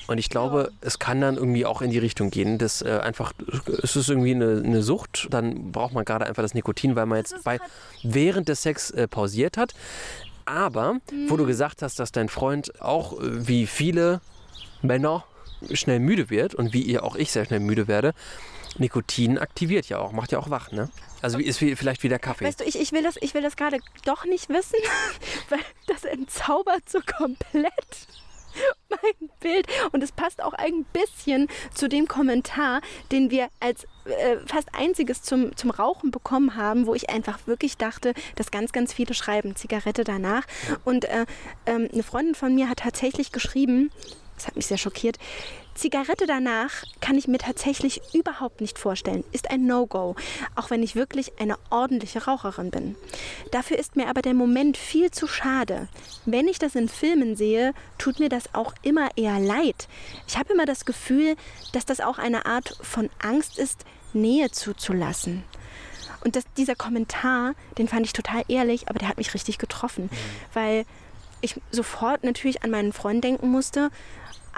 Und 0.09 0.17
ich 0.17 0.29
glaube, 0.29 0.71
es 0.81 0.97
kann 0.97 1.21
dann 1.21 1.35
irgendwie 1.35 1.67
auch 1.67 1.83
in 1.83 1.91
die 1.91 1.99
Richtung 1.99 2.31
gehen, 2.31 2.57
dass 2.57 2.81
äh, 2.81 2.99
einfach, 3.03 3.31
es 3.83 3.95
ist 3.95 4.09
irgendwie 4.09 4.33
eine, 4.33 4.63
eine 4.65 4.81
Sucht, 4.81 5.27
dann 5.29 5.71
braucht 5.71 5.93
man 5.93 6.03
gerade 6.03 6.25
einfach 6.25 6.41
das 6.41 6.55
Nikotin, 6.55 6.95
weil 6.95 7.05
man 7.05 7.19
jetzt 7.19 7.43
bei, 7.43 7.59
während 8.01 8.49
des 8.49 8.63
Sex 8.63 8.89
äh, 8.89 9.07
pausiert 9.07 9.55
hat. 9.55 9.75
Aber, 10.45 10.95
wo 11.27 11.37
du 11.37 11.45
gesagt 11.45 11.83
hast, 11.83 11.99
dass 11.99 12.11
dein 12.11 12.27
Freund 12.27 12.81
auch 12.81 13.21
äh, 13.21 13.47
wie 13.47 13.67
viele 13.67 14.19
Männer 14.81 15.25
schnell 15.73 15.99
müde 15.99 16.31
wird 16.31 16.55
und 16.55 16.73
wie 16.73 16.81
ihr 16.81 17.03
auch 17.03 17.15
ich 17.15 17.31
sehr 17.31 17.45
schnell 17.45 17.59
müde 17.59 17.87
werde, 17.87 18.15
Nikotin 18.79 19.37
aktiviert 19.37 19.89
ja 19.89 19.99
auch, 19.99 20.11
macht 20.11 20.31
ja 20.31 20.39
auch 20.39 20.49
wach, 20.49 20.71
ne? 20.71 20.89
Also 21.21 21.37
wie 21.37 21.43
ist 21.43 21.59
vielleicht 21.59 22.01
wie 22.01 22.09
der 22.09 22.17
Kaffee. 22.17 22.45
Weißt 22.45 22.61
du, 22.61 22.63
ich, 22.63 22.79
ich 22.79 22.93
will 22.93 23.03
das, 23.03 23.15
ich 23.21 23.35
will 23.35 23.43
das 23.43 23.55
gerade 23.57 23.77
doch 24.05 24.25
nicht 24.25 24.49
wissen, 24.49 24.79
weil 25.49 25.59
das 25.85 26.03
entzaubert 26.03 26.89
so 26.89 26.99
komplett 27.05 28.07
mein 28.89 29.29
Bild. 29.39 29.67
Und 29.91 30.03
es 30.03 30.11
passt 30.11 30.41
auch 30.43 30.53
ein 30.53 30.85
bisschen 30.93 31.47
zu 31.73 31.87
dem 31.87 32.07
Kommentar, 32.07 32.81
den 33.11 33.31
wir 33.31 33.49
als 33.59 33.85
äh, 34.05 34.37
fast 34.45 34.69
einziges 34.73 35.21
zum, 35.21 35.55
zum 35.55 35.71
Rauchen 35.71 36.11
bekommen 36.11 36.55
haben, 36.55 36.85
wo 36.85 36.95
ich 36.95 37.09
einfach 37.09 37.39
wirklich 37.45 37.77
dachte, 37.77 38.13
dass 38.35 38.51
ganz, 38.51 38.71
ganz 38.71 38.93
viele 38.93 39.13
schreiben 39.13 39.55
Zigarette 39.55 40.03
danach. 40.03 40.43
Und 40.85 41.05
äh, 41.05 41.25
ähm, 41.65 41.89
eine 41.91 42.03
Freundin 42.03 42.35
von 42.35 42.53
mir 42.53 42.69
hat 42.69 42.79
tatsächlich 42.79 43.31
geschrieben, 43.31 43.91
das 44.35 44.47
hat 44.47 44.55
mich 44.55 44.67
sehr 44.67 44.77
schockiert, 44.77 45.17
Zigarette 45.79 46.25
danach 46.27 46.83
kann 46.99 47.17
ich 47.17 47.29
mir 47.29 47.37
tatsächlich 47.37 48.01
überhaupt 48.13 48.59
nicht 48.59 48.77
vorstellen. 48.77 49.23
Ist 49.31 49.49
ein 49.49 49.65
No-Go, 49.65 50.17
auch 50.55 50.69
wenn 50.69 50.83
ich 50.83 50.95
wirklich 50.95 51.39
eine 51.39 51.55
ordentliche 51.69 52.25
Raucherin 52.25 52.69
bin. 52.69 52.95
Dafür 53.51 53.79
ist 53.79 53.95
mir 53.95 54.09
aber 54.09 54.21
der 54.21 54.33
Moment 54.33 54.75
viel 54.75 55.09
zu 55.09 55.25
schade. 55.25 55.87
Wenn 56.25 56.49
ich 56.49 56.59
das 56.59 56.75
in 56.75 56.89
Filmen 56.89 57.37
sehe, 57.37 57.73
tut 57.97 58.19
mir 58.19 58.27
das 58.27 58.53
auch 58.53 58.73
immer 58.81 59.07
eher 59.15 59.39
leid. 59.39 59.87
Ich 60.27 60.37
habe 60.37 60.51
immer 60.51 60.65
das 60.65 60.83
Gefühl, 60.83 61.37
dass 61.71 61.85
das 61.85 62.01
auch 62.01 62.17
eine 62.17 62.45
Art 62.45 62.77
von 62.81 63.09
Angst 63.19 63.57
ist, 63.57 63.85
Nähe 64.11 64.51
zuzulassen. 64.51 65.45
Und 66.25 66.35
das, 66.35 66.43
dieser 66.57 66.75
Kommentar, 66.75 67.53
den 67.77 67.87
fand 67.87 68.05
ich 68.05 68.11
total 68.11 68.43
ehrlich, 68.49 68.89
aber 68.89 68.99
der 68.99 69.07
hat 69.07 69.17
mich 69.17 69.33
richtig 69.33 69.57
getroffen, 69.57 70.09
mhm. 70.11 70.17
weil 70.53 70.85
ich 71.39 71.55
sofort 71.71 72.25
natürlich 72.25 72.63
an 72.63 72.71
meinen 72.71 72.91
Freund 72.91 73.23
denken 73.23 73.49
musste 73.49 73.91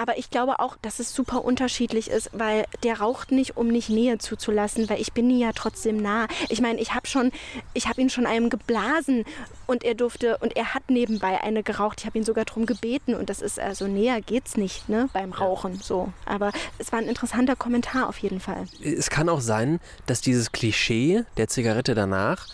aber 0.02 0.18
ich 0.18 0.32
glaube 0.32 0.58
auch, 0.58 0.78
dass 0.82 0.98
es 0.98 1.14
super 1.14 1.46
unterschiedlich 1.46 2.10
ist, 2.10 2.32
weil 2.34 2.66
der 2.82 3.02
raucht 3.02 3.32
nicht, 3.32 3.56
um 3.56 3.68
nicht 3.68 3.90
Nähe 3.90 4.18
zuzulassen, 4.18 4.90
weil 4.90 5.00
ich 5.00 5.14
bin 5.14 5.30
ja 5.30 5.52
trotzdem 5.54 5.98
nah. 5.98 6.26
Ich 6.50 6.60
meine, 6.60 6.82
ich 6.82 6.96
habe 6.96 7.06
schon, 7.06 7.32
ich 7.76 7.88
habe 7.88 8.02
ihn 8.02 8.10
schon 8.10 8.26
einem 8.26 8.50
geblasen 8.50 9.26
und 9.68 9.84
er 9.84 9.94
durfte 9.94 10.40
und 10.40 10.58
er 10.58 10.74
hat 10.74 10.90
nebenbei 10.90 11.40
eine 11.42 11.62
geraucht. 11.62 12.00
Ich 12.00 12.08
habe 12.08 12.18
ihn 12.18 12.24
sogar 12.24 12.46
darum 12.46 12.66
gebeten 12.66 13.14
und 13.14 13.30
das 13.30 13.44
ist 13.44 13.60
also 13.60 13.86
näher 13.86 14.22
geht's 14.22 14.58
nicht, 14.58 14.90
ne, 14.90 15.08
beim 15.14 15.34
Rauchen 15.34 15.80
so. 15.84 16.12
Aber 16.26 16.52
es 16.80 16.92
war 16.92 16.98
ein 16.98 17.08
interessanter 17.08 17.56
Kommentar 17.56 18.10
auf 18.10 18.18
jeden 18.18 18.40
Fall. 18.40 18.66
Es 18.84 19.12
kann 19.12 19.30
auch 19.30 19.42
sein, 19.42 19.80
dass 20.08 20.22
dieses 20.22 20.52
Klischee 20.52 21.26
der 21.38 21.48
Zigarette 21.48 21.94
danach 21.94 22.48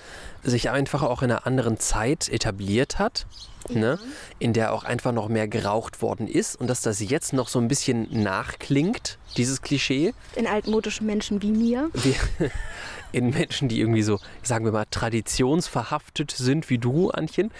sich 0.43 0.69
einfach 0.69 1.01
auch 1.01 1.21
in 1.21 1.31
einer 1.31 1.47
anderen 1.47 1.79
Zeit 1.79 2.27
etabliert 2.27 2.99
hat 2.99 3.25
ne, 3.69 3.99
in 4.39 4.53
der 4.53 4.73
auch 4.73 4.83
einfach 4.83 5.11
noch 5.11 5.29
mehr 5.29 5.47
geraucht 5.47 6.01
worden 6.01 6.27
ist 6.27 6.55
und 6.55 6.67
dass 6.67 6.81
das 6.81 6.99
jetzt 6.99 7.33
noch 7.33 7.47
so 7.47 7.59
ein 7.59 7.67
bisschen 7.67 8.07
nachklingt, 8.11 9.17
dieses 9.35 9.61
Klischee. 9.61 10.13
In 10.35 10.47
altmodischen 10.47 11.05
Menschen 11.05 11.41
wie 11.41 11.51
mir. 11.51 11.89
Wie, 11.93 12.15
in 13.11 13.29
Menschen, 13.29 13.69
die 13.69 13.79
irgendwie 13.79 14.03
so, 14.03 14.19
sagen 14.43 14.65
wir 14.65 14.71
mal, 14.71 14.85
traditionsverhaftet 14.89 16.31
sind 16.31 16.69
wie 16.69 16.77
du, 16.77 17.09
Antchen. 17.09 17.51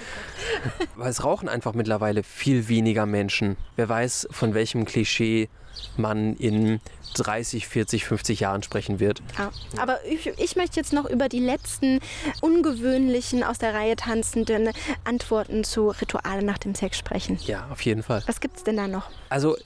Weil 0.96 1.10
es 1.10 1.24
rauchen 1.24 1.50
einfach 1.50 1.74
mittlerweile 1.74 2.24
viel 2.24 2.68
weniger 2.68 3.06
Menschen. 3.06 3.58
Wer 3.76 3.90
weiß, 3.90 4.28
von 4.32 4.54
welchem 4.54 4.86
Klischee 4.86 5.50
man 5.96 6.36
in 6.36 6.80
30, 7.16 7.68
40, 7.68 8.06
50 8.06 8.40
Jahren 8.40 8.64
sprechen 8.64 9.00
wird. 9.00 9.22
Ja, 9.38 9.52
aber 9.78 10.04
ich, 10.06 10.28
ich, 10.38 10.56
möchte 10.56 10.78
jetzt 10.78 10.94
noch 10.94 11.10
über 11.10 11.30
die 11.30 11.40
letzten 11.40 12.00
ungewöhnlichen, 12.42 13.44
aus 13.44 13.58
der 13.58 13.74
Reihe 13.74 13.96
tanzenden 13.96 14.70
Antworten 15.04 15.64
zu 15.64 15.90
Rituale 15.90 16.44
nach 16.44 16.58
dem 16.58 16.76
Sex 16.76 16.98
sprechen. 16.98 17.40
Ja, 17.46 17.68
auf 17.72 17.82
jeden 17.82 18.04
Fall. 18.04 18.24
Was 18.26 18.40
gibt 18.40 18.58
es 18.58 18.64
denn 18.64 18.78
da 18.78 18.88
noch? 18.88 19.10
Also 19.30 19.58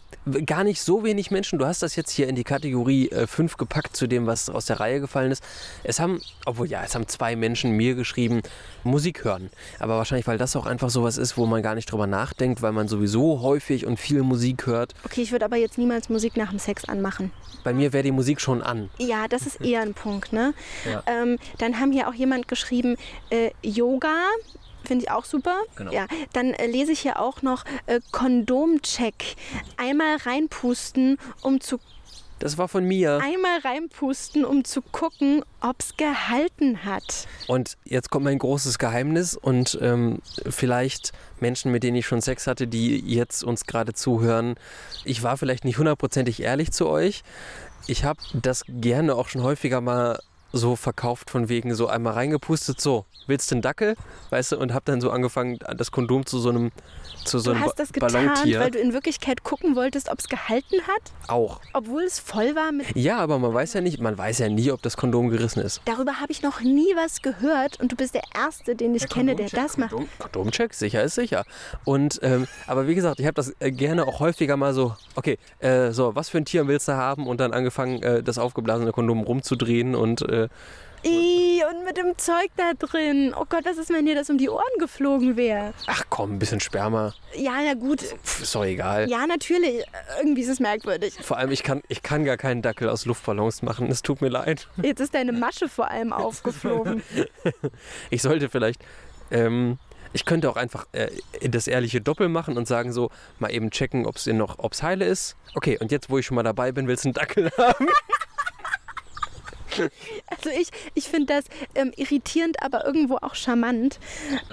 gar 0.46 0.64
nicht 0.64 0.82
so 0.82 1.04
wenig 1.04 1.32
Menschen. 1.32 1.58
Du 1.58 1.66
hast 1.66 1.82
das 1.82 1.96
jetzt 1.96 2.12
hier 2.12 2.28
in 2.28 2.36
die 2.36 2.44
Kategorie 2.44 3.10
5 3.10 3.54
äh, 3.54 3.58
gepackt 3.58 3.96
zu 3.96 4.08
dem, 4.08 4.28
was 4.28 4.50
aus 4.50 4.66
der 4.66 4.80
Reihe 4.80 5.00
gefallen 5.00 5.32
ist. 5.32 5.44
Es 5.84 6.00
haben, 6.00 6.22
obwohl 6.46 6.68
ja, 6.68 6.84
es 6.84 6.94
haben 6.94 7.08
zwei 7.08 7.36
Menschen 7.36 7.72
mir 7.72 7.96
geschrieben, 7.96 8.42
Musik 8.84 9.24
hören. 9.24 9.50
Aber 9.80 9.98
wahrscheinlich, 9.98 10.28
weil 10.28 10.38
das 10.38 10.56
auch 10.56 10.66
einfach 10.66 10.90
sowas 10.90 11.18
ist, 11.18 11.38
wo 11.38 11.46
man 11.46 11.64
gar 11.64 11.76
nicht 11.76 11.92
drüber 11.92 12.08
nachdenkt, 12.08 12.62
weil 12.62 12.72
man 12.72 12.88
sowieso 12.88 13.42
häufig 13.42 13.86
und 13.86 14.00
viel 14.00 14.22
Musik 14.22 14.68
hört. 14.68 14.94
Okay, 15.04 15.22
ich 15.22 15.32
würde 15.32 15.46
aber 15.46 15.58
jetzt 15.58 15.78
niemals 15.78 16.10
Musik 16.10 16.38
nach 16.38 16.50
dem 16.50 16.60
Sex 16.60 16.86
anmachen. 16.86 17.31
Bei 17.64 17.74
mir 17.74 17.94
wäre 17.94 18.04
die 18.04 18.12
Musik 18.12 18.42
schon 18.42 18.62
an. 18.62 18.90
Ja, 18.98 19.28
das 19.28 19.46
ist 19.46 19.62
eher 19.62 19.82
ein 19.82 19.94
Punkt. 19.94 20.34
Ne? 20.34 20.54
Ja. 20.86 21.04
Ähm, 21.06 21.38
dann 21.60 21.80
haben 21.80 21.92
hier 21.92 22.08
auch 22.08 22.14
jemand 22.14 22.48
geschrieben, 22.48 22.98
äh, 23.30 23.52
Yoga 23.62 24.16
Finde 24.84 25.06
ich 25.06 25.12
auch 25.12 25.26
super. 25.26 25.62
Genau. 25.76 25.92
Ja, 25.92 26.08
dann 26.34 26.54
äh, 26.54 26.66
lese 26.66 26.92
ich 26.92 27.02
hier 27.02 27.20
auch 27.20 27.42
noch 27.42 27.66
äh, 27.86 28.00
Kondomcheck. 28.12 29.36
Einmal 29.78 30.18
reinpusten, 30.18 31.18
um 31.42 31.62
zu 31.62 31.80
das 32.42 32.58
war 32.58 32.68
von 32.68 32.84
mir. 32.84 33.22
Einmal 33.24 33.60
reinpusten, 33.64 34.44
um 34.46 34.64
zu 34.64 34.82
gucken, 34.82 35.44
ob 35.62 35.80
es 35.80 35.96
gehalten 35.96 36.84
hat. 36.84 37.28
Und 37.48 37.78
jetzt 37.86 38.10
kommt 38.10 38.26
mein 38.26 38.40
großes 38.40 38.80
Geheimnis 38.80 39.36
und 39.36 39.78
ähm, 39.82 40.20
vielleicht 40.50 41.12
Menschen, 41.40 41.72
mit 41.72 41.84
denen 41.84 41.98
ich 41.98 42.08
schon 42.08 42.22
Sex 42.22 42.48
hatte, 42.48 42.68
die 42.68 43.00
jetzt 43.00 43.44
uns 43.44 43.66
gerade 43.66 43.94
zuhören. 43.94 44.56
Ich 45.06 45.24
war 45.24 45.38
vielleicht 45.38 45.66
nicht 45.66 45.78
hundertprozentig 45.78 46.42
ehrlich 46.42 46.72
zu 46.72 46.88
euch. 46.88 47.24
Ich 47.88 48.04
habe 48.04 48.20
das 48.34 48.64
gerne 48.68 49.16
auch 49.16 49.30
schon 49.30 49.44
häufiger 49.44 49.82
mal 49.82 50.20
so 50.52 50.76
verkauft 50.76 51.30
von 51.30 51.50
wegen 51.50 51.74
so 51.76 51.88
einmal 51.88 52.14
reingepustet, 52.14 52.82
so, 52.82 53.06
willst 53.28 53.52
du 53.52 53.56
einen 53.56 53.62
Dackel? 53.62 53.96
Weißt 54.30 54.52
du, 54.52 54.58
und 54.58 54.74
hab 54.74 54.86
dann 54.86 55.02
so 55.02 55.12
angefangen, 55.12 55.60
das 55.76 55.92
Kondom 55.92 56.26
zu 56.26 56.40
so 56.40 56.50
einem 56.50 56.72
zu 57.24 57.40
so 57.40 57.52
du 57.52 57.58
einem 57.58 57.66
hast 57.66 57.80
das 57.80 57.94
getan, 57.94 58.30
weil 58.58 58.72
du 58.72 58.80
in 58.80 58.94
Wirklichkeit 58.94 59.44
gucken 59.44 59.76
wolltest, 59.76 60.10
ob 60.10 60.20
es 60.20 60.28
gehalten 60.28 60.82
hat? 60.88 61.02
Auch. 61.28 61.62
Obwohl 61.74 62.04
es 62.04 62.20
voll 62.20 62.56
war 62.56 62.72
mit. 62.72 62.96
Ja, 62.96 63.18
aber 63.18 63.38
man 63.38 63.54
weiß 63.54 63.74
ja 63.74 63.82
nicht, 63.82 64.00
man 64.00 64.18
weiß 64.18 64.40
ja 64.40 64.50
nie, 64.50 64.72
ob 64.72 64.82
das 64.82 64.98
Kondom 64.98 65.30
gerissen 65.30 65.62
ist. 65.62 65.82
Darüber 65.86 66.20
habe 66.20 66.32
ich 66.32 66.42
noch 66.42 66.62
nie 66.62 66.96
was 66.96 67.22
gehört 67.22 67.80
und 67.80 67.92
du 67.92 67.96
bist 67.96 68.16
der 68.16 68.24
Erste, 68.34 68.76
den 68.76 68.96
ich 68.96 69.04
der 69.04 69.10
kenne, 69.10 69.36
der 69.36 69.50
das 69.50 69.78
macht. 69.78 69.92
Kondom, 69.92 70.10
Kondomcheck, 70.20 70.74
sicher 70.74 71.04
ist 71.04 71.16
sicher. 71.16 71.46
Und 71.86 72.20
ähm, 72.24 72.48
aber 72.68 72.88
wie 72.88 72.96
gesagt, 72.96 73.20
ich 73.20 73.26
habe 73.26 73.36
das 73.36 73.54
äh, 73.60 73.72
gerne 73.72 74.08
auch 74.08 74.20
häufiger 74.20 74.58
mal 74.58 74.74
so, 74.74 74.96
okay, 75.16 75.38
äh, 75.60 75.92
so, 75.92 76.16
was 76.16 76.30
für 76.30 76.38
ein 76.38 76.46
Tier 76.46 76.68
willst 76.68 76.88
du 76.88 76.94
haben? 76.94 77.28
Und 77.28 77.40
dann 77.40 77.54
angefangen, 77.54 78.02
äh, 78.02 78.24
das 78.24 78.38
aufgeblasene 78.38 78.92
Kondom 78.92 79.22
rumzudrehen 79.22 79.96
und 79.96 80.22
äh, 80.24 80.41
I, 81.04 81.64
und 81.68 81.84
mit 81.84 81.98
dem 81.98 82.18
Zeug 82.18 82.50
da 82.58 82.74
drin. 82.78 83.34
Oh 83.36 83.46
Gott, 83.50 83.66
was 83.66 83.78
ist, 83.78 83.90
wenn 83.90 84.06
dir 84.06 84.14
das 84.14 84.30
um 84.30 84.38
die 84.38 84.50
Ohren 84.50 84.78
geflogen 84.78 85.36
wäre? 85.36 85.74
Ach 85.88 86.04
komm, 86.10 86.34
ein 86.34 86.40
bisschen 86.40 86.60
Sperma. 86.60 87.14
Ja, 87.36 87.54
na 87.66 87.74
gut. 87.74 88.02
Pff, 88.02 88.44
ist 88.44 88.54
doch 88.54 88.64
egal. 88.64 89.10
Ja, 89.10 89.26
natürlich. 89.26 89.84
Irgendwie 90.20 90.42
ist 90.42 90.50
es 90.50 90.60
merkwürdig. 90.60 91.16
Vor 91.22 91.38
allem, 91.38 91.52
ich 91.52 91.64
kann, 91.64 91.82
ich 91.88 92.04
kann 92.04 92.24
gar 92.24 92.38
keinen 92.38 92.62
Dackel 92.62 92.88
aus 92.88 93.06
Luftballons 93.06 93.64
machen. 93.64 93.90
Es 93.90 94.04
tut 94.04 94.22
mir 94.22 94.30
leid. 94.30 94.68
Jetzt 94.82 95.00
ist 95.00 95.16
deine 95.16 95.32
Masche 95.32 95.68
vor 95.70 95.90
allem 95.90 96.14
aufgeflogen. 96.14 97.02
ich 98.12 98.22
sollte 98.22 98.50
vielleicht. 98.50 98.82
Ähm, 99.32 99.80
ich 100.14 100.26
könnte 100.26 100.50
auch 100.50 100.58
einfach 100.58 100.86
äh, 100.92 101.10
das 101.42 101.68
ehrliche 101.68 102.02
Doppel 102.02 102.30
machen 102.30 102.58
und 102.58 102.68
sagen 102.68 102.92
so, 102.92 103.10
mal 103.40 103.52
eben 103.52 103.72
checken, 103.72 104.06
ob 104.06 104.18
es 104.18 104.28
noch, 104.28 104.60
ob's 104.60 104.84
heile 104.84 105.06
ist. 105.06 105.36
Okay, 105.56 105.80
und 105.80 105.92
jetzt, 105.92 106.10
wo 106.10 106.18
ich 106.18 106.26
schon 106.26 106.36
mal 106.36 106.44
dabei 106.44 106.72
bin, 106.72 106.88
willst 106.88 107.06
du 107.06 107.10
einen 107.10 107.14
Dackel 107.14 107.50
haben? 107.58 107.88
Also 110.28 110.50
ich, 110.50 110.70
ich 110.94 111.08
finde 111.08 111.34
das 111.34 111.46
ähm, 111.76 111.92
irritierend, 111.96 112.62
aber 112.64 112.86
irgendwo 112.86 113.18
auch 113.18 113.36
charmant. 113.36 114.00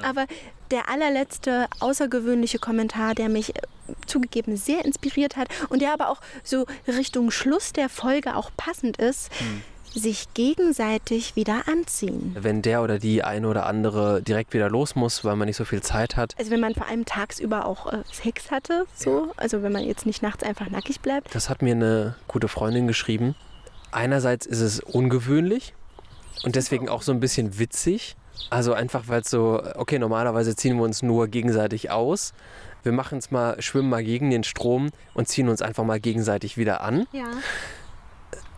Aber 0.03 0.27
der 0.71 0.89
allerletzte 0.89 1.67
außergewöhnliche 1.81 2.59
Kommentar, 2.59 3.15
der 3.15 3.29
mich 3.29 3.57
äh, 3.57 3.61
zugegeben 4.07 4.57
sehr 4.57 4.85
inspiriert 4.85 5.37
hat 5.37 5.49
und 5.69 5.83
der 5.83 5.93
aber 5.93 6.11
auch 6.11 6.21
so 6.45 6.67
Richtung 6.87 7.31
Schluss 7.31 7.73
der 7.73 7.89
Folge 7.89 8.37
auch 8.37 8.51
passend 8.57 8.99
ist. 8.99 9.31
Hm 9.39 9.63
sich 9.95 10.33
gegenseitig 10.35 11.35
wieder 11.37 11.63
anziehen. 11.67 12.37
Wenn 12.39 12.63
der 12.63 12.83
oder 12.83 12.99
die 12.99 13.25
eine 13.25 13.49
oder 13.49 13.67
andere 13.67 14.23
direkt 14.23 14.53
wieder 14.53 14.69
los 14.69 14.95
muss, 14.95 15.25
weil 15.25 15.35
man 15.35 15.47
nicht 15.47 15.57
so 15.57 15.65
viel 15.65 15.81
Zeit 15.81 16.17
hat. 16.17 16.35
Also 16.39 16.51
wenn 16.51 16.61
man 16.61 16.75
vor 16.75 16.87
allem 16.87 17.05
tagsüber 17.05 17.67
auch 17.67 17.93
äh, 17.93 18.03
Sex 18.13 18.51
hatte, 18.51 18.87
so, 18.95 19.27
ja. 19.27 19.33
also 19.37 19.63
wenn 19.63 19.73
man 19.73 19.85
jetzt 19.85 20.07
nicht 20.07 20.23
nachts 20.23 20.43
einfach 20.43 20.69
nackig 20.69 21.01
bleibt. 21.01 21.35
Das 21.35 21.49
hat 21.49 21.63
mir 21.63 21.75
eine 21.75 22.17
gute 22.29 22.49
Freundin 22.49 22.87
geschrieben 22.87 23.35
einerseits 23.93 24.47
ist 24.47 24.61
es 24.61 24.81
ungewöhnlich 24.81 25.75
und 26.45 26.57
deswegen 26.57 26.89
auch 26.89 27.03
so 27.03 27.13
ein 27.13 27.21
bisschen 27.21 27.59
witzig. 27.59 28.17
Also 28.51 28.73
einfach, 28.73 29.05
weil 29.09 29.23
es 29.23 29.31
so, 29.31 29.63
okay, 29.75 29.99
normalerweise 29.99 30.55
ziehen 30.55 30.77
wir 30.77 30.85
uns 30.85 31.03
nur 31.03 31.29
gegenseitig 31.29 31.91
aus. 31.91 32.33
Wir 32.83 32.93
machen 32.93 33.19
es 33.19 33.31
mal, 33.31 33.61
schwimmen 33.61 33.91
mal 33.91 34.05
gegen 34.05 34.31
den 34.31 34.45
Strom 34.45 34.91
und 35.15 35.29
ziehen 35.29 35.49
uns 35.49 35.61
einfach 35.61 35.85
mal 35.85 36.01
gegenseitig 36.01 36.57
wieder 36.57 36.81
an. 36.81 37.07
Ja. 37.13 37.27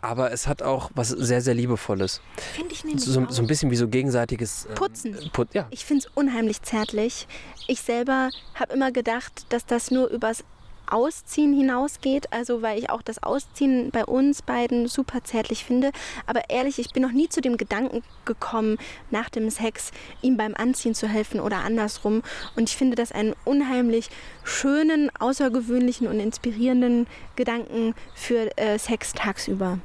Aber 0.03 0.33
es 0.33 0.47
hat 0.47 0.63
auch 0.63 0.91
was 0.95 1.09
sehr, 1.09 1.43
sehr 1.43 1.55
Liebevolles. 1.55 2.21
Finde 2.55 2.73
ich 2.73 2.85
nämlich 2.85 3.05
so, 3.05 3.27
so, 3.29 3.43
ein 3.43 3.47
bisschen 3.47 3.71
wie 3.71 3.77
so 3.77 3.89
gegenseitiges 3.89 4.67
ähm, 4.67 4.75
Putzen. 4.75 5.31
Put, 5.33 5.53
ja. 5.55 5.67
Ich 5.71 5.85
finde 5.85 6.07
es 6.07 6.13
unheimlich 6.15 6.63
zärtlich. 6.63 7.27
Ich 7.67 7.83
selber 7.83 8.31
habe 8.55 8.73
immer 8.73 8.93
gedacht, 8.93 9.47
dass 9.51 9.67
das 9.67 9.91
nur 9.91 10.09
übers 10.09 10.45
Ausziehen 10.91 11.55
hinausgeht. 11.55 12.33
Also 12.33 12.63
weil 12.63 12.79
ich 12.79 12.91
auch 12.91 13.03
das 13.03 13.23
Ausziehen 13.23 13.91
bei 13.91 14.05
uns 14.05 14.43
beiden 14.43 14.89
super 14.89 15.23
zärtlich 15.25 15.65
finde. 15.65 15.91
Aber 16.27 16.51
ehrlich, 16.51 16.79
ich 16.79 16.93
bin 16.93 17.03
noch 17.03 17.13
nie 17.13 17.29
zu 17.29 17.41
dem 17.41 17.57
Gedanken 17.57 18.03
gekommen, 18.25 18.79
nach 19.11 19.29
dem 19.29 19.51
Sex 19.51 19.93
ihm 20.23 20.37
beim 20.37 20.55
Anziehen 20.55 20.95
zu 20.95 21.09
helfen 21.09 21.41
oder 21.41 21.59
andersrum. 21.59 22.23
Und 22.57 22.69
ich 22.69 22.77
finde 22.77 22.97
das 22.97 23.13
einen 23.13 23.35
unheimlich 23.45 24.11
schönen, 24.45 25.11
außergewöhnlichen 25.19 26.07
und 26.07 26.21
inspirierenden 26.21 27.07
Gedanken 27.37 27.95
für 28.15 28.57
äh, 28.59 28.79
Sex 28.79 29.13
tagsüber. 29.13 29.79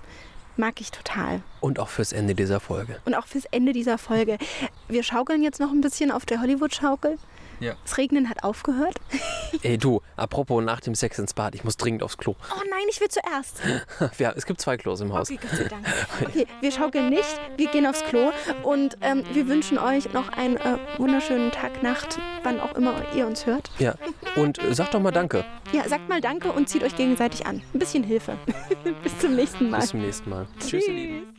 Mag 0.57 0.79
ich 0.79 0.91
total. 0.91 1.41
Und 1.59 1.79
auch 1.79 1.89
fürs 1.89 2.13
Ende 2.13 2.33
dieser 2.33 2.61
Folge. 2.61 2.97
Und 3.03 3.13
auch 3.13 3.27
fürs 3.27 3.45
Ende 3.45 3.73
dieser 3.73 3.97
Folge. 3.97 4.37
Wir 4.87 5.03
schaukeln 5.03 5.43
jetzt 5.43 5.59
noch 5.59 5.71
ein 5.71 5.81
bisschen 5.81 6.11
auf 6.11 6.25
der 6.25 6.39
Hollywood-Schaukel. 6.39 7.17
Ja. 7.59 7.75
Das 7.83 7.97
Regnen 7.97 8.29
hat 8.29 8.43
aufgehört. 8.43 8.95
Ey, 9.61 9.77
du, 9.77 10.01
apropos 10.15 10.63
nach 10.63 10.79
dem 10.81 10.95
Sex 10.95 11.19
ins 11.19 11.33
Bad, 11.33 11.55
ich 11.55 11.63
muss 11.63 11.77
dringend 11.77 12.03
aufs 12.03 12.17
Klo. 12.17 12.35
Oh 12.51 12.61
nein, 12.69 12.83
ich 12.89 12.99
will 12.99 13.09
zuerst. 13.09 13.61
Ja, 14.19 14.31
es 14.35 14.45
gibt 14.45 14.61
zwei 14.61 14.77
Klos 14.77 15.01
im 15.01 15.13
Haus. 15.13 15.29
Okay, 15.29 15.39
Gott 15.41 15.57
sei 15.57 15.63
Dank. 15.65 15.85
Okay, 16.25 16.47
wir 16.61 16.71
schaukeln 16.71 17.09
nicht, 17.09 17.39
wir 17.57 17.67
gehen 17.69 17.85
aufs 17.85 18.03
Klo 18.05 18.31
und 18.63 18.97
ähm, 19.01 19.23
wir 19.33 19.47
wünschen 19.47 19.77
euch 19.77 20.13
noch 20.13 20.29
einen 20.29 20.57
äh, 20.57 20.77
wunderschönen 20.97 21.51
Tag, 21.51 21.83
Nacht, 21.83 22.19
wann 22.43 22.59
auch 22.59 22.73
immer 22.75 22.93
ihr 23.15 23.27
uns 23.27 23.45
hört. 23.45 23.69
Ja. 23.79 23.95
Und 24.35 24.59
äh, 24.63 24.73
sag 24.73 24.91
doch 24.91 24.99
mal 24.99 25.11
Danke. 25.11 25.45
Ja, 25.71 25.87
sagt 25.87 26.07
mal 26.09 26.21
Danke 26.21 26.51
und 26.51 26.69
zieht 26.69 26.83
euch 26.83 26.95
gegenseitig 26.95 27.45
an. 27.45 27.61
Ein 27.73 27.79
bisschen 27.79 28.03
Hilfe. 28.03 28.37
Bis 29.03 29.17
zum 29.19 29.35
nächsten 29.35 29.69
Mal. 29.69 29.81
Bis 29.81 29.89
zum 29.89 30.01
nächsten 30.01 30.29
Mal. 30.29 30.47
Tschüss, 30.59 30.87
ihr 30.87 30.93
Lieben. 30.93 31.25
Tschüss. 31.25 31.34